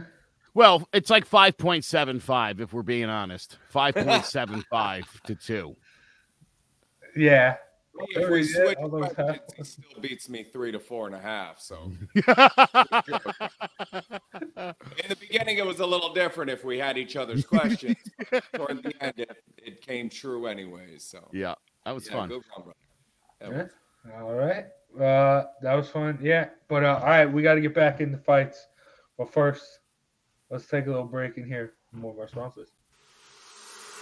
well, 0.54 0.88
it's 0.94 1.10
like 1.10 1.26
five 1.26 1.58
point 1.58 1.84
seven 1.84 2.20
five 2.20 2.62
if 2.62 2.74
we're 2.74 2.84
being 2.84 3.10
honest. 3.10 3.58
Five 3.70 3.96
point 3.96 4.26
seven 4.26 4.64
five 4.70 5.06
to 5.24 5.36
two. 5.36 5.76
Yeah. 7.16 7.58
If 8.10 8.30
we 8.30 8.44
switch 8.44 8.78
all 8.78 8.90
those 8.90 9.14
questions, 9.14 9.30
half- 9.50 9.56
he 9.58 9.64
still 9.64 10.02
beats 10.02 10.30
me 10.30 10.44
three 10.44 10.72
to 10.72 10.80
four 10.80 11.06
and 11.08 11.16
a 11.16 11.20
half. 11.20 11.60
So 11.60 11.92
in 12.16 12.24
the 15.10 15.18
beginning, 15.20 15.58
it 15.58 15.66
was 15.66 15.80
a 15.80 15.86
little 15.86 16.14
different 16.14 16.50
if 16.52 16.64
we 16.64 16.78
had 16.78 16.98
each 16.98 17.16
other's 17.16 17.46
questions. 17.46 17.98
Toward 18.54 18.84
the 18.84 18.94
end, 19.02 19.14
it, 19.18 19.44
it 19.58 19.82
came 19.82 20.10
true 20.10 20.48
anyways. 20.48 21.04
So 21.04 21.28
yeah, 21.34 21.56
that 21.86 21.94
was 21.94 22.08
yeah, 22.08 22.14
fun. 22.14 22.30
good 22.30 22.42
run, 22.56 22.64
brother. 22.66 22.78
That 23.40 23.52
Yeah. 23.52 23.64
was- 23.64 23.72
All 24.22 24.34
right. 24.36 24.66
Uh, 25.00 25.46
that 25.62 25.76
was 25.76 25.90
fun. 25.90 26.18
Yeah. 26.22 26.50
But 26.68 26.84
uh, 26.84 27.00
all 27.02 27.06
right, 27.08 27.26
we 27.26 27.42
got 27.42 27.56
to 27.56 27.62
get 27.62 27.74
back 27.76 28.02
into 28.02 28.18
fights. 28.18 28.68
But 29.18 29.32
first, 29.32 29.80
let's 30.50 30.68
take 30.68 30.86
a 30.86 30.90
little 30.90 31.04
break 31.06 31.38
in 31.38 31.46
here. 31.46 31.74
More 31.92 32.12
of 32.14 32.20
our 32.20 32.28
sponsors. 32.28 32.70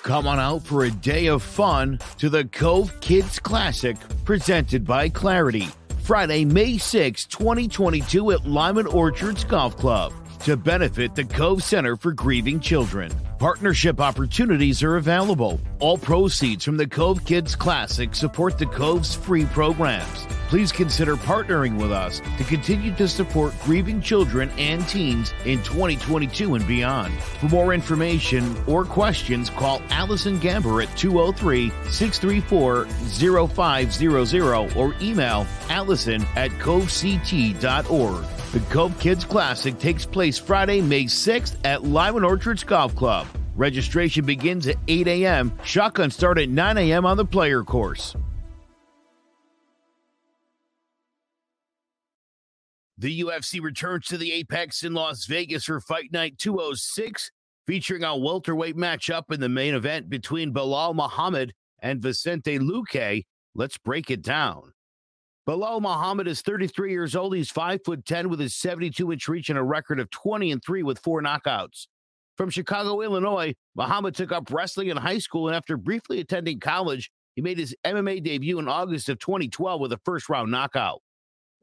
Come 0.04 0.28
on 0.28 0.40
out 0.40 0.64
for 0.64 0.86
a 0.86 0.92
day 0.92 1.28
of 1.28 1.44
fun 1.44 2.00
to 2.20 2.30
the 2.30 2.46
Cove 2.46 2.98
Kids 3.02 3.40
Classic 3.40 3.98
presented 4.26 4.86
by 4.86 5.10
Clarity. 5.10 5.68
Friday, 6.04 6.46
May 6.46 6.78
6, 6.78 7.26
2022 7.26 8.32
at 8.32 8.46
Lyman 8.46 8.88
Orchards 8.88 9.44
Golf 9.44 9.76
Club 9.76 10.14
to 10.46 10.56
benefit 10.56 11.14
the 11.16 11.26
Cove 11.26 11.62
Center 11.62 11.98
for 11.98 12.14
Grieving 12.14 12.60
Children. 12.60 13.12
Partnership 13.38 14.00
opportunities 14.00 14.82
are 14.82 14.96
available. 14.96 15.60
All 15.80 15.98
proceeds 15.98 16.64
from 16.64 16.78
the 16.78 16.88
Cove 16.88 17.26
Kids 17.26 17.56
Classic 17.56 18.16
support 18.16 18.58
the 18.58 18.66
Cove's 18.68 19.14
free 19.14 19.46
programs. 19.46 20.37
Please 20.48 20.72
consider 20.72 21.18
partnering 21.18 21.78
with 21.78 21.92
us 21.92 22.22
to 22.38 22.44
continue 22.46 22.94
to 22.96 23.08
support 23.08 23.54
grieving 23.64 24.02
children 24.02 24.50
and 24.58 24.88
teens 24.88 25.34
in 25.44 25.62
2022 25.64 26.56
and 26.56 26.66
beyond. 26.66 27.14
For 27.20 27.50
more 27.50 27.74
information 27.74 28.56
or 28.66 28.86
questions, 28.86 29.50
call 29.50 29.82
Allison 29.90 30.40
Gamber 30.40 30.84
at 30.84 30.98
203 30.98 31.70
634 31.90 32.86
0500 33.50 34.78
or 34.78 34.96
email 35.02 35.46
allison 35.70 36.26
at 36.38 36.52
covect.org. 36.60 38.26
The 38.54 38.60
Cove 38.70 38.98
Kids 39.02 39.26
Classic 39.26 39.78
takes 39.78 40.06
place 40.06 40.38
Friday, 40.38 40.82
May 40.82 41.04
6th 41.04 41.58
at 41.66 41.84
Lyman 41.84 42.24
Orchards 42.24 42.64
Golf 42.64 42.96
Club. 42.96 43.28
Registration 43.58 44.26
begins 44.26 44.68
at 44.68 44.78
8 44.88 45.08
a.m. 45.08 45.52
Shotgun 45.66 46.10
start 46.12 46.38
at 46.38 46.48
9 46.48 46.78
a.m. 46.78 47.06
on 47.06 47.18
the 47.18 47.26
player 47.26 47.64
course. 47.64 48.16
The 53.00 53.22
UFC 53.22 53.62
returns 53.62 54.08
to 54.08 54.18
the 54.18 54.32
Apex 54.32 54.82
in 54.82 54.96
Las 54.96 55.26
Vegas 55.26 55.66
for 55.66 55.80
Fight 55.80 56.12
Night 56.12 56.40
206, 56.40 57.30
featuring 57.68 58.04
a 58.04 58.18
welterweight 58.18 58.76
matchup 58.76 59.32
in 59.32 59.40
the 59.40 59.48
main 59.48 59.76
event 59.76 60.10
between 60.10 60.52
Belal 60.52 60.96
Muhammad 60.96 61.54
and 61.80 62.02
Vicente 62.02 62.58
Luque. 62.58 63.24
Let's 63.54 63.78
break 63.78 64.10
it 64.10 64.24
down. 64.24 64.72
Belal 65.48 65.80
Muhammad 65.80 66.28
is 66.28 66.42
33 66.42 66.90
years 66.90 67.16
old. 67.16 67.36
He's 67.36 67.52
5 67.52 67.82
foot 67.86 68.04
10 68.04 68.30
with 68.30 68.40
his 68.40 68.56
72 68.56 69.12
inch 69.12 69.28
reach 69.28 69.52
and 69.52 69.60
a 69.60 69.64
record 69.64 70.00
of 70.00 70.10
20 70.10 70.52
and 70.52 70.64
3 70.64 70.82
with 70.82 70.98
four 70.98 71.22
knockouts. 71.22 71.86
From 72.36 72.50
Chicago, 72.50 73.02
Illinois, 73.02 73.54
Muhammad 73.76 74.16
took 74.16 74.32
up 74.32 74.52
wrestling 74.52 74.88
in 74.88 74.98
high 74.98 75.20
school 75.20 75.48
and 75.48 75.56
after 75.56 75.78
briefly 75.78 76.20
attending 76.20 76.60
college, 76.60 77.12
he 77.36 77.44
made 77.44 77.60
his 77.60 77.76
MMA 77.86 78.24
debut 78.24 78.58
in 78.58 78.68
August 78.68 79.08
of 79.08 79.20
2012 79.20 79.80
with 79.80 79.94
a 79.94 80.00
first 80.04 80.30
round 80.30 80.50
knockout. 80.50 81.02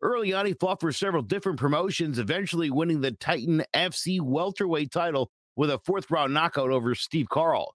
Early 0.04 0.34
on, 0.34 0.44
he 0.44 0.52
fought 0.52 0.80
for 0.82 0.92
several 0.92 1.22
different 1.22 1.58
promotions, 1.58 2.18
eventually 2.18 2.70
winning 2.70 3.00
the 3.00 3.12
Titan 3.12 3.64
FC 3.74 4.20
welterweight 4.20 4.92
title 4.92 5.30
with 5.56 5.70
a 5.70 5.78
fourth 5.78 6.10
round 6.10 6.34
knockout 6.34 6.70
over 6.70 6.94
Steve 6.94 7.30
Carl. 7.30 7.74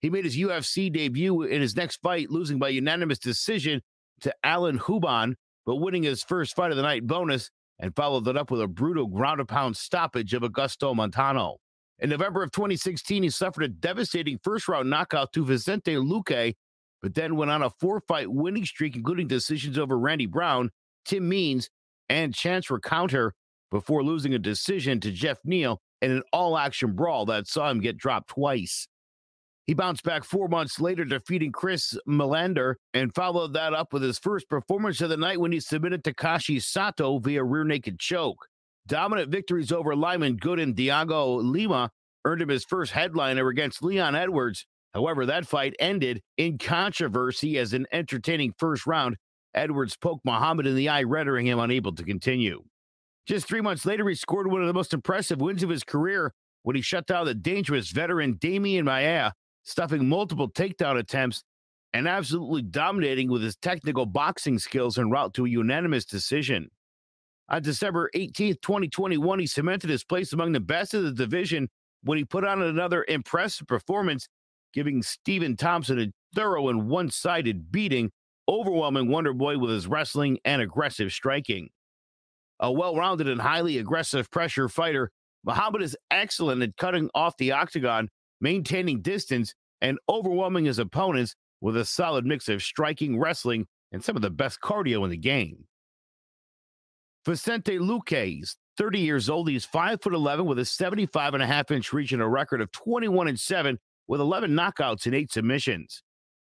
He 0.00 0.08
made 0.08 0.24
his 0.24 0.38
UFC 0.38 0.90
debut 0.90 1.42
in 1.42 1.60
his 1.60 1.76
next 1.76 2.00
fight, 2.00 2.30
losing 2.30 2.58
by 2.58 2.70
unanimous 2.70 3.18
decision 3.18 3.82
to 4.22 4.34
Alan 4.42 4.78
Jouban, 4.78 5.34
but 5.66 5.76
winning 5.76 6.02
his 6.02 6.22
first 6.22 6.56
fight 6.56 6.70
of 6.70 6.78
the 6.78 6.82
night 6.82 7.06
bonus 7.06 7.50
and 7.78 7.94
followed 7.94 8.24
that 8.24 8.38
up 8.38 8.50
with 8.50 8.62
a 8.62 8.68
brutal 8.68 9.06
ground 9.06 9.40
and 9.40 9.48
pound 9.48 9.76
stoppage 9.76 10.32
of 10.32 10.42
Augusto 10.42 10.96
Montano. 10.96 11.58
In 11.98 12.08
November 12.08 12.42
of 12.42 12.52
2016, 12.52 13.22
he 13.22 13.28
suffered 13.28 13.64
a 13.64 13.68
devastating 13.68 14.38
first 14.42 14.66
round 14.66 14.88
knockout 14.88 15.30
to 15.34 15.44
Vicente 15.44 15.96
Luque, 15.96 16.54
but 17.02 17.12
then 17.12 17.36
went 17.36 17.50
on 17.50 17.62
a 17.62 17.68
four 17.68 18.00
fight 18.00 18.32
winning 18.32 18.64
streak, 18.64 18.96
including 18.96 19.28
decisions 19.28 19.78
over 19.78 19.98
Randy 19.98 20.24
Brown, 20.24 20.70
Tim 21.06 21.28
Means, 21.28 21.70
and 22.08 22.34
Chance 22.34 22.70
Rencountre 22.70 23.32
before 23.70 24.04
losing 24.04 24.34
a 24.34 24.38
decision 24.38 25.00
to 25.00 25.10
Jeff 25.10 25.38
Neal 25.44 25.80
in 26.02 26.10
an 26.10 26.22
all 26.32 26.58
action 26.58 26.92
brawl 26.94 27.26
that 27.26 27.46
saw 27.46 27.70
him 27.70 27.80
get 27.80 27.96
dropped 27.96 28.30
twice. 28.30 28.86
He 29.66 29.74
bounced 29.74 30.04
back 30.04 30.22
four 30.22 30.46
months 30.48 30.78
later, 30.78 31.04
defeating 31.04 31.50
Chris 31.50 31.98
Melander, 32.08 32.76
and 32.94 33.14
followed 33.14 33.52
that 33.54 33.74
up 33.74 33.92
with 33.92 34.02
his 34.02 34.18
first 34.18 34.48
performance 34.48 35.00
of 35.00 35.10
the 35.10 35.16
night 35.16 35.40
when 35.40 35.50
he 35.50 35.58
submitted 35.58 36.04
Takashi 36.04 36.62
Sato 36.62 37.18
via 37.18 37.42
rear 37.42 37.64
naked 37.64 37.98
choke. 37.98 38.46
Dominant 38.86 39.30
victories 39.30 39.72
over 39.72 39.96
Lyman 39.96 40.36
Good 40.36 40.60
and 40.60 40.76
Dhiego 40.76 41.42
Lima 41.42 41.90
earned 42.24 42.42
him 42.42 42.48
his 42.48 42.64
first 42.64 42.92
headliner 42.92 43.48
against 43.48 43.82
Leon 43.82 44.14
Edwards. 44.14 44.66
However, 44.94 45.26
that 45.26 45.48
fight 45.48 45.74
ended 45.80 46.22
in 46.36 46.58
controversy 46.58 47.58
as 47.58 47.72
an 47.72 47.86
entertaining 47.92 48.52
first 48.56 48.86
round. 48.86 49.16
Edwards 49.56 49.96
poked 49.96 50.24
Muhammad 50.24 50.66
in 50.66 50.76
the 50.76 50.88
eye, 50.88 51.02
rendering 51.02 51.46
him 51.46 51.58
unable 51.58 51.94
to 51.94 52.04
continue. 52.04 52.62
Just 53.26 53.48
three 53.48 53.60
months 53.60 53.84
later, 53.84 54.08
he 54.08 54.14
scored 54.14 54.50
one 54.50 54.60
of 54.60 54.68
the 54.68 54.74
most 54.74 54.94
impressive 54.94 55.40
wins 55.40 55.62
of 55.62 55.70
his 55.70 55.82
career 55.82 56.32
when 56.62 56.76
he 56.76 56.82
shut 56.82 57.06
down 57.06 57.26
the 57.26 57.34
dangerous 57.34 57.90
veteran 57.90 58.34
Damian 58.34 58.84
Maia, 58.84 59.32
stuffing 59.64 60.08
multiple 60.08 60.50
takedown 60.50 60.98
attempts 60.98 61.42
and 61.92 62.06
absolutely 62.06 62.62
dominating 62.62 63.30
with 63.30 63.42
his 63.42 63.56
technical 63.56 64.06
boxing 64.06 64.58
skills 64.58 64.98
en 64.98 65.10
route 65.10 65.32
to 65.34 65.46
a 65.46 65.48
unanimous 65.48 66.04
decision. 66.04 66.68
On 67.48 67.62
December 67.62 68.10
18, 68.14 68.56
2021, 68.60 69.38
he 69.38 69.46
cemented 69.46 69.88
his 69.88 70.04
place 70.04 70.32
among 70.32 70.52
the 70.52 70.60
best 70.60 70.94
of 70.94 71.04
the 71.04 71.12
division 71.12 71.68
when 72.02 72.18
he 72.18 72.24
put 72.24 72.44
on 72.44 72.60
another 72.60 73.04
impressive 73.08 73.66
performance, 73.66 74.28
giving 74.72 75.02
Stephen 75.02 75.56
Thompson 75.56 76.00
a 76.00 76.12
thorough 76.34 76.68
and 76.68 76.88
one 76.88 77.10
sided 77.10 77.70
beating, 77.70 78.10
overwhelming 78.48 79.08
Wonder 79.08 79.32
Boy 79.32 79.58
with 79.58 79.70
his 79.70 79.86
wrestling 79.86 80.38
and 80.44 80.62
aggressive 80.62 81.12
striking. 81.12 81.70
A 82.60 82.72
well 82.72 82.96
rounded 82.96 83.28
and 83.28 83.40
highly 83.40 83.78
aggressive 83.78 84.30
pressure 84.30 84.68
fighter, 84.68 85.10
Muhammad 85.44 85.82
is 85.82 85.96
excellent 86.10 86.62
at 86.62 86.76
cutting 86.76 87.10
off 87.14 87.36
the 87.36 87.52
octagon, 87.52 88.08
maintaining 88.40 89.02
distance, 89.02 89.54
and 89.80 89.98
overwhelming 90.08 90.64
his 90.64 90.78
opponents 90.78 91.34
with 91.60 91.76
a 91.76 91.84
solid 91.84 92.24
mix 92.24 92.48
of 92.48 92.62
striking, 92.62 93.18
wrestling, 93.18 93.66
and 93.92 94.02
some 94.02 94.16
of 94.16 94.22
the 94.22 94.30
best 94.30 94.60
cardio 94.60 95.04
in 95.04 95.10
the 95.10 95.16
game. 95.16 95.64
Vicente 97.24 97.78
Luque 97.78 98.40
is 98.42 98.56
30 98.78 99.00
years 99.00 99.28
old. 99.28 99.48
He's 99.48 99.64
5 99.64 100.02
foot 100.02 100.14
11 100.14 100.46
with 100.46 100.58
a 100.58 100.64
75 100.64 101.34
and 101.34 101.42
a 101.42 101.46
half 101.46 101.70
inch 101.70 101.92
reach 101.92 102.12
and 102.12 102.22
a 102.22 102.26
record 102.26 102.60
of 102.60 102.70
21 102.72 103.28
and 103.28 103.38
7 103.38 103.78
with 104.06 104.20
11 104.20 104.52
knockouts 104.52 105.06
and 105.06 105.14
8 105.14 105.32
submissions. 105.32 106.02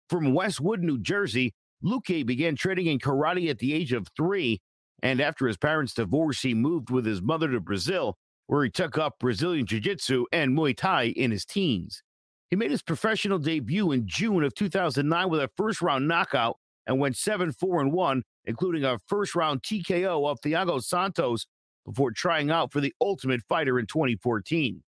From 0.10 0.34
Westwood, 0.34 0.82
New 0.82 1.00
Jersey, 1.00 1.54
Luque 1.84 2.26
began 2.26 2.56
training 2.56 2.88
in 2.88 3.00
karate 3.00 3.50
at 3.50 3.60
the 3.60 3.74
age 3.74 3.94
of 3.94 4.08
3 4.16 4.60
and 5.04 5.20
after 5.20 5.48
his 5.48 5.58
parents' 5.58 5.94
divorce, 5.94 6.42
he 6.42 6.54
moved 6.54 6.90
with 6.90 7.06
his 7.06 7.22
mother 7.22 7.52
to 7.52 7.60
Brazil, 7.60 8.18
where 8.48 8.64
he 8.64 8.70
took 8.70 8.98
up 8.98 9.20
Brazilian 9.20 9.66
Jiu 9.66 9.82
Jitsu 9.82 10.26
and 10.32 10.58
Muay 10.58 10.76
Thai 10.76 11.08
in 11.08 11.30
his 11.30 11.46
teens. 11.46 12.02
He 12.50 12.56
made 12.56 12.72
his 12.72 12.82
professional 12.82 13.38
debut 13.38 13.92
in 13.92 14.08
June 14.08 14.44
of 14.44 14.56
2009 14.56 15.30
with 15.30 15.42
a 15.42 15.50
first 15.58 15.82
round 15.82 16.08
knockout 16.08 16.58
and 16.88 17.00
went 17.00 17.18
7 17.18 17.52
4 17.52 17.82
and 17.82 17.92
1, 17.92 18.24
including 18.46 18.86
a 18.86 18.98
first 19.08 19.36
round 19.36 19.62
TKO 19.62 20.30
of 20.30 20.40
Thiago 20.40 20.82
Santos 20.82 21.48
before 21.86 22.12
trying 22.12 22.50
out 22.50 22.72
for 22.72 22.80
the 22.80 22.94
Ultimate 23.02 23.42
Fighter 23.50 23.78
in 23.78 23.88
2014. 23.88 24.84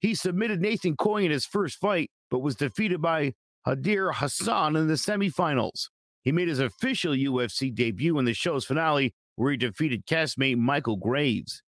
He 0.00 0.14
submitted 0.14 0.62
Nathan 0.62 0.96
Coy 0.96 1.24
in 1.24 1.30
his 1.30 1.44
first 1.44 1.78
fight, 1.78 2.10
but 2.30 2.38
was 2.38 2.56
defeated 2.56 3.02
by 3.02 3.34
Hayder 3.66 4.12
Hassan 4.12 4.76
in 4.76 4.86
the 4.86 4.94
semifinals. 4.94 5.88
He 6.24 6.32
made 6.32 6.48
his 6.48 6.60
official 6.60 7.12
UFC 7.12 7.74
debut 7.74 8.18
in 8.18 8.24
the 8.24 8.34
show's 8.34 8.64
finale, 8.64 9.14
where 9.36 9.52
he 9.52 9.56
defeated 9.56 10.06
castmate 10.06 10.58
Michael 10.58 10.96
Graves. 10.96 11.62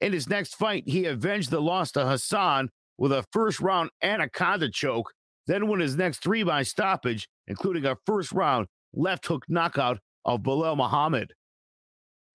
In 0.00 0.12
his 0.12 0.28
next 0.28 0.54
fight, 0.54 0.84
he 0.86 1.06
avenged 1.06 1.50
the 1.50 1.60
loss 1.60 1.90
to 1.92 2.06
Hassan 2.06 2.70
with 2.98 3.12
a 3.12 3.24
first 3.32 3.60
round 3.60 3.90
anaconda 4.02 4.70
choke, 4.70 5.12
then 5.46 5.68
won 5.68 5.80
his 5.80 5.96
next 5.96 6.18
three 6.18 6.42
by 6.42 6.62
stoppage, 6.62 7.28
including 7.46 7.84
a 7.84 7.96
first 8.06 8.32
round 8.32 8.66
left 8.94 9.26
hook 9.26 9.44
knockout 9.48 9.98
of 10.24 10.40
Belal 10.40 10.76
Muhammad. 10.76 11.32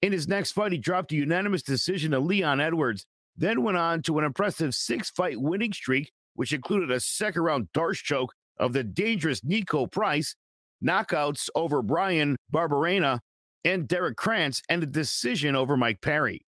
In 0.02 0.12
his 0.12 0.28
next 0.28 0.54
fight, 0.54 0.72
he 0.72 0.78
dropped 0.78 1.12
a 1.12 1.16
unanimous 1.16 1.62
decision 1.62 2.12
to 2.12 2.20
Leon 2.20 2.60
Edwards, 2.60 3.06
then 3.38 3.64
went 3.64 3.78
on 3.78 4.02
to 4.04 4.18
an 4.18 4.26
impressive 4.26 4.74
six 4.74 5.10
fight 5.10 5.40
winning 5.40 5.74
streak, 5.74 6.12
which 6.34 6.54
included 6.54 6.90
a 6.90 7.00
second 7.00 7.44
round 7.44 7.72
D'Arce 7.74 8.00
choke 8.00 8.34
of 8.58 8.74
the 8.74 8.84
dangerous 8.84 9.42
Niko 9.42 9.92
Price, 9.92 10.36
knockouts 10.84 11.50
over 11.56 11.82
Bryan 11.82 12.36
Barberena 12.54 13.20
and 13.64 13.88
Derrick 13.88 14.18
Krantz, 14.18 14.62
and 14.70 14.82
a 14.82 14.88
decision 14.88 15.56
over 15.56 15.78
Mike 15.78 16.02
Perry. 16.02 16.46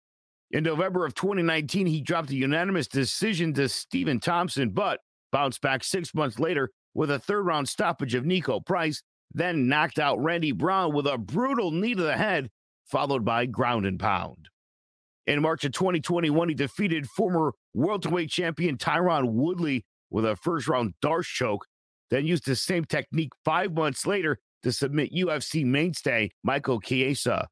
In 0.51 0.64
November 0.64 1.05
of 1.05 1.14
2019, 1.14 1.87
he 1.87 2.01
dropped 2.01 2.31
a 2.31 2.37
unanimous 2.37 2.89
decision 2.89 3.53
to 3.55 3.68
Stephen 3.68 4.20
Thompson, 4.20 4.70
but 4.70 5.01
bounced 5.33 5.61
back 5.61 5.85
six 5.85 6.14
months 6.14 6.39
later 6.39 6.70
with 6.95 7.11
a 7.11 7.18
third 7.18 7.43
round 7.43 7.68
stoppage 7.68 8.14
of 8.14 8.24
Niko 8.24 8.64
Price, 8.64 9.03
then 9.33 9.68
knocked 9.68 9.99
out 9.99 10.22
Randy 10.22 10.53
Brown 10.53 10.95
with 10.95 11.07
a 11.07 11.18
brutal 11.18 11.70
knee 11.70 11.95
to 11.95 12.03
the 12.03 12.16
head, 12.16 12.49
followed 12.85 13.24
by 13.24 13.47
ground 13.47 13.87
and 13.87 13.99
pound. 13.99 14.49
In 15.27 15.43
March 15.43 15.64
of 15.64 15.72
2021, 15.72 16.49
he 16.49 16.55
defeated 16.55 17.09
former 17.09 17.53
welterweight 17.74 18.31
champion 18.31 18.77
Tyron 18.79 19.33
Woodley 19.33 19.85
with 20.11 20.24
a 20.24 20.37
first 20.37 20.68
round 20.68 20.95
D'Arce 21.03 21.27
choke, 21.27 21.66
then 22.11 22.26
used 22.26 22.46
the 22.46 22.57
same 22.57 22.84
technique 22.84 23.32
five 23.44 23.72
months 23.72 24.07
later 24.07 24.38
to 24.62 24.72
submit 24.72 25.12
UFC 25.12 25.64
mainstay 25.64 26.30
Michael 26.42 26.80
Chiesa. 26.80 27.46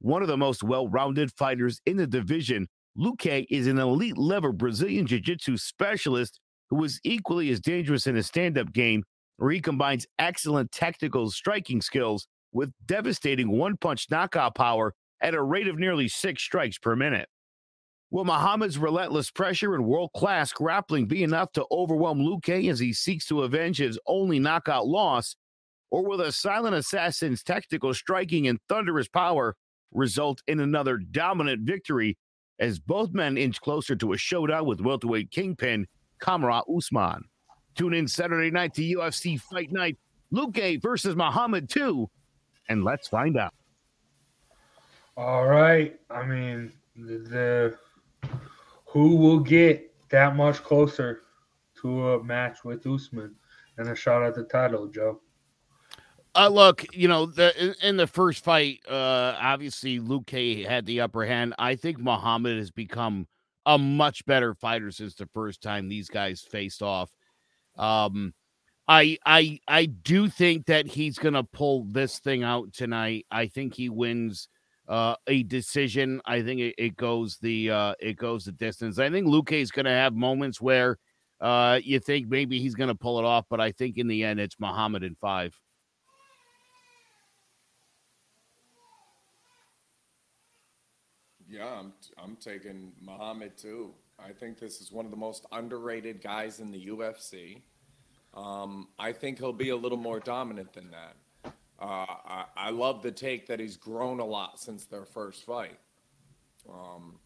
One 0.00 0.22
of 0.22 0.28
the 0.28 0.36
most 0.36 0.62
well 0.62 0.88
rounded 0.88 1.32
fighters 1.32 1.80
in 1.86 1.96
the 1.96 2.06
division, 2.06 2.68
Luque 2.98 3.46
is 3.50 3.66
an 3.66 3.78
elite 3.78 4.18
level 4.18 4.52
Brazilian 4.52 5.06
Jiu 5.06 5.20
Jitsu 5.20 5.56
specialist 5.56 6.40
who 6.70 6.82
is 6.84 7.00
equally 7.04 7.50
as 7.50 7.60
dangerous 7.60 8.06
in 8.06 8.16
his 8.16 8.26
stand 8.26 8.58
up 8.58 8.72
game, 8.72 9.04
where 9.36 9.50
he 9.50 9.60
combines 9.60 10.06
excellent 10.18 10.72
technical 10.72 11.30
striking 11.30 11.80
skills 11.80 12.26
with 12.52 12.72
devastating 12.86 13.50
one 13.50 13.76
punch 13.76 14.06
knockout 14.10 14.54
power 14.54 14.92
at 15.20 15.34
a 15.34 15.42
rate 15.42 15.68
of 15.68 15.78
nearly 15.78 16.08
six 16.08 16.42
strikes 16.42 16.78
per 16.78 16.96
minute. 16.96 17.28
Will 18.10 18.24
Muhammad's 18.24 18.78
relentless 18.78 19.30
pressure 19.30 19.74
and 19.74 19.84
world 19.84 20.10
class 20.14 20.52
grappling 20.52 21.06
be 21.06 21.24
enough 21.24 21.50
to 21.52 21.66
overwhelm 21.72 22.20
Luque 22.20 22.70
as 22.70 22.78
he 22.78 22.92
seeks 22.92 23.26
to 23.26 23.42
avenge 23.42 23.78
his 23.78 23.98
only 24.06 24.38
knockout 24.38 24.86
loss? 24.86 25.34
Or 25.90 26.06
will 26.06 26.18
the 26.18 26.30
silent 26.30 26.76
assassin's 26.76 27.42
tactical 27.42 27.92
striking 27.94 28.46
and 28.46 28.60
thunderous 28.68 29.08
power 29.08 29.56
result 29.92 30.42
in 30.46 30.60
another 30.60 30.98
dominant 30.98 31.62
victory 31.62 32.16
as 32.58 32.78
both 32.78 33.12
men 33.12 33.36
inch 33.36 33.60
closer 33.60 33.96
to 33.96 34.12
a 34.12 34.18
showdown 34.18 34.66
with 34.66 34.80
welterweight 34.80 35.30
kingpin 35.32 35.86
Kamaru 36.20 36.62
Usman? 36.76 37.24
Tune 37.74 37.92
in 37.92 38.06
Saturday 38.06 38.50
night 38.50 38.72
to 38.74 38.82
UFC 38.82 39.40
Fight 39.40 39.72
Night, 39.72 39.98
Luque 40.32 40.80
versus 40.80 41.16
Muhammad 41.16 41.68
2, 41.68 42.08
and 42.68 42.84
let's 42.84 43.08
find 43.08 43.36
out. 43.36 43.52
All 45.16 45.46
right. 45.46 45.98
I 46.10 46.24
mean, 46.24 46.72
the 46.96 47.76
who 48.86 49.16
will 49.16 49.40
get 49.40 49.92
that 50.10 50.36
much 50.36 50.62
closer 50.62 51.22
to 51.82 52.10
a 52.10 52.24
match 52.24 52.64
with 52.64 52.86
Usman 52.86 53.34
and 53.78 53.88
a 53.88 53.94
shot 53.94 54.22
at 54.22 54.34
the 54.34 54.44
title, 54.44 54.86
Joe? 54.86 55.20
Uh, 56.34 56.48
look, 56.48 56.84
you 56.94 57.08
know, 57.08 57.26
the 57.26 57.52
in, 57.62 57.74
in 57.82 57.96
the 57.96 58.06
first 58.06 58.44
fight, 58.44 58.80
uh, 58.88 59.36
obviously 59.40 59.98
Luque 59.98 60.66
had 60.66 60.84
the 60.84 61.00
upper 61.00 61.24
hand. 61.24 61.54
I 61.58 61.76
think 61.76 61.98
Muhammad 61.98 62.58
has 62.58 62.70
become 62.70 63.26
a 63.64 63.78
much 63.78 64.24
better 64.26 64.54
fighter 64.54 64.90
since 64.90 65.14
the 65.14 65.28
first 65.32 65.62
time 65.62 65.88
these 65.88 66.08
guys 66.08 66.42
faced 66.42 66.82
off. 66.82 67.10
Um, 67.76 68.34
I 68.86 69.18
I 69.24 69.60
I 69.66 69.86
do 69.86 70.28
think 70.28 70.66
that 70.66 70.86
he's 70.86 71.18
gonna 71.18 71.42
pull 71.42 71.84
this 71.84 72.18
thing 72.18 72.42
out 72.42 72.72
tonight. 72.72 73.26
I 73.30 73.46
think 73.46 73.74
he 73.74 73.88
wins 73.88 74.48
uh, 74.88 75.16
a 75.26 75.42
decision. 75.44 76.20
I 76.24 76.42
think 76.42 76.60
it, 76.60 76.74
it 76.78 76.96
goes 76.96 77.38
the 77.38 77.70
uh, 77.70 77.94
it 78.00 78.16
goes 78.16 78.44
the 78.44 78.52
distance. 78.52 78.98
I 78.98 79.10
think 79.10 79.26
Luque 79.26 79.52
is 79.52 79.70
gonna 79.70 79.90
have 79.90 80.14
moments 80.14 80.60
where 80.60 80.98
uh, 81.40 81.80
you 81.82 82.00
think 82.00 82.28
maybe 82.28 82.60
he's 82.60 82.74
gonna 82.74 82.94
pull 82.94 83.18
it 83.18 83.24
off, 83.24 83.46
but 83.50 83.60
I 83.60 83.72
think 83.72 83.98
in 83.98 84.08
the 84.08 84.24
end 84.24 84.40
it's 84.40 84.58
Muhammad 84.58 85.02
in 85.02 85.14
five. 85.16 85.58
Yeah, 91.48 91.66
I'm 91.66 91.92
I'm 92.22 92.36
taking 92.36 92.92
Muhammad 93.00 93.56
too. 93.56 93.94
I 94.18 94.32
think 94.32 94.58
this 94.58 94.80
is 94.80 94.90
one 94.90 95.04
of 95.04 95.10
the 95.10 95.16
most 95.16 95.46
underrated 95.52 96.22
guys 96.22 96.60
in 96.60 96.70
the 96.70 96.86
UFC. 96.86 97.60
Um, 98.34 98.88
I 98.98 99.12
think 99.12 99.38
he'll 99.38 99.52
be 99.52 99.70
a 99.70 99.76
little 99.76 99.98
more 99.98 100.20
dominant 100.20 100.72
than 100.72 100.90
that. 100.90 101.16
Uh, 101.80 102.06
I, 102.26 102.44
I 102.56 102.70
love 102.70 103.02
the 103.02 103.10
take 103.10 103.46
that 103.48 103.60
he's 103.60 103.76
grown 103.76 104.20
a 104.20 104.24
lot 104.24 104.58
since 104.58 104.84
their 104.86 105.04
first 105.04 105.44
fight. 105.44 105.78
Um, 106.68 107.18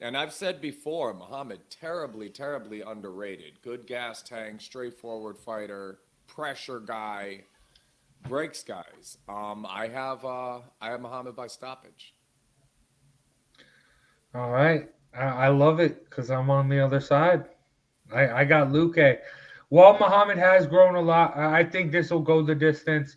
and 0.00 0.16
I've 0.16 0.32
said 0.32 0.60
before, 0.60 1.14
Muhammad, 1.14 1.60
terribly, 1.70 2.28
terribly 2.28 2.82
underrated. 2.82 3.62
Good 3.62 3.86
gas 3.86 4.22
tank, 4.22 4.60
straightforward 4.60 5.38
fighter, 5.38 6.00
pressure 6.26 6.80
guy, 6.80 7.44
breaks 8.28 8.62
guys. 8.62 9.18
Um, 9.28 9.66
I 9.68 9.88
have 9.88 10.24
uh, 10.24 10.58
I 10.80 10.90
have 10.90 11.00
Muhammad 11.00 11.36
by 11.36 11.46
stoppage. 11.46 12.14
All 14.34 14.50
right. 14.50 14.90
I, 15.16 15.22
I 15.22 15.48
love 15.48 15.78
it 15.78 16.10
because 16.10 16.30
I'm 16.30 16.50
on 16.50 16.68
the 16.68 16.80
other 16.80 17.00
side. 17.00 17.44
I, 18.12 18.28
I 18.28 18.44
got 18.44 18.68
Luque. 18.68 19.18
While 19.68 19.96
Muhammad 19.98 20.38
has 20.38 20.66
grown 20.66 20.96
a 20.96 21.00
lot, 21.00 21.36
I 21.36 21.64
think 21.64 21.92
this 21.92 22.10
will 22.10 22.20
go 22.20 22.42
the 22.42 22.54
distance. 22.54 23.16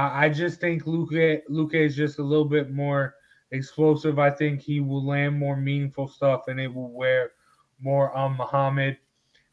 I 0.00 0.28
just 0.28 0.60
think 0.60 0.84
Luque 0.84 1.42
Luque 1.50 1.74
is 1.74 1.96
just 1.96 2.18
a 2.18 2.22
little 2.22 2.44
bit 2.44 2.70
more 2.70 3.14
explosive. 3.50 4.18
I 4.18 4.30
think 4.30 4.60
he 4.60 4.80
will 4.80 5.04
land 5.04 5.38
more 5.38 5.56
meaningful 5.56 6.08
stuff 6.08 6.48
and 6.48 6.60
it 6.60 6.72
will 6.72 6.90
wear 6.90 7.32
more 7.80 8.12
on 8.12 8.36
Muhammad. 8.36 8.98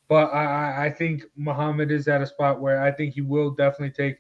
But 0.08 0.34
I, 0.34 0.86
I- 0.88 0.90
think 0.92 1.24
Muhammad 1.36 1.92
is 1.92 2.08
at 2.08 2.22
a 2.22 2.28
spot 2.28 2.62
where 2.62 2.82
I 2.82 2.92
think 2.92 3.14
he 3.16 3.22
will 3.22 3.52
definitely 3.52 3.92
take. 3.92 4.18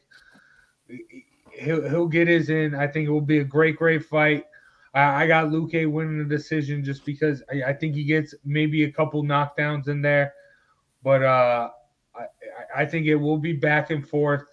He'll 1.60 1.88
he'll 1.90 2.08
get 2.08 2.28
his 2.28 2.50
in. 2.50 2.76
I 2.76 2.88
think 2.88 3.08
it 3.08 3.12
will 3.12 3.22
be 3.22 3.40
a 3.40 3.44
great 3.44 3.78
great 3.78 4.06
fight. 4.06 4.46
I, 4.94 5.24
I 5.24 5.28
got 5.28 5.48
Luque 5.50 5.90
winning 5.90 6.18
the 6.18 6.26
decision 6.26 6.84
just 6.84 7.06
because 7.06 7.44
I, 7.52 7.64
I 7.70 7.74
think 7.74 7.96
he 7.96 8.04
gets 8.04 8.34
maybe 8.44 8.84
a 8.84 8.92
couple 8.92 9.24
knockdowns 9.24 9.88
in 9.88 10.02
there, 10.02 10.34
but 11.04 11.24
uh, 11.24 11.70
I- 12.16 12.82
I 12.82 12.86
think 12.86 13.08
it 13.08 13.16
will 13.16 13.38
be 13.38 13.54
back 13.54 13.90
and 13.92 14.08
forth. 14.08 14.51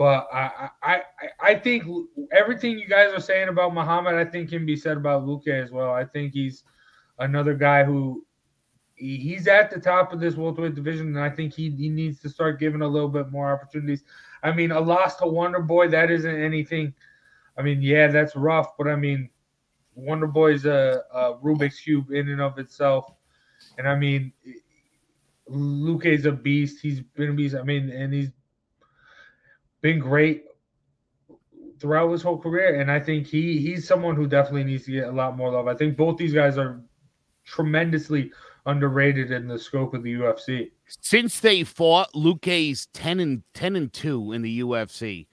But 0.00 0.28
I, 0.32 0.70
I 0.82 1.02
I 1.42 1.54
think 1.56 1.84
everything 2.32 2.78
you 2.78 2.88
guys 2.88 3.12
are 3.12 3.20
saying 3.20 3.48
about 3.48 3.74
Muhammad, 3.74 4.14
I 4.14 4.24
think 4.24 4.48
can 4.48 4.64
be 4.64 4.74
said 4.74 4.96
about 4.96 5.26
Luque 5.26 5.48
as 5.48 5.70
well. 5.70 5.92
I 5.92 6.06
think 6.06 6.32
he's 6.32 6.64
another 7.18 7.52
guy 7.52 7.84
who 7.84 8.24
he's 8.94 9.46
at 9.46 9.70
the 9.70 9.78
top 9.78 10.10
of 10.14 10.18
this 10.18 10.36
welterweight 10.36 10.74
division, 10.74 11.08
and 11.08 11.20
I 11.20 11.28
think 11.28 11.52
he, 11.52 11.68
he 11.72 11.90
needs 11.90 12.18
to 12.20 12.30
start 12.30 12.58
giving 12.58 12.80
a 12.80 12.88
little 12.88 13.10
bit 13.10 13.30
more 13.30 13.52
opportunities. 13.52 14.02
I 14.42 14.52
mean, 14.52 14.70
a 14.70 14.80
loss 14.80 15.16
to 15.16 15.26
Wonder 15.26 15.60
Boy 15.60 15.88
that 15.88 16.10
isn't 16.10 16.34
anything. 16.34 16.94
I 17.58 17.62
mean, 17.62 17.82
yeah, 17.82 18.06
that's 18.06 18.34
rough, 18.34 18.78
but 18.78 18.88
I 18.88 18.96
mean, 18.96 19.28
Wonder 19.94 20.28
Boy's 20.28 20.64
a, 20.64 21.02
a 21.12 21.34
Rubik's 21.44 21.78
cube 21.78 22.10
in 22.10 22.30
and 22.30 22.40
of 22.40 22.58
itself, 22.58 23.12
and 23.76 23.86
I 23.86 23.96
mean, 23.96 24.32
Luque's 25.50 26.24
a 26.24 26.32
beast. 26.32 26.80
He's 26.80 27.02
been 27.02 27.32
a 27.32 27.34
beast. 27.34 27.54
I 27.54 27.64
mean, 27.64 27.90
and 27.90 28.14
he's 28.14 28.30
been 29.80 29.98
great 29.98 30.44
throughout 31.80 32.10
his 32.10 32.22
whole 32.22 32.38
career. 32.38 32.80
And 32.80 32.90
I 32.90 33.00
think 33.00 33.26
he 33.26 33.58
he's 33.58 33.86
someone 33.86 34.16
who 34.16 34.26
definitely 34.26 34.64
needs 34.64 34.84
to 34.84 34.92
get 34.92 35.08
a 35.08 35.12
lot 35.12 35.36
more 35.36 35.50
love. 35.50 35.66
I 35.66 35.74
think 35.74 35.96
both 35.96 36.16
these 36.16 36.34
guys 36.34 36.58
are 36.58 36.80
tremendously 37.44 38.30
underrated 38.66 39.30
in 39.30 39.48
the 39.48 39.58
scope 39.58 39.94
of 39.94 40.02
the 40.02 40.14
UFC. 40.14 40.70
Since 41.00 41.40
they 41.40 41.64
fought, 41.64 42.14
Luque's 42.14 42.86
10 42.92 43.20
and 43.20 43.42
10 43.54 43.76
and 43.76 43.92
2 43.92 44.32
in 44.32 44.42
the 44.42 44.60
UFC. 44.60 45.26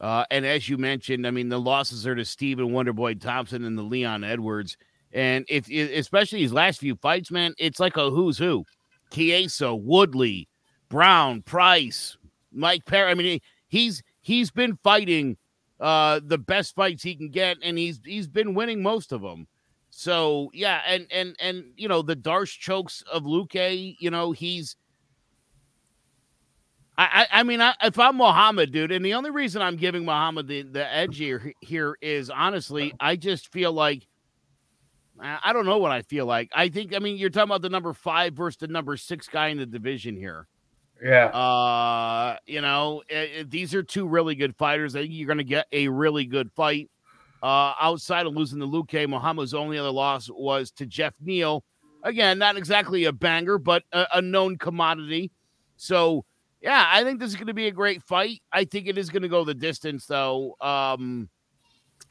Uh, 0.00 0.24
and 0.30 0.46
as 0.46 0.68
you 0.68 0.78
mentioned, 0.78 1.26
I 1.26 1.30
mean, 1.30 1.48
the 1.48 1.60
losses 1.60 2.06
are 2.06 2.14
to 2.14 2.24
Steven 2.24 2.68
Wonderboy 2.68 3.20
Thompson 3.20 3.64
and 3.64 3.76
the 3.76 3.82
Leon 3.82 4.24
Edwards. 4.24 4.76
And 5.12 5.44
if 5.48 5.68
especially 5.68 6.40
his 6.40 6.52
last 6.52 6.80
few 6.80 6.94
fights, 6.96 7.30
man, 7.30 7.54
it's 7.58 7.80
like 7.80 7.96
a 7.96 8.10
who's 8.10 8.38
who. 8.38 8.64
Chiesa, 9.10 9.74
Woodley, 9.74 10.48
Brown, 10.88 11.42
Price, 11.42 12.16
Mike 12.52 12.86
Perry. 12.86 13.10
I 13.10 13.14
mean, 13.14 13.40
he's 13.70 14.02
he's 14.20 14.50
been 14.50 14.78
fighting 14.82 15.38
uh 15.80 16.20
the 16.22 16.36
best 16.36 16.74
fights 16.74 17.02
he 17.02 17.14
can 17.14 17.30
get, 17.30 17.56
and 17.62 17.78
he's 17.78 18.00
he's 18.04 18.28
been 18.28 18.52
winning 18.52 18.82
most 18.82 19.12
of 19.12 19.22
them. 19.22 19.46
So 19.88 20.50
yeah, 20.52 20.82
and 20.86 21.06
and 21.10 21.34
and 21.40 21.64
you 21.76 21.88
know 21.88 22.02
the 22.02 22.16
D'Arce 22.16 22.52
chokes 22.52 23.02
of 23.10 23.22
Luque, 23.22 23.96
you 23.98 24.10
know 24.10 24.32
he's. 24.32 24.76
I, 26.98 27.26
I, 27.32 27.40
I 27.40 27.42
mean, 27.44 27.62
I, 27.62 27.74
if 27.82 27.98
I'm 27.98 28.18
Muhammad, 28.18 28.72
dude, 28.72 28.92
and 28.92 29.02
the 29.02 29.14
only 29.14 29.30
reason 29.30 29.62
I'm 29.62 29.76
giving 29.76 30.04
Muhammad 30.04 30.48
the, 30.48 30.60
the 30.60 30.86
edge 30.92 31.16
here, 31.16 31.54
here 31.62 31.96
is 32.02 32.28
honestly, 32.28 32.92
I 33.00 33.16
just 33.16 33.50
feel 33.50 33.72
like 33.72 34.06
I 35.22 35.52
don't 35.52 35.66
know 35.66 35.78
what 35.78 35.92
I 35.92 36.02
feel 36.02 36.26
like. 36.26 36.50
I 36.54 36.68
think, 36.68 36.94
I 36.94 36.98
mean, 36.98 37.16
you're 37.16 37.30
talking 37.30 37.50
about 37.50 37.62
the 37.62 37.68
number 37.68 37.92
five 37.92 38.34
versus 38.34 38.58
the 38.58 38.68
number 38.68 38.96
six 38.96 39.28
guy 39.28 39.48
in 39.48 39.58
the 39.58 39.66
division 39.66 40.16
here. 40.16 40.46
Yeah. 41.02 41.26
Uh, 41.26 42.36
you 42.46 42.60
know, 42.60 43.02
it, 43.08 43.30
it, 43.36 43.50
these 43.50 43.74
are 43.74 43.82
two 43.82 44.06
really 44.06 44.34
good 44.34 44.54
fighters. 44.56 44.94
I 44.94 45.00
think 45.02 45.12
you're 45.14 45.26
going 45.26 45.38
to 45.38 45.44
get 45.44 45.66
a 45.72 45.88
really 45.88 46.26
good 46.26 46.50
fight. 46.52 46.90
Uh, 47.42 47.72
outside 47.80 48.26
of 48.26 48.34
losing 48.34 48.58
the 48.58 48.66
Luque, 48.66 49.08
Muhammad's 49.08 49.54
only 49.54 49.78
other 49.78 49.90
loss 49.90 50.28
was 50.28 50.70
to 50.72 50.84
Jeff 50.84 51.14
Neal. 51.20 51.64
Again, 52.02 52.38
not 52.38 52.56
exactly 52.56 53.04
a 53.04 53.12
banger, 53.12 53.58
but 53.58 53.82
a, 53.92 54.06
a 54.16 54.22
known 54.22 54.58
commodity. 54.58 55.30
So, 55.76 56.24
yeah, 56.60 56.86
I 56.88 57.02
think 57.02 57.18
this 57.18 57.30
is 57.30 57.36
going 57.36 57.46
to 57.46 57.54
be 57.54 57.68
a 57.68 57.72
great 57.72 58.02
fight. 58.02 58.42
I 58.52 58.64
think 58.64 58.86
it 58.86 58.98
is 58.98 59.08
going 59.08 59.22
to 59.22 59.28
go 59.28 59.44
the 59.44 59.54
distance, 59.54 60.04
though, 60.04 60.56
um, 60.60 61.30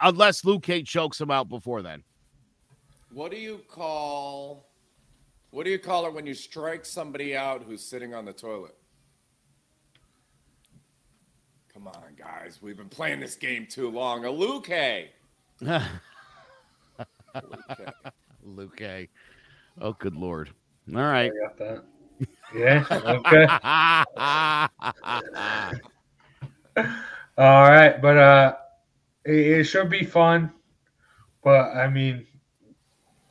unless 0.02 0.42
Luque 0.42 0.86
chokes 0.88 1.22
him 1.22 1.30
out 1.30 1.48
before 1.48 1.84
then. 1.84 2.04
What 3.12 3.30
do 3.30 3.38
you 3.38 3.62
call? 3.68 4.66
What 5.52 5.66
do 5.66 5.72
you 5.72 5.80
call 5.80 6.08
it 6.08 6.14
when 6.14 6.26
you 6.26 6.34
strike 6.34 6.86
somebody 6.86 7.36
out 7.36 7.64
who's 7.64 7.84
sitting 7.84 8.16
on 8.16 8.26
the 8.26 8.34
toilet? 8.34 8.76
Come 11.80 11.88
on, 11.88 12.14
guys. 12.18 12.60
We've 12.62 12.76
been 12.76 12.90
playing 12.90 13.22
this 13.22 13.36
game 13.36 13.66
too 13.66 13.90
long. 13.90 14.26
A 14.26 14.28
Luque. 14.28 15.08
Luque. 18.46 19.08
Oh, 19.80 19.94
good 19.94 20.14
lord. 20.14 20.50
All 20.94 21.02
right. 21.02 21.32
I 21.32 21.48
got 21.48 21.58
that. 21.58 21.86
Yeah. 22.54 22.84
Okay. 22.92 23.46
All 27.38 27.70
right, 27.70 28.02
but 28.02 28.18
uh, 28.18 28.56
it, 29.24 29.60
it 29.60 29.64
should 29.64 29.90
be 29.90 30.04
fun. 30.04 30.52
But 31.46 31.78
I 31.78 31.88
mean, 31.90 32.28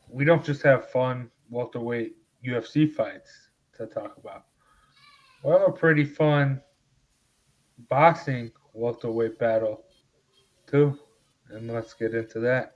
we 0.08 0.24
don't 0.24 0.42
just 0.42 0.62
have 0.62 0.88
fun 0.88 1.30
welterweight 1.50 2.16
UFC 2.46 2.90
fights 2.90 3.50
to 3.76 3.84
talk 3.86 4.16
about. 4.16 4.44
We 5.44 5.50
have 5.50 5.68
a 5.68 5.72
pretty 5.72 6.06
fun 6.06 6.62
boxing 7.88 8.50
welterweight 8.72 9.38
battle 9.38 9.84
too, 10.66 10.98
and 11.50 11.70
let's 11.72 11.94
get 11.94 12.14
into 12.14 12.40
that. 12.40 12.74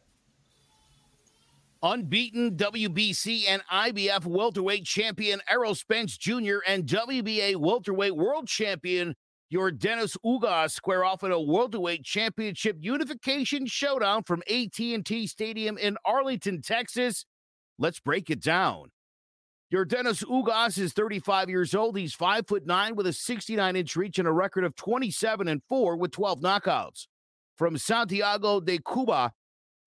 Unbeaten 1.83 2.57
WBC 2.57 3.49
and 3.49 3.63
IBF 3.73 4.25
welterweight 4.25 4.85
champion 4.85 5.41
Errol 5.51 5.75
Spence 5.75 6.17
Jr. 6.17 6.59
and 6.67 6.87
WBA 6.87 7.57
welterweight 7.57 8.15
world 8.15 8.47
champion 8.47 9.17
Yordenis 9.53 10.17
Ugas 10.25 10.71
square 10.71 11.05
off 11.05 11.25
in 11.25 11.33
a 11.33 11.41
welterweight 11.41 12.05
championship 12.05 12.77
unification 12.81 13.67
showdown 13.67 14.23
from 14.23 14.43
AT&T 14.49 15.27
Stadium 15.27 15.77
in 15.77 15.97
Arlington, 16.05 16.63
Texas. 16.63 17.27
Let's 17.79 18.01
break 18.01 18.31
it 18.31 18.41
down. 18.41 18.93
Yordenis 19.73 20.23
Ugas 20.25 20.77
is 20.77 20.93
35 20.93 21.49
years 21.49 21.75
old. 21.75 21.97
He's 21.97 22.13
five 22.13 22.47
foot 22.47 22.67
nine 22.67 22.95
with 22.95 23.07
a 23.07 23.13
69 23.13 23.75
inch 23.75 23.97
reach 23.97 24.19
and 24.19 24.29
a 24.29 24.33
record 24.33 24.65
of 24.65 24.77
27 24.77 25.49
and 25.49 25.63
four 25.67 25.97
with 25.97 26.11
12 26.11 26.41
knockouts. 26.41 27.07
From 27.57 27.79
Santiago 27.79 28.61
de 28.61 28.79
Cuba, 28.79 29.33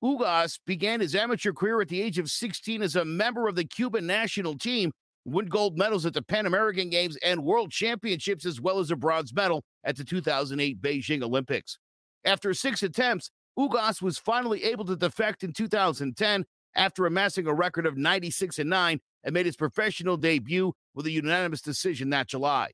Ugas 0.04 0.60
began 0.66 1.02
his 1.02 1.14
amateur 1.14 1.54
career 1.54 1.82
at 1.82 1.90
the 1.90 2.02
age 2.02 2.18
of 2.18 2.32
16 2.32 2.82
as 2.82 2.96
a 2.96 3.06
member 3.06 3.48
of 3.48 3.56
the 3.56 3.64
Cuban 3.64 4.08
national 4.08 4.58
team, 4.58 4.92
won 5.24 5.46
gold 5.46 5.78
medals 5.78 6.08
at 6.08 6.16
the 6.16 6.22
Pan 6.24 6.48
American 6.48 6.90
Games 6.90 7.16
and 7.18 7.44
World 7.44 7.70
Championships, 7.70 8.46
as 8.46 8.60
well 8.60 8.80
as 8.80 8.90
a 8.90 8.96
bronze 8.96 9.36
medal 9.36 9.64
at 9.84 9.98
the 9.98 10.04
2008 10.04 10.82
Beijing 10.82 11.22
Olympics. 11.22 11.78
After 12.24 12.56
six 12.56 12.82
attempts, 12.82 13.30
Ugas 13.58 14.02
was 14.02 14.18
finally 14.18 14.64
able 14.64 14.86
to 14.86 14.96
defect 14.96 15.44
in 15.44 15.54
2010 15.54 16.44
after 16.76 17.06
amassing 17.06 17.46
a 17.46 17.54
record 17.54 17.86
of 17.86 17.98
96 17.98 18.58
and 18.60 18.70
9 18.70 19.00
and 19.26 19.34
made 19.34 19.46
his 19.46 19.58
professional 19.58 20.16
debut 20.16 20.72
with 20.94 21.08
a 21.08 21.12
unanimous 21.12 21.62
decision 21.62 22.12
that 22.12 22.28
July. 22.28 22.70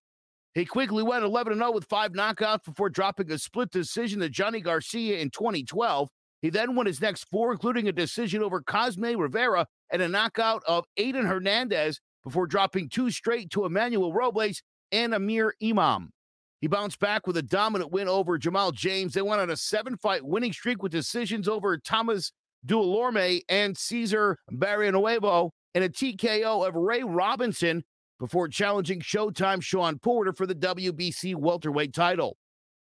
He 0.53 0.65
quickly 0.65 1.01
went 1.01 1.23
11 1.23 1.55
0 1.55 1.71
with 1.71 1.85
five 1.85 2.11
knockouts 2.11 2.65
before 2.65 2.89
dropping 2.89 3.31
a 3.31 3.39
split 3.39 3.71
decision 3.71 4.19
to 4.19 4.29
Johnny 4.29 4.59
Garcia 4.59 5.19
in 5.19 5.29
2012. 5.29 6.09
He 6.41 6.49
then 6.49 6.75
won 6.75 6.87
his 6.87 7.01
next 7.01 7.23
four, 7.25 7.51
including 7.53 7.87
a 7.87 7.93
decision 7.93 8.43
over 8.43 8.61
Cosme 8.61 9.17
Rivera 9.17 9.65
and 9.91 10.01
a 10.01 10.09
knockout 10.09 10.61
of 10.67 10.85
Aiden 10.99 11.25
Hernandez 11.25 12.01
before 12.23 12.47
dropping 12.47 12.89
two 12.89 13.11
straight 13.11 13.49
to 13.51 13.65
Emmanuel 13.65 14.11
Robles 14.11 14.61
and 14.91 15.13
Amir 15.13 15.53
Imam. 15.63 16.11
He 16.59 16.67
bounced 16.67 16.99
back 16.99 17.25
with 17.25 17.37
a 17.37 17.41
dominant 17.41 17.91
win 17.91 18.07
over 18.07 18.37
Jamal 18.37 18.71
James. 18.71 19.13
They 19.13 19.21
went 19.21 19.41
on 19.41 19.49
a 19.49 19.57
seven 19.57 19.97
fight 19.97 20.23
winning 20.23 20.53
streak 20.53 20.83
with 20.83 20.91
decisions 20.91 21.47
over 21.47 21.77
Thomas 21.77 22.31
Dulorme 22.67 23.41
and 23.49 23.75
Cesar 23.75 24.37
Barrionuevo 24.51 25.51
and 25.73 25.83
a 25.83 25.89
TKO 25.89 26.67
of 26.67 26.75
Ray 26.75 27.03
Robinson 27.03 27.83
before 28.19 28.47
challenging 28.47 28.99
Showtime 28.99 29.61
Shawn 29.63 29.99
Porter 29.99 30.33
for 30.33 30.45
the 30.45 30.55
WBC 30.55 31.35
welterweight 31.35 31.93
title. 31.93 32.37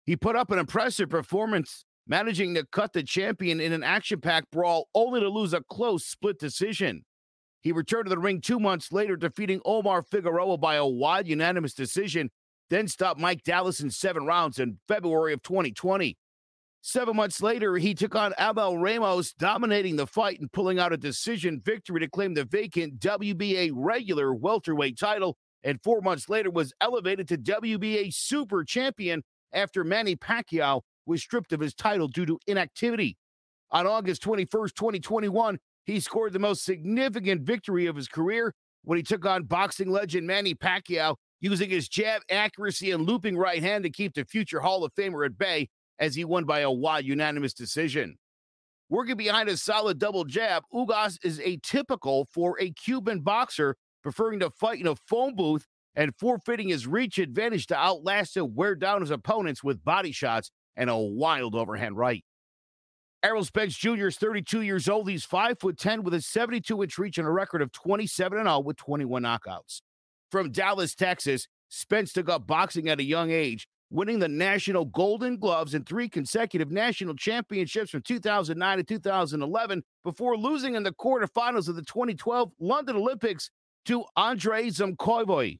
He 0.05 0.15
put 0.15 0.35
up 0.35 0.49
an 0.49 0.57
impressive 0.57 1.09
performance, 1.09 1.85
managing 2.07 2.55
to 2.55 2.65
cut 2.65 2.93
the 2.93 3.03
champion 3.03 3.59
in 3.59 3.71
an 3.71 3.83
action 3.83 4.21
packed 4.21 4.49
brawl, 4.51 4.87
only 4.95 5.19
to 5.19 5.29
lose 5.29 5.53
a 5.53 5.61
close 5.69 6.05
split 6.05 6.39
decision. 6.39 7.03
He 7.61 7.71
returned 7.71 8.05
to 8.05 8.09
the 8.09 8.17
ring 8.17 8.41
two 8.41 8.59
months 8.59 8.91
later, 8.91 9.15
defeating 9.15 9.61
Omar 9.65 10.01
Figueroa 10.01 10.57
by 10.57 10.75
a 10.75 10.87
wide 10.87 11.27
unanimous 11.27 11.73
decision, 11.73 12.31
then 12.69 12.87
stopped 12.87 13.19
Mike 13.19 13.43
Dallas 13.43 13.81
in 13.81 13.91
seven 13.91 14.25
rounds 14.25 14.59
in 14.59 14.79
February 14.87 15.33
of 15.33 15.43
2020. 15.43 16.17
Seven 16.81 17.17
months 17.17 17.41
later, 17.41 17.75
he 17.75 17.93
took 17.93 18.15
on 18.15 18.33
Abel 18.39 18.77
Ramos, 18.77 19.33
dominating 19.33 19.97
the 19.97 20.07
fight 20.07 20.39
and 20.39 20.51
pulling 20.51 20.79
out 20.79 20.93
a 20.93 20.97
decision 20.97 21.61
victory 21.63 21.99
to 21.99 22.07
claim 22.07 22.33
the 22.33 22.45
vacant 22.45 22.99
WBA 22.99 23.71
regular 23.73 24.33
welterweight 24.33 24.97
title. 24.97 25.37
And 25.63 25.81
four 25.83 25.99
months 25.99 26.29
later, 26.29 26.49
was 26.49 26.73
elevated 26.79 27.27
to 27.27 27.37
WBA 27.37 28.13
super 28.13 28.63
champion 28.63 29.23
after 29.51 29.83
Manny 29.83 30.15
Pacquiao 30.15 30.81
was 31.05 31.21
stripped 31.21 31.51
of 31.51 31.59
his 31.59 31.73
title 31.73 32.07
due 32.07 32.25
to 32.25 32.39
inactivity. 32.47 33.17
On 33.71 33.85
August 33.85 34.23
21st, 34.23 34.73
2021, 34.73 35.59
he 35.85 35.99
scored 35.99 36.31
the 36.31 36.39
most 36.39 36.63
significant 36.63 37.41
victory 37.41 37.87
of 37.87 37.95
his 37.95 38.07
career 38.07 38.53
when 38.83 38.97
he 38.97 39.03
took 39.03 39.25
on 39.25 39.43
boxing 39.43 39.91
legend 39.91 40.25
Manny 40.25 40.55
Pacquiao, 40.55 41.15
using 41.41 41.69
his 41.69 41.89
jab 41.89 42.21
accuracy 42.31 42.91
and 42.91 43.05
looping 43.05 43.37
right 43.37 43.61
hand 43.61 43.83
to 43.83 43.89
keep 43.89 44.13
the 44.13 44.23
future 44.23 44.61
Hall 44.61 44.85
of 44.85 44.93
Famer 44.93 45.25
at 45.25 45.37
bay 45.37 45.67
as 45.99 46.15
he 46.15 46.25
won 46.25 46.45
by 46.45 46.61
a 46.61 46.71
wide 46.71 47.05
unanimous 47.05 47.53
decision. 47.53 48.17
Working 48.89 49.17
behind 49.17 49.49
a 49.49 49.57
solid 49.57 49.99
double 49.99 50.23
jab, 50.23 50.63
Ugas 50.73 51.17
is 51.23 51.39
atypical 51.39 52.25
for 52.27 52.59
a 52.59 52.71
Cuban 52.71 53.19
boxer, 53.19 53.75
preferring 54.01 54.39
to 54.39 54.49
fight 54.49 54.79
in 54.79 54.87
a 54.87 54.95
phone 54.95 55.35
booth 55.35 55.65
and 55.95 56.15
forfeiting 56.15 56.69
his 56.69 56.87
reach 56.87 57.19
advantage 57.19 57.67
to 57.67 57.75
outlast 57.75 58.37
and 58.37 58.55
wear 58.55 58.75
down 58.75 59.01
his 59.01 59.11
opponents 59.11 59.63
with 59.63 59.83
body 59.83 60.11
shots 60.11 60.49
and 60.75 60.89
a 60.89 60.97
wild 60.97 61.55
overhand 61.55 61.97
right. 61.97 62.23
Errol 63.21 63.43
Spence 63.43 63.75
Jr. 63.75 64.07
is 64.07 64.15
32 64.15 64.61
years 64.61 64.87
old. 64.87 65.09
He's 65.09 65.25
5 65.25 65.59
foot 65.59 65.77
10 65.77 66.03
with 66.03 66.13
a 66.13 66.21
72 66.21 66.81
inch 66.81 66.97
reach 66.97 67.17
and 67.17 67.27
a 67.27 67.31
record 67.31 67.61
of 67.61 67.71
27 67.73 68.37
0 68.37 68.59
with 68.61 68.77
21 68.77 69.23
knockouts. 69.23 69.81
From 70.31 70.51
Dallas, 70.51 70.95
Texas, 70.95 71.47
Spence 71.67 72.13
took 72.13 72.29
up 72.29 72.47
boxing 72.47 72.87
at 72.87 72.99
a 72.99 73.03
young 73.03 73.29
age 73.29 73.67
winning 73.89 74.19
the 74.19 74.27
National 74.27 74.85
Golden 74.85 75.37
Gloves 75.37 75.73
and 75.73 75.85
three 75.85 76.07
consecutive 76.07 76.71
national 76.71 77.15
championships 77.15 77.91
from 77.91 78.01
2009 78.01 78.77
to 78.77 78.83
2011 78.83 79.83
before 80.03 80.37
losing 80.37 80.75
in 80.75 80.83
the 80.83 80.93
quarterfinals 80.93 81.67
of 81.67 81.75
the 81.75 81.83
2012 81.83 82.51
London 82.59 82.95
Olympics 82.97 83.49
to 83.85 84.03
Andrei 84.15 84.67
Zamkovoy. 84.67 85.59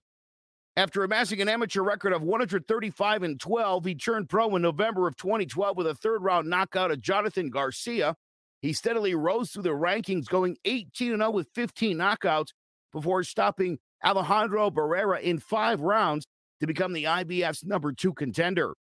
After 0.78 1.04
amassing 1.04 1.42
an 1.42 1.50
amateur 1.50 1.82
record 1.82 2.14
of 2.14 2.22
135 2.22 3.24
and 3.24 3.40
12, 3.40 3.86
he 3.86 3.96
turned 3.96 4.30
pro 4.30 4.56
in 4.56 4.62
November 4.62 5.08
of 5.08 5.18
2012 5.18 5.76
with 5.76 5.88
a 5.88 5.96
third 5.96 6.24
round 6.24 6.50
knockout 6.50 6.92
of 6.92 7.02
Jonathan 7.02 7.50
Garcia. 7.50 8.16
He 8.62 8.74
steadily 8.74 9.16
rose 9.16 9.52
through 9.52 9.64
the 9.64 9.70
rankings, 9.70 10.28
going 10.28 10.58
18 10.66 11.18
0 11.18 11.32
with 11.32 11.48
15 11.56 11.98
knockouts 11.98 12.50
before 12.94 13.24
stopping 13.24 13.80
Alejandro 14.06 14.70
Barrera 14.70 15.20
in 15.20 15.40
five 15.40 15.82
rounds 15.82 16.26
to 16.60 16.68
become 16.68 16.94
the 16.94 17.06
IBF's 17.06 17.64
number 17.64 17.92
two 17.94 18.14
contender. 18.14 18.76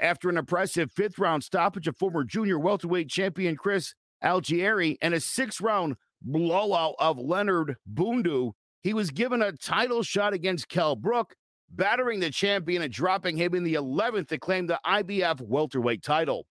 After 0.00 0.28
an 0.28 0.38
impressive 0.38 0.92
fifth 0.92 1.18
round 1.18 1.42
stoppage 1.42 1.88
of 1.88 1.96
former 1.96 2.24
junior 2.24 2.58
welterweight 2.58 3.08
champion 3.08 3.56
Chris 3.56 3.94
Algieri 4.22 4.96
and 5.02 5.14
a 5.14 5.20
six 5.20 5.60
round 5.60 5.96
blowout 6.22 6.94
of 6.98 7.18
Leonard 7.18 7.76
Bundu, 7.92 8.52
he 8.82 8.94
was 8.94 9.10
given 9.10 9.42
a 9.42 9.52
title 9.52 10.02
shot 10.02 10.32
against 10.32 10.68
Kell 10.68 10.94
Brook, 10.94 11.34
battering 11.70 12.20
the 12.20 12.30
champion 12.30 12.82
and 12.82 12.92
dropping 12.92 13.36
him 13.36 13.54
in 13.54 13.64
the 13.64 13.74
11th 13.74 14.28
to 14.28 14.38
claim 14.38 14.66
the 14.66 14.80
IBF 14.86 15.40
welterweight 15.40 16.02
title. 16.02 16.46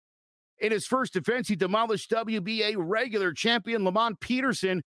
In 0.60 0.72
his 0.72 0.88
first 0.88 1.14
defense, 1.14 1.48
he 1.48 1.56
demolished 1.56 2.12
WBA 2.12 2.76
regular 2.78 3.32
champion 3.32 3.84
Lamont 3.84 4.20
Peterson, 4.20 4.84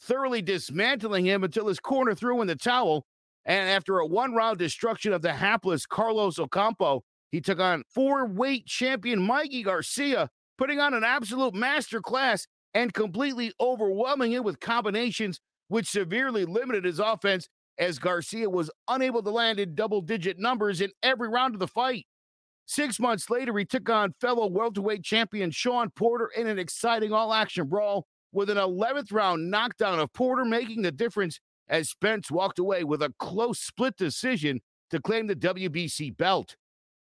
thoroughly 0.00 0.42
dismantling 0.42 1.26
him 1.26 1.44
until 1.44 1.68
his 1.68 1.78
corner 1.78 2.14
threw 2.14 2.40
in 2.40 2.46
the 2.46 2.56
towel. 2.56 3.04
And 3.44 3.68
after 3.68 3.98
a 3.98 4.06
one 4.06 4.34
round 4.34 4.58
destruction 4.58 5.12
of 5.12 5.22
the 5.22 5.32
hapless 5.32 5.86
Carlos 5.86 6.38
Ocampo, 6.38 7.02
he 7.30 7.40
took 7.40 7.60
on 7.60 7.84
four 7.88 8.26
weight 8.26 8.66
champion 8.66 9.22
Mikey 9.22 9.62
Garcia, 9.62 10.28
putting 10.58 10.80
on 10.80 10.94
an 10.94 11.04
absolute 11.04 11.54
masterclass 11.54 12.46
and 12.74 12.92
completely 12.92 13.52
overwhelming 13.60 14.32
him 14.32 14.44
with 14.44 14.60
combinations 14.60 15.40
which 15.68 15.88
severely 15.88 16.44
limited 16.44 16.84
his 16.84 16.98
offense 16.98 17.48
as 17.78 17.98
Garcia 17.98 18.50
was 18.50 18.70
unable 18.88 19.22
to 19.22 19.30
land 19.30 19.58
in 19.58 19.74
double 19.74 20.00
digit 20.00 20.38
numbers 20.38 20.80
in 20.80 20.90
every 21.02 21.28
round 21.28 21.54
of 21.54 21.60
the 21.60 21.68
fight. 21.68 22.06
Six 22.66 23.00
months 23.00 23.30
later, 23.30 23.56
he 23.56 23.64
took 23.64 23.88
on 23.88 24.14
fellow 24.20 24.46
welterweight 24.46 25.02
champion 25.02 25.50
Shawn 25.50 25.90
Porter 25.90 26.28
in 26.36 26.46
an 26.46 26.58
exciting 26.58 27.12
all 27.12 27.32
action 27.32 27.66
brawl 27.66 28.06
with 28.32 28.50
an 28.50 28.58
11th 28.58 29.12
round 29.12 29.50
knockdown 29.50 29.98
of 29.98 30.12
Porter, 30.12 30.44
making 30.44 30.82
the 30.82 30.92
difference 30.92 31.40
as 31.70 31.88
Spence 31.88 32.30
walked 32.30 32.58
away 32.58 32.84
with 32.84 33.00
a 33.00 33.14
close 33.18 33.60
split 33.60 33.96
decision 33.96 34.60
to 34.90 35.00
claim 35.00 35.28
the 35.28 35.36
WBC 35.36 36.16
belt. 36.16 36.56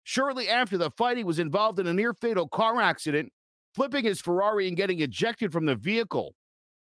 Shortly 0.05 0.49
after 0.49 0.77
the 0.77 0.91
fight, 0.91 1.17
he 1.17 1.25
was 1.25 1.39
involved 1.39 1.81
in 1.81 1.87
a 1.87 1.95
near 1.95 2.13
fatal 2.13 2.47
car 2.47 2.81
accident, 2.81 3.33
flipping 3.75 4.05
his 4.05 4.21
Ferrari 4.21 4.69
and 4.69 4.77
getting 4.77 5.01
ejected 5.01 5.53
from 5.53 5.65
the 5.65 5.75
vehicle. 5.75 6.35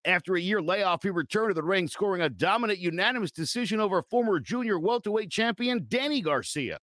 After 0.07 0.37
a 0.37 0.41
year 0.41 0.63
layoff, 0.63 1.03
he 1.03 1.11
returned 1.11 1.51
to 1.51 1.55
the 1.55 1.63
ring, 1.63 1.89
scoring 1.89 2.23
a 2.23 2.29
dominant 2.29 2.79
unanimous 2.79 3.33
decision 3.33 3.81
over 3.81 4.03
former 4.03 4.41
junior 4.41 4.79
welterweight 4.79 5.31
champion 5.31 5.85
Danny 5.89 6.23
Garcia. 6.23 6.79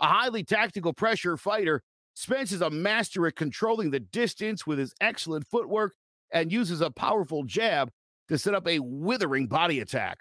A 0.00 0.06
highly 0.06 0.42
tactical 0.42 0.92
pressure 0.92 1.36
fighter, 1.36 1.82
Spence 2.14 2.50
is 2.50 2.62
a 2.62 2.70
master 2.70 3.26
at 3.26 3.36
controlling 3.36 3.90
the 3.90 4.00
distance 4.00 4.66
with 4.66 4.78
his 4.78 4.94
excellent 5.00 5.46
footwork 5.46 5.94
and 6.32 6.50
uses 6.50 6.80
a 6.80 6.90
powerful 6.90 7.44
jab 7.44 7.90
to 8.28 8.38
set 8.38 8.54
up 8.54 8.66
a 8.66 8.78
withering 8.80 9.46
body 9.46 9.80
attack. 9.80 10.18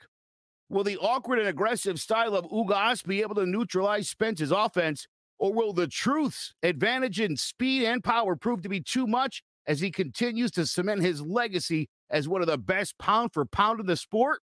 Will 0.72 0.86
the 0.86 0.98
awkward 1.00 1.38
and 1.38 1.50
aggressive 1.50 2.00
style 2.00 2.34
of 2.34 2.46
Ugas 2.46 3.06
be 3.06 3.22
able 3.22 3.36
to 3.36 3.46
neutralize 3.46 4.08
Spence's 4.08 4.54
offense, 4.54 5.06
or 5.38 5.52
will 5.52 5.74
the 5.74 5.86
truth's 5.86 6.54
advantage 6.64 7.20
in 7.20 7.36
speed 7.36 7.84
and 7.84 8.02
power 8.02 8.38
prove 8.38 8.62
to 8.62 8.70
be 8.70 8.80
too 8.80 9.06
much 9.06 9.44
as 9.68 9.82
he 9.82 9.92
continues 9.92 10.50
to 10.52 10.66
cement 10.66 11.02
his 11.02 11.22
legacy 11.22 11.90
as 12.10 12.30
one 12.30 12.40
of 12.40 12.48
the 12.48 12.58
best 12.58 12.98
pound 12.98 13.34
for 13.34 13.44
pound 13.44 13.82
in 13.82 13.86
the 13.86 13.98
sport? 13.98 14.40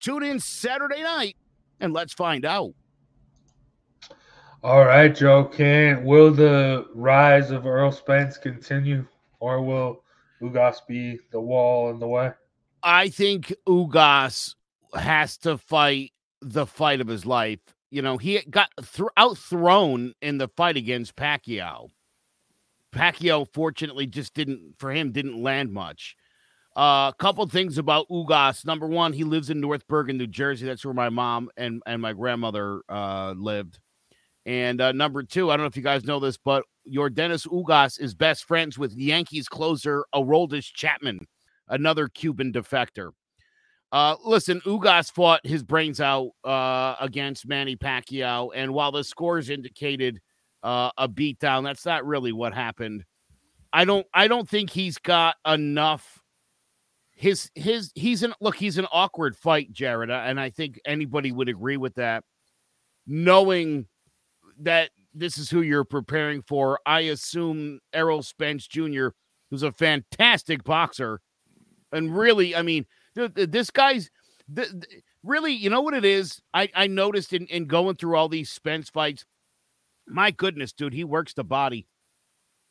Tune 0.00 0.24
in 0.24 0.40
Saturday 0.40 1.00
night 1.00 1.36
and 1.78 1.92
let's 1.92 2.12
find 2.12 2.44
out. 2.44 2.74
All 4.64 4.84
right, 4.84 5.14
Joe. 5.14 5.44
Can 5.44 6.02
will 6.02 6.32
the 6.32 6.88
rise 6.92 7.52
of 7.52 7.66
Errol 7.66 7.92
Spence 7.92 8.36
continue, 8.36 9.06
or 9.38 9.62
will 9.62 10.02
Ugas 10.42 10.78
be 10.88 11.20
the 11.30 11.40
wall 11.40 11.90
in 11.90 12.00
the 12.00 12.08
way? 12.08 12.32
I 12.82 13.10
think 13.10 13.54
Ugas 13.68 14.56
has 14.94 15.36
to 15.38 15.58
fight 15.58 16.12
the 16.40 16.66
fight 16.66 17.00
of 17.00 17.08
his 17.08 17.24
life. 17.26 17.60
You 17.90 18.02
know, 18.02 18.18
he 18.18 18.40
got 18.48 18.70
th- 18.78 19.08
outthrown 19.16 20.14
in 20.22 20.38
the 20.38 20.48
fight 20.48 20.76
against 20.76 21.16
Pacquiao. 21.16 21.88
Pacquiao, 22.92 23.46
fortunately, 23.52 24.06
just 24.06 24.34
didn't 24.34 24.74
for 24.78 24.90
him 24.92 25.12
didn't 25.12 25.42
land 25.42 25.72
much. 25.72 26.16
A 26.74 26.80
uh, 26.80 27.12
couple 27.12 27.46
things 27.46 27.76
about 27.76 28.08
Ugas. 28.08 28.64
Number 28.64 28.86
one, 28.86 29.12
he 29.12 29.24
lives 29.24 29.50
in 29.50 29.60
North 29.60 29.86
Bergen, 29.86 30.16
New 30.16 30.26
Jersey. 30.26 30.66
That's 30.66 30.84
where 30.84 30.94
my 30.94 31.10
mom 31.10 31.50
and 31.56 31.82
and 31.86 32.00
my 32.00 32.12
grandmother 32.12 32.82
uh, 32.88 33.34
lived. 33.36 33.78
And 34.46 34.80
uh, 34.80 34.92
number 34.92 35.22
two, 35.22 35.50
I 35.50 35.56
don't 35.56 35.64
know 35.64 35.68
if 35.68 35.76
you 35.76 35.82
guys 35.82 36.04
know 36.04 36.18
this, 36.18 36.36
but 36.36 36.64
Yordenis 36.90 37.46
Ugas 37.46 38.00
is 38.00 38.14
best 38.14 38.44
friends 38.44 38.78
with 38.78 38.94
Yankees 38.94 39.48
closer 39.48 40.04
Aroldis 40.14 40.72
Chapman, 40.72 41.26
another 41.68 42.08
Cuban 42.08 42.52
defector. 42.52 43.10
Uh, 43.92 44.16
listen, 44.24 44.58
Ugas 44.62 45.12
fought 45.12 45.44
his 45.44 45.62
brains 45.62 46.00
out 46.00 46.30
uh, 46.44 46.96
against 46.98 47.46
Manny 47.46 47.76
Pacquiao, 47.76 48.50
and 48.54 48.72
while 48.72 48.90
the 48.90 49.04
scores 49.04 49.50
indicated 49.50 50.18
uh, 50.62 50.90
a 50.96 51.06
beatdown, 51.06 51.62
that's 51.62 51.84
not 51.84 52.06
really 52.06 52.32
what 52.32 52.54
happened. 52.54 53.04
I 53.70 53.84
don't, 53.84 54.06
I 54.14 54.28
don't 54.28 54.48
think 54.48 54.70
he's 54.70 54.96
got 54.96 55.36
enough. 55.46 56.22
His, 57.14 57.50
his, 57.54 57.92
he's 57.94 58.22
an 58.22 58.32
look. 58.40 58.56
He's 58.56 58.78
an 58.78 58.86
awkward 58.90 59.36
fight, 59.36 59.70
Jared, 59.72 60.10
and 60.10 60.40
I 60.40 60.48
think 60.48 60.80
anybody 60.86 61.30
would 61.30 61.50
agree 61.50 61.76
with 61.76 61.94
that. 61.96 62.24
Knowing 63.06 63.86
that 64.60 64.90
this 65.14 65.38
is 65.38 65.50
who 65.50 65.62
you're 65.62 65.84
preparing 65.84 66.42
for. 66.42 66.80
I 66.86 67.00
assume 67.00 67.80
Errol 67.92 68.22
Spence 68.22 68.66
Jr., 68.66 69.08
who's 69.50 69.62
a 69.62 69.72
fantastic 69.72 70.64
boxer, 70.64 71.20
and 71.92 72.16
really, 72.16 72.56
I 72.56 72.62
mean, 72.62 72.86
this 73.14 73.70
guy's 73.70 74.10
really, 75.22 75.52
you 75.52 75.70
know 75.70 75.82
what 75.82 75.94
it 75.94 76.04
is? 76.04 76.40
I, 76.52 76.68
I 76.74 76.86
noticed 76.86 77.32
in, 77.32 77.46
in 77.46 77.66
going 77.66 77.96
through 77.96 78.16
all 78.16 78.28
these 78.28 78.50
Spence 78.50 78.90
fights. 78.90 79.24
My 80.06 80.30
goodness, 80.30 80.72
dude, 80.72 80.94
he 80.94 81.04
works 81.04 81.34
the 81.34 81.44
body. 81.44 81.86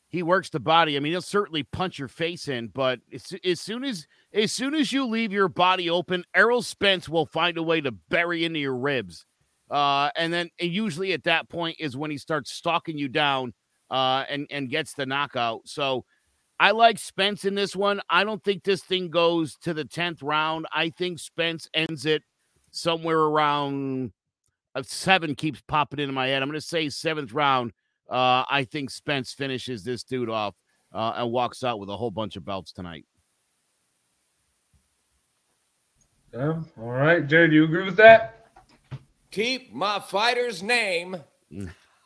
He 0.09 0.23
works 0.23 0.49
the 0.49 0.59
body. 0.59 0.97
I 0.97 0.99
mean, 0.99 1.13
he'll 1.13 1.21
certainly 1.21 1.63
punch 1.63 1.97
your 1.97 2.09
face 2.09 2.49
in, 2.49 2.67
but 2.67 2.99
as, 3.13 3.33
as 3.45 3.61
soon 3.61 3.85
as 3.85 4.07
as 4.33 4.51
soon 4.51 4.75
as 4.75 4.91
you 4.91 5.05
leave 5.05 5.31
your 5.31 5.47
body 5.47 5.89
open, 5.89 6.25
Errol 6.35 6.61
Spence 6.61 7.07
will 7.07 7.25
find 7.25 7.57
a 7.57 7.63
way 7.63 7.79
to 7.79 7.91
bury 7.91 8.43
into 8.43 8.59
your 8.59 8.75
ribs. 8.75 9.25
Uh, 9.69 10.09
and 10.17 10.33
then 10.33 10.49
and 10.59 10.69
usually 10.69 11.13
at 11.13 11.23
that 11.23 11.47
point 11.47 11.77
is 11.79 11.95
when 11.95 12.11
he 12.11 12.17
starts 12.17 12.51
stalking 12.51 12.97
you 12.97 13.07
down 13.07 13.53
uh, 13.89 14.25
and, 14.27 14.47
and 14.51 14.69
gets 14.69 14.93
the 14.93 15.05
knockout. 15.05 15.61
So 15.65 16.03
I 16.61 16.71
like 16.71 16.99
Spence 16.99 17.43
in 17.43 17.55
this 17.55 17.75
one. 17.75 18.01
I 18.07 18.23
don't 18.23 18.43
think 18.43 18.63
this 18.63 18.83
thing 18.83 19.09
goes 19.09 19.55
to 19.63 19.73
the 19.73 19.83
10th 19.83 20.19
round. 20.21 20.67
I 20.71 20.91
think 20.91 21.17
Spence 21.17 21.67
ends 21.73 22.05
it 22.05 22.21
somewhere 22.69 23.17
around 23.17 24.11
uh, 24.75 24.83
seven, 24.85 25.33
keeps 25.33 25.59
popping 25.67 25.99
into 25.99 26.13
my 26.13 26.27
head. 26.27 26.43
I'm 26.43 26.49
going 26.49 26.61
to 26.61 26.65
say 26.65 26.87
seventh 26.89 27.33
round. 27.33 27.71
Uh, 28.07 28.45
I 28.47 28.67
think 28.69 28.91
Spence 28.91 29.33
finishes 29.33 29.83
this 29.83 30.03
dude 30.03 30.29
off 30.29 30.53
uh, 30.93 31.13
and 31.15 31.31
walks 31.31 31.63
out 31.63 31.79
with 31.79 31.89
a 31.89 31.97
whole 31.97 32.11
bunch 32.11 32.35
of 32.35 32.45
belts 32.45 32.71
tonight. 32.71 33.05
Yeah. 36.31 36.61
All 36.77 36.91
right, 36.91 37.25
Jay, 37.25 37.47
do 37.47 37.55
you 37.55 37.63
agree 37.63 37.85
with 37.85 37.97
that? 37.97 38.41
keep 39.31 39.73
my 39.73 39.99
fighter's 39.99 40.61
name 40.61 41.17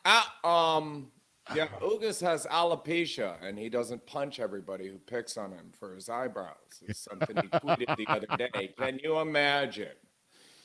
out. 0.06 0.44
Um, 0.44 1.08
yeah, 1.54 1.68
Ugas 1.80 2.20
has 2.20 2.46
alopecia 2.46 3.36
and 3.42 3.58
he 3.58 3.68
doesn't 3.68 4.06
punch 4.06 4.40
everybody 4.40 4.88
who 4.88 4.98
picks 4.98 5.36
on 5.36 5.52
him 5.52 5.72
for 5.78 5.94
his 5.94 6.08
eyebrows. 6.08 6.82
It's 6.82 7.00
something 7.00 7.36
he 7.36 7.48
tweeted 7.48 7.96
the 7.96 8.06
other 8.08 8.26
day. 8.36 8.74
Can 8.78 8.98
you 9.02 9.18
imagine 9.20 9.94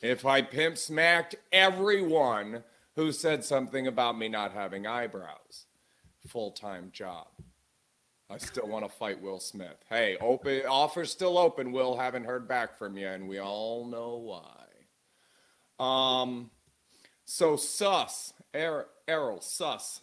if 0.02 0.26
I 0.26 0.42
pimp 0.42 0.78
smacked 0.78 1.36
everyone 1.52 2.64
who 2.96 3.12
said 3.12 3.44
something 3.44 3.88
about 3.88 4.18
me 4.18 4.28
not 4.28 4.54
having 4.54 4.88
eyebrows? 4.88 5.66
Full 6.28 6.52
time 6.52 6.90
job. 6.92 7.28
I 8.30 8.38
still 8.38 8.68
want 8.68 8.86
to 8.86 8.90
fight 8.90 9.22
Will 9.22 9.40
Smith. 9.40 9.84
Hey, 9.90 10.16
open 10.22 10.62
offer's 10.66 11.12
still 11.12 11.38
open. 11.38 11.74
Will 11.74 11.98
haven't 11.98 12.24
heard 12.24 12.48
back 12.48 12.78
from 12.78 12.96
you, 12.96 13.08
and 13.08 13.28
we 13.28 13.40
all 13.40 13.86
know 13.86 14.16
why. 14.18 14.62
Um, 15.82 16.50
so 17.26 17.58
sus, 17.58 18.34
er, 18.56 18.88
Errol, 19.08 19.42
sus, 19.42 20.02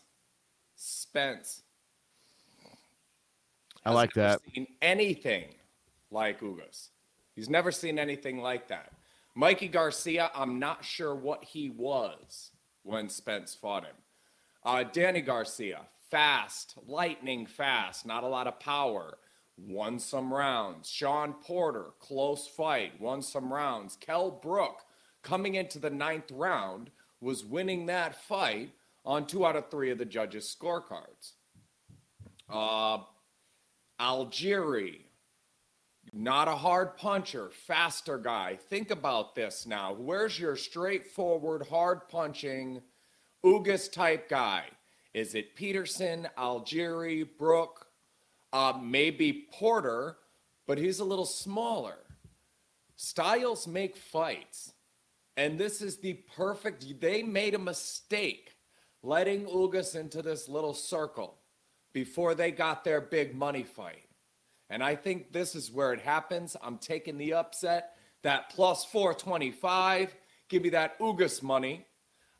Spence. 0.80 1.62
I 3.84 3.90
like 3.90 4.12
that. 4.14 4.40
Seen 4.54 4.68
anything 4.80 5.48
like 6.12 6.40
Ugas? 6.40 6.90
He's 7.34 7.48
never 7.50 7.72
seen 7.72 7.98
anything 7.98 8.40
like 8.40 8.68
that. 8.68 8.92
Mikey 9.34 9.68
Garcia, 9.68 10.30
I'm 10.34 10.60
not 10.60 10.84
sure 10.84 11.16
what 11.16 11.42
he 11.42 11.68
was 11.68 12.52
when 12.84 13.08
Spence 13.08 13.56
fought 13.56 13.84
him. 13.84 13.96
Uh, 14.64 14.84
Danny 14.84 15.20
Garcia, 15.20 15.80
fast, 16.10 16.74
lightning 16.86 17.44
fast, 17.46 18.06
not 18.06 18.22
a 18.22 18.28
lot 18.28 18.46
of 18.46 18.60
power. 18.60 19.18
Won 19.56 19.98
some 19.98 20.32
rounds. 20.32 20.88
Shawn 20.88 21.34
Porter, 21.42 21.86
close 21.98 22.46
fight, 22.46 23.00
won 23.00 23.20
some 23.20 23.52
rounds. 23.52 23.96
Kel 24.00 24.30
Brook, 24.30 24.84
coming 25.22 25.56
into 25.56 25.80
the 25.80 25.90
ninth 25.90 26.30
round 26.30 26.90
was 27.20 27.44
winning 27.44 27.86
that 27.86 28.22
fight 28.22 28.70
on 29.08 29.24
two 29.24 29.46
out 29.46 29.56
of 29.56 29.70
three 29.70 29.90
of 29.90 29.96
the 29.96 30.04
judges' 30.04 30.54
scorecards. 30.54 31.32
Uh, 32.46 32.98
Algieri, 33.98 35.00
not 36.12 36.46
a 36.46 36.54
hard 36.54 36.98
puncher, 36.98 37.48
faster 37.48 38.18
guy. 38.18 38.58
Think 38.68 38.90
about 38.90 39.34
this 39.34 39.66
now. 39.66 39.94
Where's 39.94 40.38
your 40.38 40.56
straightforward, 40.56 41.66
hard 41.68 42.06
punching, 42.10 42.82
Ugas 43.42 43.90
type 43.90 44.28
guy? 44.28 44.64
Is 45.14 45.34
it 45.34 45.56
Peterson, 45.56 46.28
Algieri, 46.36 47.26
Brook, 47.38 47.86
uh, 48.52 48.74
maybe 48.80 49.46
Porter, 49.54 50.18
but 50.66 50.76
he's 50.76 51.00
a 51.00 51.04
little 51.04 51.24
smaller. 51.24 51.96
Styles 52.96 53.66
make 53.66 53.96
fights. 53.96 54.74
And 55.38 55.58
this 55.58 55.80
is 55.80 55.96
the 55.96 56.14
perfect. 56.36 57.00
They 57.00 57.22
made 57.22 57.54
a 57.54 57.58
mistake 57.58 58.57
letting 59.02 59.46
Ugas 59.46 59.94
into 59.94 60.22
this 60.22 60.48
little 60.48 60.74
circle 60.74 61.38
before 61.92 62.34
they 62.34 62.50
got 62.50 62.84
their 62.84 63.00
big 63.00 63.34
money 63.34 63.62
fight. 63.62 64.04
And 64.70 64.82
I 64.82 64.96
think 64.96 65.32
this 65.32 65.54
is 65.54 65.72
where 65.72 65.92
it 65.92 66.00
happens. 66.00 66.56
I'm 66.62 66.78
taking 66.78 67.16
the 67.16 67.34
upset. 67.34 67.94
That 68.22 68.50
plus 68.50 68.84
425. 68.84 70.14
Give 70.48 70.62
me 70.62 70.70
that 70.70 70.98
Ugas 70.98 71.42
money. 71.42 71.86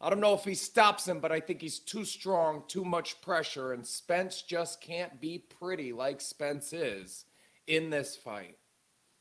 I 0.00 0.10
don't 0.10 0.20
know 0.20 0.34
if 0.34 0.44
he 0.44 0.54
stops 0.54 1.08
him, 1.08 1.18
but 1.18 1.32
I 1.32 1.40
think 1.40 1.60
he's 1.60 1.80
too 1.80 2.04
strong, 2.04 2.62
too 2.68 2.84
much 2.84 3.20
pressure, 3.20 3.72
and 3.72 3.84
Spence 3.84 4.42
just 4.42 4.80
can't 4.80 5.20
be 5.20 5.38
pretty 5.38 5.92
like 5.92 6.20
Spence 6.20 6.72
is 6.72 7.24
in 7.66 7.90
this 7.90 8.14
fight. 8.14 8.56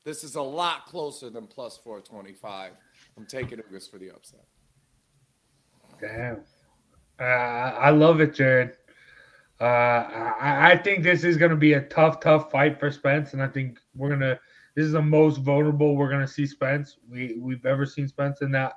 This 0.06 0.24
is 0.24 0.36
a 0.36 0.42
lot 0.42 0.86
closer 0.86 1.32
than 1.32 1.48
plus 1.48 1.78
425. 1.78 2.74
I'm 3.18 3.26
taking 3.26 3.58
Ugas 3.58 3.90
for 3.90 3.98
the 3.98 4.12
upset. 4.12 4.46
Damn. 6.00 6.44
Uh, 7.20 7.24
I 7.24 7.90
love 7.90 8.22
it, 8.22 8.34
Jared. 8.36 8.78
Uh, 9.60 9.64
I, 10.40 10.72
I 10.72 10.78
think 10.78 11.04
this 11.04 11.24
is 11.24 11.38
going 11.38 11.50
to 11.52 11.58
be 11.58 11.74
a 11.74 11.82
tough, 11.82 12.20
tough 12.20 12.52
fight 12.52 12.80
for 12.80 12.92
Spence, 12.92 13.34
and 13.34 13.42
I 13.42 13.48
think 13.48 13.80
we're 13.96 14.10
gonna. 14.10 14.40
This 14.76 14.86
is 14.86 14.92
the 14.92 15.02
most 15.02 15.38
vulnerable 15.38 15.96
we're 15.96 16.12
gonna 16.12 16.28
see 16.28 16.46
Spence. 16.46 16.98
We 17.10 17.38
we've 17.40 17.66
ever 17.66 17.86
seen 17.86 18.08
Spence 18.08 18.42
in 18.42 18.52
that 18.52 18.74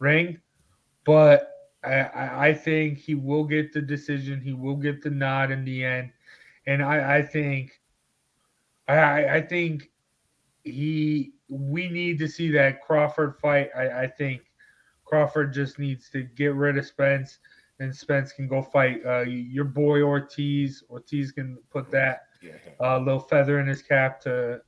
ring, 0.00 0.38
but 1.04 1.52
I, 1.84 2.48
I 2.48 2.54
think 2.54 2.98
he 2.98 3.14
will 3.14 3.44
get 3.44 3.72
the 3.72 3.80
decision. 3.80 4.40
He 4.40 4.52
will 4.52 4.74
get 4.76 5.00
the 5.00 5.10
nod 5.10 5.52
in 5.52 5.64
the 5.64 5.84
end, 5.84 6.10
and 6.66 6.82
I, 6.82 7.18
I 7.18 7.22
think, 7.22 7.80
I 8.88 9.36
I 9.36 9.40
think 9.42 9.90
he 10.64 11.34
we 11.48 11.88
need 11.88 12.18
to 12.18 12.26
see 12.26 12.50
that 12.50 12.82
Crawford 12.82 13.36
fight. 13.40 13.70
I, 13.76 14.02
I 14.02 14.06
think 14.08 14.42
Crawford 15.04 15.54
just 15.54 15.78
needs 15.78 16.10
to 16.10 16.24
get 16.24 16.54
rid 16.54 16.76
of 16.78 16.84
Spence 16.84 17.38
and 17.80 17.94
Spence 17.94 18.32
can 18.32 18.48
go 18.48 18.62
fight 18.62 19.04
uh, 19.04 19.22
your 19.22 19.64
boy 19.64 20.02
Ortiz. 20.02 20.82
Ortiz 20.90 21.32
can 21.32 21.58
put 21.70 21.90
that 21.90 22.22
uh, 22.80 22.98
little 22.98 23.20
feather 23.20 23.60
in 23.60 23.66
his 23.66 23.82
cap 23.82 24.20
to. 24.22 24.60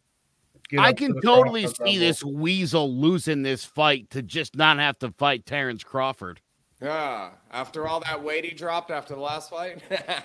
Get 0.68 0.80
I 0.80 0.92
can 0.92 1.14
to 1.14 1.20
totally 1.22 1.66
see 1.66 1.74
level. 1.80 1.98
this 1.98 2.22
weasel 2.22 2.94
losing 2.94 3.42
this 3.42 3.64
fight 3.64 4.10
to 4.10 4.22
just 4.22 4.54
not 4.54 4.78
have 4.78 4.98
to 4.98 5.10
fight 5.12 5.46
Terrence 5.46 5.82
Crawford. 5.82 6.42
Yeah, 6.82 7.30
after 7.50 7.88
all 7.88 8.00
that 8.00 8.22
weight 8.22 8.44
he 8.44 8.54
dropped 8.54 8.90
after 8.90 9.14
the 9.14 9.20
last 9.20 9.48
fight, 9.48 9.82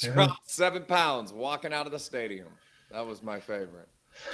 dropped 0.00 0.48
seven 0.48 0.84
pounds 0.84 1.32
walking 1.32 1.72
out 1.72 1.86
of 1.86 1.92
the 1.92 1.98
stadium. 1.98 2.46
That 2.92 3.06
was 3.06 3.24
my 3.24 3.40
favorite. 3.40 3.88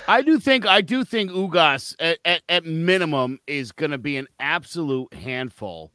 I 0.06 0.22
do 0.22 0.38
think 0.38 0.66
I 0.66 0.82
do 0.82 1.04
think 1.04 1.30
Ugas 1.30 1.96
at, 1.98 2.18
at, 2.24 2.42
at 2.48 2.64
minimum 2.64 3.40
is 3.46 3.72
going 3.72 3.90
to 3.90 3.98
be 3.98 4.16
an 4.16 4.28
absolute 4.38 5.12
handful 5.14 5.92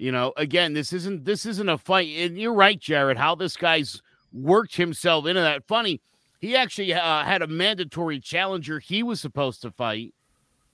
you 0.00 0.10
know, 0.10 0.32
again, 0.38 0.72
this 0.72 0.94
isn't 0.94 1.26
this 1.26 1.44
isn't 1.44 1.68
a 1.68 1.76
fight. 1.76 2.08
And 2.16 2.38
you're 2.38 2.54
right, 2.54 2.80
Jared. 2.80 3.18
How 3.18 3.34
this 3.34 3.54
guy's 3.54 4.00
worked 4.32 4.76
himself 4.76 5.26
into 5.26 5.42
that. 5.42 5.66
Funny, 5.68 6.00
he 6.40 6.56
actually 6.56 6.94
uh, 6.94 7.22
had 7.22 7.42
a 7.42 7.46
mandatory 7.46 8.18
challenger 8.18 8.78
he 8.78 9.02
was 9.02 9.20
supposed 9.20 9.60
to 9.60 9.70
fight, 9.70 10.14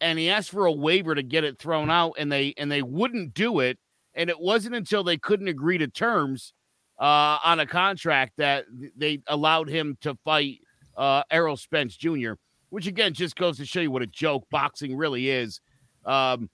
and 0.01 0.17
he 0.17 0.31
asked 0.31 0.51
for 0.51 0.67
a 0.67 0.73
waiver 0.73 1.17
to 1.17 1.25
get 1.25 1.43
it 1.43 1.59
thrown 1.59 1.91
out, 1.91 2.13
and 2.19 2.31
they 2.31 2.55
and 2.57 2.71
they 2.71 2.83
wouldn't 2.83 3.35
do 3.35 3.59
it. 3.59 3.79
And 4.15 4.31
it 4.31 4.39
wasn't 4.39 4.77
until 4.77 5.03
they 5.03 5.19
couldn't 5.19 5.49
agree 5.49 5.79
to 5.79 5.89
terms 5.89 6.55
uh, 7.01 7.39
on 7.45 7.59
a 7.59 7.67
contract 7.67 8.35
that 8.37 8.65
they 8.97 9.23
allowed 9.27 9.69
him 9.69 9.99
to 10.03 10.15
fight 10.25 10.61
uh, 10.97 11.25
Errol 11.33 11.57
Spence 11.57 11.97
Jr., 11.97 12.35
which 12.71 12.87
again 12.87 13.13
just 13.13 13.35
goes 13.35 13.57
to 13.57 13.67
show 13.67 13.81
you 13.81 13.91
what 13.91 14.03
a 14.03 14.07
joke 14.07 14.47
boxing 14.51 14.97
really 14.97 15.31
is. 15.31 15.61
Um, 16.05 16.49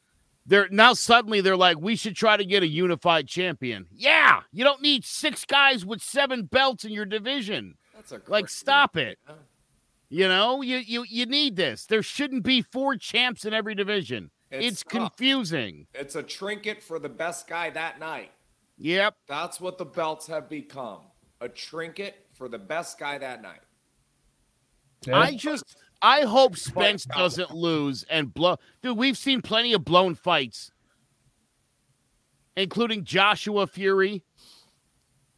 they're 0.46 0.68
now 0.70 0.92
suddenly 0.94 1.40
they're 1.40 1.56
like, 1.56 1.80
we 1.80 1.96
should 1.96 2.16
try 2.16 2.36
to 2.36 2.44
get 2.44 2.62
a 2.62 2.66
unified 2.66 3.28
champion. 3.28 3.86
Yeah, 3.92 4.40
you 4.52 4.64
don't 4.64 4.82
need 4.82 5.04
six 5.04 5.44
guys 5.44 5.84
with 5.84 6.02
seven 6.02 6.44
belts 6.44 6.84
in 6.84 6.92
your 6.92 7.04
division. 7.04 7.76
That's 7.94 8.12
a 8.12 8.20
like 8.26 8.48
stop 8.48 8.96
it. 8.96 9.18
You 10.08 10.28
know, 10.28 10.60
you 10.62 10.78
you 10.78 11.04
you 11.08 11.26
need 11.26 11.56
this. 11.56 11.86
There 11.86 12.02
shouldn't 12.02 12.42
be 12.42 12.62
four 12.62 12.96
champs 12.96 13.44
in 13.44 13.54
every 13.54 13.74
division. 13.74 14.30
It's, 14.50 14.66
it's 14.66 14.82
confusing. 14.82 15.86
It's 15.94 16.14
a 16.14 16.22
trinket 16.22 16.82
for 16.82 16.98
the 16.98 17.08
best 17.08 17.48
guy 17.48 17.70
that 17.70 17.98
night. 17.98 18.32
Yep. 18.76 19.14
That's 19.26 19.60
what 19.60 19.78
the 19.78 19.86
belts 19.86 20.26
have 20.26 20.50
become. 20.50 21.00
A 21.40 21.48
trinket 21.48 22.26
for 22.34 22.48
the 22.48 22.58
best 22.58 22.98
guy 22.98 23.16
that 23.16 23.40
night. 23.40 23.62
Yeah. 25.06 25.18
I 25.18 25.34
just 25.34 25.76
I 26.02 26.22
hope 26.22 26.56
Spence 26.56 27.04
doesn't 27.04 27.52
lose 27.54 28.04
and 28.10 28.34
blow. 28.34 28.56
Dude, 28.82 28.98
we've 28.98 29.16
seen 29.16 29.40
plenty 29.40 29.72
of 29.72 29.84
blown 29.84 30.16
fights, 30.16 30.72
including 32.56 33.04
Joshua 33.04 33.68
Fury. 33.68 34.24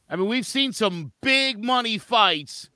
I 0.09 0.17
mean, 0.17 0.27
we've 0.27 0.47
seen 0.47 0.73
some 0.73 1.13
big 1.21 1.63
money 1.63 1.99
fights 1.99 2.71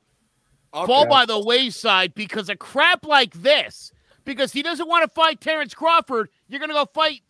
okay. 0.74 0.86
fall 0.86 1.07
by 1.07 1.24
the 1.24 1.39
wayside 1.39 2.14
because 2.14 2.51
of 2.51 2.59
crap 2.59 3.07
like 3.07 3.32
this. 3.32 3.91
Because 4.24 4.53
he 4.53 4.62
doesn't 4.62 4.89
want 4.89 5.09
to 5.09 5.14
fight 5.14 5.41
Terrence 5.41 5.72
Crawford, 5.72 6.28
you're 6.49 6.61
going 6.61 6.68
to 6.68 6.74
go 6.74 6.84
fight 6.93 7.22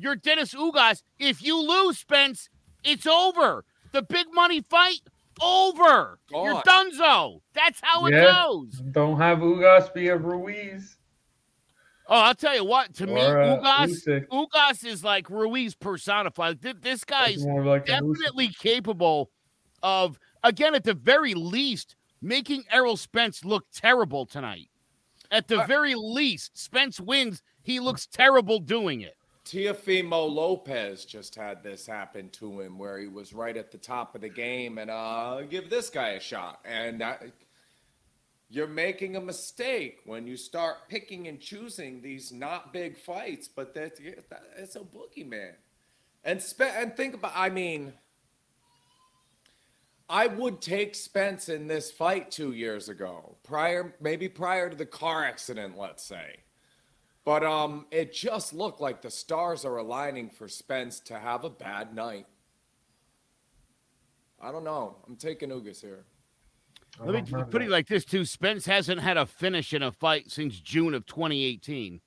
Yordenis 0.00 0.54
Ugas. 0.54 1.02
If 1.18 1.42
you 1.42 1.60
lose, 1.60 1.98
Spence, 1.98 2.48
it's 2.84 3.06
over. 3.06 3.64
The 3.90 4.02
big 4.02 4.26
money 4.32 4.60
fight 4.60 5.00
over. 5.40 6.18
God. 6.30 6.44
You're 6.44 6.62
donezo. 6.62 7.40
That's 7.54 7.80
how 7.82 8.06
yeah. 8.06 8.16
it 8.16 8.32
goes. 8.32 8.82
Don't 8.92 9.18
have 9.18 9.38
Ugas 9.38 9.92
be 9.92 10.08
a 10.08 10.16
Ruiz. 10.16 10.96
Oh, 12.08 12.20
I'll 12.20 12.34
tell 12.34 12.54
you 12.54 12.64
what. 12.64 12.94
To 12.94 13.04
or, 13.04 13.06
me, 13.06 13.20
uh, 13.20 13.58
Ugas, 13.58 14.28
Ugas 14.28 14.86
is 14.86 15.02
like 15.02 15.28
Ruiz 15.28 15.74
personified. 15.74 16.60
This 16.60 17.04
guy's 17.04 17.44
like 17.44 17.86
definitely 17.86 18.48
capable 18.48 19.30
of, 19.82 20.18
again, 20.44 20.74
at 20.74 20.84
the 20.84 20.94
very 20.94 21.34
least, 21.34 21.96
making 22.22 22.64
Errol 22.70 22.96
Spence 22.96 23.44
look 23.44 23.66
terrible 23.74 24.24
tonight. 24.24 24.70
At 25.32 25.48
the 25.48 25.62
uh, 25.62 25.66
very 25.66 25.96
least, 25.96 26.56
Spence 26.56 27.00
wins. 27.00 27.42
He 27.62 27.80
looks 27.80 28.06
terrible 28.06 28.60
doing 28.60 29.00
it. 29.00 29.15
Teofimo 29.46 30.28
Lopez 30.28 31.04
just 31.04 31.36
had 31.36 31.62
this 31.62 31.86
happen 31.86 32.28
to 32.30 32.60
him 32.60 32.78
where 32.78 32.98
he 32.98 33.06
was 33.06 33.32
right 33.32 33.56
at 33.56 33.70
the 33.70 33.78
top 33.78 34.16
of 34.16 34.20
the 34.20 34.28
game 34.28 34.76
and 34.76 34.90
uh 34.90 35.42
give 35.42 35.70
this 35.70 35.88
guy 35.88 36.10
a 36.10 36.20
shot. 36.20 36.58
And 36.64 37.02
you're 38.50 38.66
making 38.66 39.14
a 39.14 39.20
mistake 39.20 40.00
when 40.04 40.26
you 40.26 40.36
start 40.36 40.88
picking 40.88 41.28
and 41.28 41.40
choosing 41.40 42.02
these 42.02 42.32
not 42.32 42.72
big 42.72 42.98
fights 42.98 43.46
but 43.46 43.72
that 43.74 44.00
it's 44.56 44.74
a 44.74 44.80
boogeyman. 44.80 45.52
And 46.24 46.42
spe- 46.42 46.62
and 46.62 46.96
think 46.96 47.14
about 47.14 47.32
I 47.36 47.48
mean 47.48 47.92
I 50.08 50.26
would 50.26 50.60
take 50.60 50.96
Spence 50.96 51.48
in 51.48 51.68
this 51.68 51.92
fight 51.92 52.32
2 52.32 52.50
years 52.50 52.88
ago 52.88 53.36
prior 53.44 53.94
maybe 54.00 54.28
prior 54.28 54.68
to 54.68 54.76
the 54.76 54.86
car 54.86 55.24
accident 55.24 55.78
let's 55.78 56.02
say 56.02 56.40
but 57.26 57.42
um, 57.42 57.86
it 57.90 58.14
just 58.14 58.54
looked 58.54 58.80
like 58.80 59.02
the 59.02 59.10
stars 59.10 59.64
are 59.64 59.78
aligning 59.78 60.30
for 60.30 60.46
Spence 60.46 61.00
to 61.00 61.18
have 61.18 61.42
a 61.42 61.50
bad 61.50 61.92
night. 61.92 62.26
I 64.40 64.52
don't 64.52 64.62
know. 64.62 64.96
I'm 65.06 65.16
taking 65.16 65.50
Ugas 65.50 65.80
here. 65.80 66.04
Let 67.04 67.28
me 67.28 67.44
put 67.50 67.62
it 67.62 67.68
like 67.68 67.88
this 67.88 68.04
too: 68.04 68.24
Spence 68.24 68.64
hasn't 68.64 69.00
had 69.00 69.16
a 69.16 69.26
finish 69.26 69.74
in 69.74 69.82
a 69.82 69.90
fight 69.90 70.30
since 70.30 70.60
June 70.60 70.94
of 70.94 71.04
2018. 71.06 72.00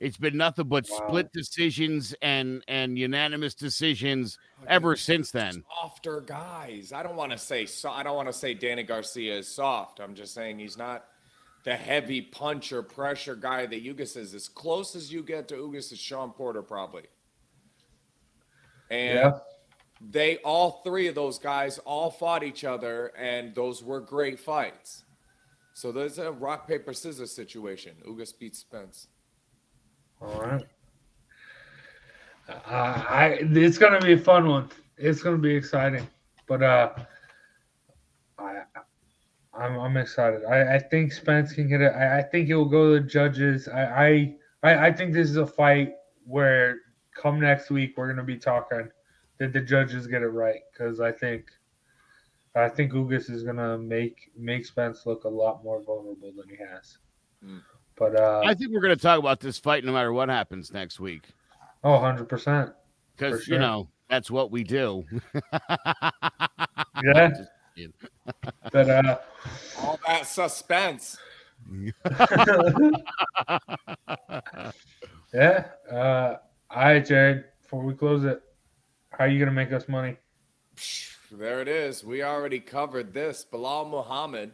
It's 0.00 0.16
been 0.16 0.36
nothing 0.36 0.66
but 0.66 0.86
wow. 0.90 1.04
split 1.06 1.32
decisions 1.32 2.12
and 2.20 2.64
and 2.66 2.98
unanimous 2.98 3.54
decisions 3.54 4.38
ever 4.66 4.96
since 4.96 5.30
then. 5.30 5.62
Softer 5.80 6.20
guys. 6.20 6.92
I 6.92 7.04
don't 7.04 7.14
want 7.14 7.30
to 7.30 7.38
say 7.38 7.64
so. 7.64 7.90
I 7.90 8.02
don't 8.02 8.16
want 8.16 8.28
to 8.28 8.32
say 8.32 8.54
Danny 8.54 8.82
Garcia 8.82 9.38
is 9.38 9.46
soft. 9.46 10.00
I'm 10.00 10.16
just 10.16 10.34
saying 10.34 10.58
he's 10.58 10.76
not 10.76 11.04
the 11.64 11.76
heavy 11.76 12.20
puncher 12.20 12.82
pressure 12.82 13.36
guy 13.36 13.66
that 13.66 13.84
Ugas 13.84 14.16
is. 14.16 14.34
As 14.34 14.48
close 14.48 14.96
as 14.96 15.12
you 15.12 15.22
get 15.22 15.48
to 15.48 15.54
Ugas 15.54 15.92
is 15.92 15.98
Shawn 15.98 16.30
Porter, 16.32 16.62
probably. 16.62 17.04
And 18.90 19.18
yeah. 19.18 19.38
they 20.10 20.38
all 20.38 20.82
three 20.84 21.08
of 21.08 21.14
those 21.14 21.38
guys 21.38 21.78
all 21.78 22.10
fought 22.10 22.42
each 22.42 22.64
other, 22.64 23.12
and 23.16 23.54
those 23.54 23.82
were 23.82 24.00
great 24.00 24.38
fights. 24.38 25.04
So 25.74 25.92
there's 25.92 26.18
a 26.18 26.32
rock 26.32 26.66
paper 26.66 26.92
scissors 26.92 27.32
situation. 27.32 27.94
Ugas 28.06 28.38
beats 28.38 28.58
Spence. 28.58 29.08
All 30.20 30.40
right. 30.40 30.64
Uh, 32.48 32.54
I 32.70 33.38
it's 33.40 33.78
gonna 33.78 34.00
be 34.00 34.12
a 34.12 34.18
fun 34.18 34.48
one. 34.48 34.68
It's 34.98 35.22
gonna 35.22 35.38
be 35.38 35.54
exciting, 35.54 36.06
but 36.46 36.62
uh, 36.62 36.92
I 38.38 38.62
I'm 39.54 39.78
I'm 39.78 39.96
excited. 39.96 40.44
I, 40.44 40.76
I 40.76 40.78
think 40.78 41.12
Spence 41.12 41.52
can 41.52 41.68
get 41.68 41.80
it. 41.80 41.92
I, 41.92 42.18
I 42.18 42.22
think 42.22 42.48
it 42.48 42.54
will 42.54 42.64
go 42.64 42.94
to 42.94 43.00
the 43.00 43.06
judges. 43.06 43.68
I, 43.68 44.34
I 44.62 44.86
I 44.86 44.92
think 44.92 45.12
this 45.12 45.28
is 45.28 45.36
a 45.36 45.46
fight 45.46 45.92
where 46.24 46.78
come 47.14 47.40
next 47.40 47.70
week 47.70 47.94
we're 47.96 48.08
gonna 48.08 48.24
be 48.24 48.38
talking. 48.38 48.88
Did 49.38 49.52
the 49.52 49.60
judges 49.60 50.06
get 50.06 50.22
it 50.22 50.28
right? 50.28 50.60
Because 50.72 51.00
I 51.00 51.12
think 51.12 51.46
I 52.54 52.68
think 52.68 52.92
Ugas 52.92 53.30
is 53.30 53.42
gonna 53.42 53.76
make 53.78 54.30
make 54.36 54.64
Spence 54.64 55.04
look 55.06 55.24
a 55.24 55.28
lot 55.28 55.62
more 55.62 55.82
vulnerable 55.82 56.32
than 56.36 56.48
he 56.48 56.56
has. 56.56 56.98
Mm. 57.44 57.60
But 57.96 58.16
uh, 58.16 58.42
I 58.44 58.54
think 58.54 58.72
we're 58.72 58.80
going 58.80 58.96
to 58.96 59.00
talk 59.00 59.18
about 59.18 59.38
this 59.38 59.58
fight 59.58 59.84
no 59.84 59.92
matter 59.92 60.12
what 60.12 60.28
happens 60.30 60.72
next 60.72 60.98
week 60.98 61.24
oh, 61.84 61.92
100 61.92 62.28
percent. 62.28 62.72
because 63.16 63.44
sure. 63.44 63.54
you 63.54 63.60
know 63.60 63.88
that's 64.08 64.30
what 64.30 64.50
we 64.50 64.64
do. 64.64 65.04
Yeah. 67.02 67.28
Just 67.28 67.38
kidding. 67.38 67.46
But 68.72 68.90
uh, 68.90 69.18
All 69.80 69.98
that 70.06 70.26
suspense. 70.26 71.16
yeah. 75.32 75.66
Uh, 75.90 76.36
all 76.70 76.82
right, 76.84 77.04
Jared. 77.04 77.44
Before 77.62 77.82
we 77.82 77.94
close 77.94 78.24
it, 78.24 78.42
how 79.10 79.24
are 79.24 79.28
you 79.28 79.38
gonna 79.38 79.50
make 79.52 79.72
us 79.72 79.88
money? 79.88 80.16
There 81.30 81.60
it 81.60 81.68
is. 81.68 82.04
We 82.04 82.22
already 82.22 82.60
covered 82.60 83.14
this. 83.14 83.46
Belal 83.50 83.88
Muhammad, 83.88 84.52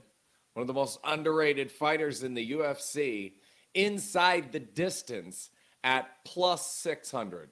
one 0.55 0.63
of 0.63 0.69
the 0.69 0.75
most 0.75 1.01
underrated 1.05 1.73
fighters 1.73 2.23
in 2.23 2.35
the 2.35 2.53
UFC, 2.53 3.33
inside 3.75 4.53
the 4.53 4.61
distance 4.61 5.51
at 5.83 6.09
plus 6.25 6.71
600. 6.77 7.51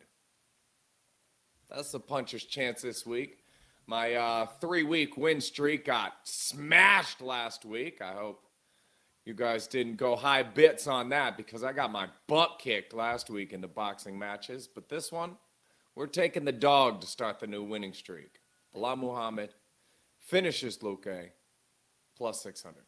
That's 1.70 1.90
the 1.90 2.00
puncher's 2.00 2.44
chance 2.44 2.82
this 2.82 3.04
week. 3.04 3.38
My 3.86 4.14
uh, 4.14 4.46
three 4.60 4.82
week 4.82 5.16
win 5.16 5.40
streak 5.40 5.84
got 5.84 6.14
smashed 6.24 7.20
last 7.20 7.64
week. 7.64 8.02
I 8.02 8.12
hope 8.14 8.42
you 9.24 9.32
guys 9.32 9.66
didn't 9.68 9.96
go 9.96 10.16
high 10.16 10.42
bits 10.42 10.86
on 10.86 11.08
that 11.10 11.36
because 11.36 11.62
I 11.62 11.72
got 11.72 11.92
my 11.92 12.08
butt 12.26 12.58
kicked 12.58 12.94
last 12.94 13.30
week 13.30 13.52
in 13.52 13.60
the 13.60 13.68
boxing 13.68 14.18
matches. 14.18 14.68
But 14.72 14.88
this 14.88 15.12
one, 15.12 15.36
we're 15.94 16.06
taking 16.06 16.44
the 16.44 16.52
dog 16.52 17.00
to 17.00 17.06
start 17.06 17.38
the 17.38 17.46
new 17.46 17.62
winning 17.62 17.92
streak. 17.92 18.40
Belal 18.74 18.98
Muhammad 18.98 19.54
finishes 20.18 20.78
Luque 20.78 21.30
plus 22.16 22.42
600. 22.42 22.82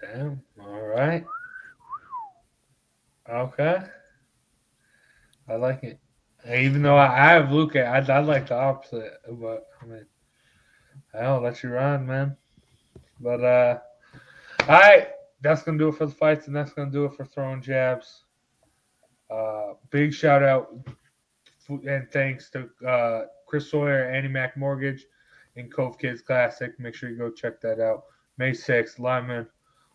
Damn. 0.00 0.42
All 0.60 0.82
right. 0.82 1.24
Okay. 3.28 3.78
I 5.48 5.54
like 5.54 5.84
it. 5.84 6.00
Even 6.48 6.82
though 6.82 6.96
I, 6.96 7.32
have 7.32 7.46
Luque, 7.46 7.76
I 7.76 8.12
I 8.12 8.20
like 8.20 8.48
the 8.48 8.56
opposite. 8.56 9.12
But 9.28 9.68
I 9.82 9.86
mean, 9.86 10.06
I'll 11.14 11.40
let 11.40 11.62
you 11.62 11.70
run, 11.70 12.06
man. 12.06 12.36
But 13.20 13.44
uh, 13.44 13.78
all 14.60 14.80
right, 14.80 15.08
that's 15.42 15.62
gonna 15.62 15.78
do 15.78 15.88
it 15.88 15.96
for 15.96 16.06
the 16.06 16.12
fights, 16.12 16.46
and 16.46 16.56
that's 16.56 16.72
gonna 16.72 16.90
do 16.90 17.04
it 17.04 17.14
for 17.14 17.24
throwing 17.24 17.60
jabs. 17.60 18.24
Uh, 19.30 19.74
big 19.90 20.12
shout 20.12 20.42
out 20.42 20.74
and 21.86 22.10
thanks 22.10 22.50
to 22.50 22.68
uh, 22.86 23.26
Chris 23.46 23.70
Sawyer, 23.70 24.10
AnnieMac 24.12 24.56
Mortgage, 24.56 25.06
and 25.56 25.72
Cove 25.72 25.98
Kids 25.98 26.22
Classic. 26.22 26.78
Make 26.78 26.94
sure 26.94 27.10
you 27.10 27.16
go 27.16 27.30
check 27.30 27.60
that 27.60 27.80
out. 27.80 28.04
May 28.38 28.52
6th, 28.52 28.98
Lyman 28.98 29.46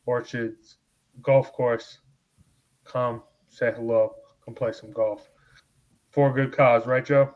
Orchards 0.06 0.78
Golf 1.22 1.52
Course. 1.54 2.00
Come 2.84 3.24
say 3.50 3.72
hello. 3.76 4.16
Come 4.44 4.54
play 4.54 4.72
some 4.72 4.92
golf. 4.92 5.30
For 6.16 6.32
a 6.32 6.34
good 6.34 6.56
cause, 6.56 6.88
right, 6.88 7.06
Joe? 7.06 7.36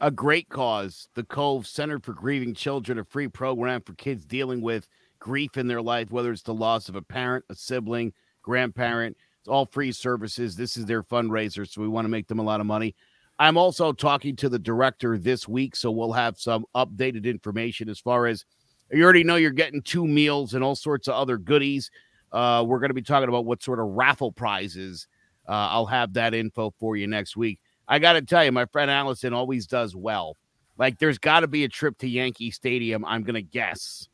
a 0.00 0.10
great 0.10 0.48
cause. 0.48 1.08
The 1.14 1.24
Cove 1.24 1.66
Center 1.66 1.98
for 1.98 2.14
Grieving 2.14 2.54
Children, 2.54 2.98
a 2.98 3.04
free 3.04 3.28
program 3.28 3.82
for 3.82 3.92
kids 3.94 4.24
dealing 4.24 4.62
with 4.62 4.88
grief 5.18 5.58
in 5.58 5.66
their 5.66 5.82
life, 5.82 6.10
whether 6.10 6.32
it's 6.32 6.42
the 6.42 6.54
loss 6.54 6.88
of 6.88 6.96
a 6.96 7.02
parent, 7.02 7.44
a 7.50 7.54
sibling, 7.54 8.12
grandparent. 8.42 9.16
It's 9.40 9.48
all 9.48 9.66
free 9.66 9.92
services. 9.92 10.56
This 10.56 10.76
is 10.76 10.86
their 10.86 11.02
fundraiser, 11.02 11.68
so 11.68 11.82
we 11.82 11.88
want 11.88 12.06
to 12.06 12.10
make 12.10 12.28
them 12.28 12.38
a 12.38 12.42
lot 12.42 12.60
of 12.60 12.66
money. 12.66 12.94
I'm 13.38 13.56
also 13.56 13.92
talking 13.92 14.36
to 14.36 14.48
the 14.48 14.58
director 14.58 15.18
this 15.18 15.46
week, 15.46 15.76
so 15.76 15.90
we'll 15.90 16.12
have 16.12 16.38
some 16.38 16.64
updated 16.74 17.24
information 17.24 17.88
as 17.88 17.98
far 17.98 18.26
as 18.26 18.44
you 18.90 19.02
already 19.04 19.24
know 19.24 19.36
you're 19.36 19.50
getting 19.50 19.82
two 19.82 20.06
meals 20.06 20.54
and 20.54 20.64
all 20.64 20.74
sorts 20.74 21.08
of 21.08 21.14
other 21.14 21.36
goodies. 21.36 21.90
Uh, 22.32 22.64
we're 22.66 22.80
going 22.80 22.90
to 22.90 22.94
be 22.94 23.02
talking 23.02 23.28
about 23.28 23.44
what 23.44 23.62
sort 23.62 23.80
of 23.80 23.86
raffle 23.86 24.32
prizes. 24.32 25.06
Uh, 25.48 25.52
I'll 25.52 25.86
have 25.86 26.14
that 26.14 26.34
info 26.34 26.72
for 26.78 26.96
you 26.96 27.06
next 27.06 27.36
week. 27.36 27.60
I 27.90 27.98
got 27.98 28.14
to 28.14 28.22
tell 28.22 28.44
you, 28.44 28.52
my 28.52 28.66
friend 28.66 28.90
Allison 28.90 29.34
always 29.34 29.66
does 29.66 29.94
well. 29.96 30.36
Like, 30.78 30.98
there's 30.98 31.18
got 31.18 31.40
to 31.40 31.48
be 31.48 31.64
a 31.64 31.68
trip 31.68 31.98
to 31.98 32.08
Yankee 32.08 32.50
Stadium, 32.52 33.04
I'm 33.04 33.22
going 33.24 33.34
to 33.34 33.42
guess. 33.42 34.08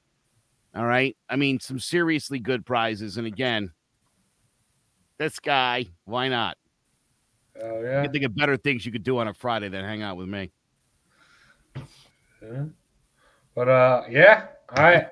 All 0.75 0.87
right. 0.87 1.17
I 1.29 1.37
mean, 1.37 1.61
some 1.61 1.79
seriously 1.79 2.39
good 2.41 2.67
prizes. 2.67 3.19
And 3.19 3.27
again, 3.27 3.71
this 5.19 5.39
guy, 5.39 5.87
why 6.07 6.29
not? 6.29 6.57
Oh, 7.63 7.81
You 7.81 7.87
yeah. 7.87 8.03
can 8.03 8.13
think 8.13 8.25
of 8.25 8.35
better 8.35 8.57
things 8.57 8.85
you 8.85 8.93
could 8.93 9.05
do 9.05 9.19
on 9.19 9.29
a 9.29 9.35
Friday 9.35 9.69
than 9.69 9.85
hang 9.85 10.03
out 10.03 10.17
with 10.17 10.29
me. 10.29 10.51
Yeah. 12.43 12.65
But 13.55 13.69
uh, 13.69 14.03
yeah. 14.11 14.47
All 14.77 14.83
right. 14.83 15.07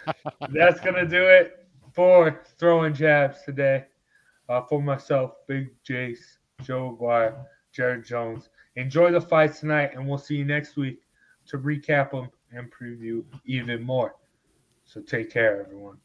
That's 0.50 0.80
gonna 0.80 1.06
do 1.06 1.24
it 1.24 1.66
for 1.92 2.42
throwing 2.58 2.94
jabs 2.94 3.42
today. 3.44 3.84
Uh, 4.48 4.62
for 4.62 4.80
myself, 4.82 5.32
Big 5.46 5.68
Jace, 5.88 6.38
Joe 6.62 6.94
Aguirre, 6.94 7.34
Jared 7.72 8.04
Jones. 8.04 8.48
Enjoy 8.76 9.10
the 9.10 9.20
fights 9.20 9.60
tonight, 9.60 9.92
and 9.94 10.08
we'll 10.08 10.18
see 10.18 10.36
you 10.36 10.44
next 10.44 10.76
week 10.76 11.00
to 11.46 11.58
recap 11.58 12.10
them 12.10 12.30
and 12.52 12.70
preview 12.72 13.24
even 13.44 13.82
more. 13.82 14.14
So 14.84 15.00
take 15.00 15.30
care, 15.30 15.60
everyone. 15.60 15.98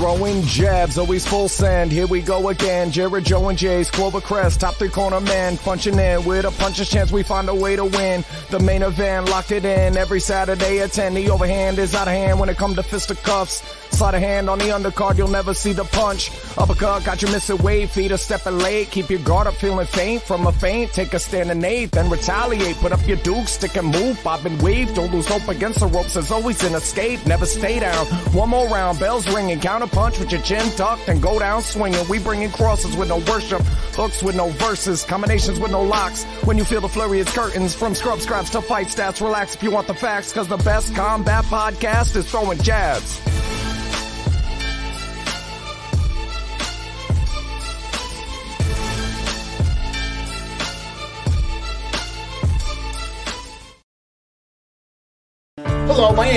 Throwing 0.00 0.40
jabs, 0.44 0.96
always 0.96 1.26
full 1.26 1.46
send. 1.46 1.92
Here 1.92 2.06
we 2.06 2.22
go 2.22 2.48
again. 2.48 2.90
Jared, 2.90 3.22
Joe, 3.22 3.50
and 3.50 3.58
Jay's 3.58 3.90
Clovercrest, 3.90 4.58
top 4.58 4.76
three 4.76 4.88
corner 4.88 5.20
man, 5.20 5.58
punching 5.58 5.98
in 5.98 6.24
with 6.24 6.46
a 6.46 6.50
puncher's 6.52 6.88
chance. 6.88 7.12
We 7.12 7.22
find 7.22 7.50
a 7.50 7.54
way 7.54 7.76
to 7.76 7.84
win. 7.84 8.24
The 8.48 8.60
main 8.60 8.82
event, 8.82 9.28
locked 9.28 9.52
it 9.52 9.66
in 9.66 9.98
every 9.98 10.20
Saturday 10.20 10.80
at 10.80 10.92
10. 10.92 11.12
The 11.12 11.28
overhand 11.28 11.78
is 11.78 11.94
out 11.94 12.08
of 12.08 12.14
hand 12.14 12.40
when 12.40 12.48
it 12.48 12.56
comes 12.56 12.76
to 12.76 12.82
fisticuffs. 12.82 13.62
Slide 13.92 14.14
a 14.14 14.20
hand 14.20 14.48
on 14.48 14.58
the 14.58 14.66
undercard, 14.66 15.18
you'll 15.18 15.28
never 15.28 15.52
see 15.52 15.72
the 15.72 15.84
punch. 15.84 16.30
Uppercut, 16.56 17.04
got 17.04 17.20
you 17.20 17.28
missing 17.28 17.58
weight, 17.58 17.90
feet 17.90 18.12
are 18.12 18.16
stepping 18.16 18.58
late. 18.58 18.90
Keep 18.90 19.10
your 19.10 19.20
guard 19.20 19.46
up, 19.46 19.54
feeling 19.54 19.86
faint 19.86 20.22
from 20.22 20.46
a 20.46 20.52
feint. 20.52 20.92
Take 20.92 21.12
a 21.12 21.18
stand 21.18 21.50
and 21.50 21.62
eight, 21.64 21.90
then 21.92 22.08
retaliate. 22.08 22.76
Put 22.76 22.92
up 22.92 23.06
your 23.06 23.18
duke, 23.18 23.46
stick 23.46 23.76
and 23.76 23.88
move, 23.88 24.18
bob 24.24 24.46
and 24.46 24.60
weave. 24.62 24.94
Don't 24.94 25.12
lose 25.12 25.28
hope 25.28 25.46
against 25.48 25.80
the 25.80 25.86
ropes, 25.86 26.14
there's 26.14 26.30
always 26.30 26.62
an 26.64 26.74
escape. 26.74 27.24
Never 27.26 27.44
stay 27.44 27.78
down. 27.80 28.06
One 28.32 28.48
more 28.48 28.66
round, 28.68 28.98
bells 28.98 29.28
ringing, 29.34 29.60
counter 29.60 29.86
punch 29.86 30.18
with 30.18 30.32
your 30.32 30.42
chin 30.42 30.70
tucked 30.76 31.08
and 31.08 31.20
go 31.20 31.38
down 31.38 31.62
swinging. 31.62 32.06
We 32.08 32.18
bringing 32.18 32.50
crosses 32.50 32.96
with 32.96 33.08
no 33.08 33.18
worship, 33.18 33.60
hooks 33.92 34.22
with 34.22 34.34
no 34.34 34.48
verses, 34.50 35.04
combinations 35.04 35.60
with 35.60 35.72
no 35.72 35.82
locks. 35.82 36.24
When 36.44 36.56
you 36.56 36.64
feel 36.64 36.80
the 36.80 36.88
flurry, 36.88 37.20
it's 37.20 37.32
curtains. 37.34 37.74
From 37.74 37.94
scrub 37.94 38.20
scraps 38.20 38.50
to 38.50 38.62
fight 38.62 38.86
stats, 38.86 39.20
relax 39.20 39.54
if 39.54 39.62
you 39.62 39.70
want 39.70 39.86
the 39.86 39.94
facts, 39.94 40.32
cause 40.32 40.48
the 40.48 40.56
best 40.58 40.94
combat 40.94 41.44
podcast 41.44 42.16
is 42.16 42.30
throwing 42.30 42.58
jabs. 42.58 43.20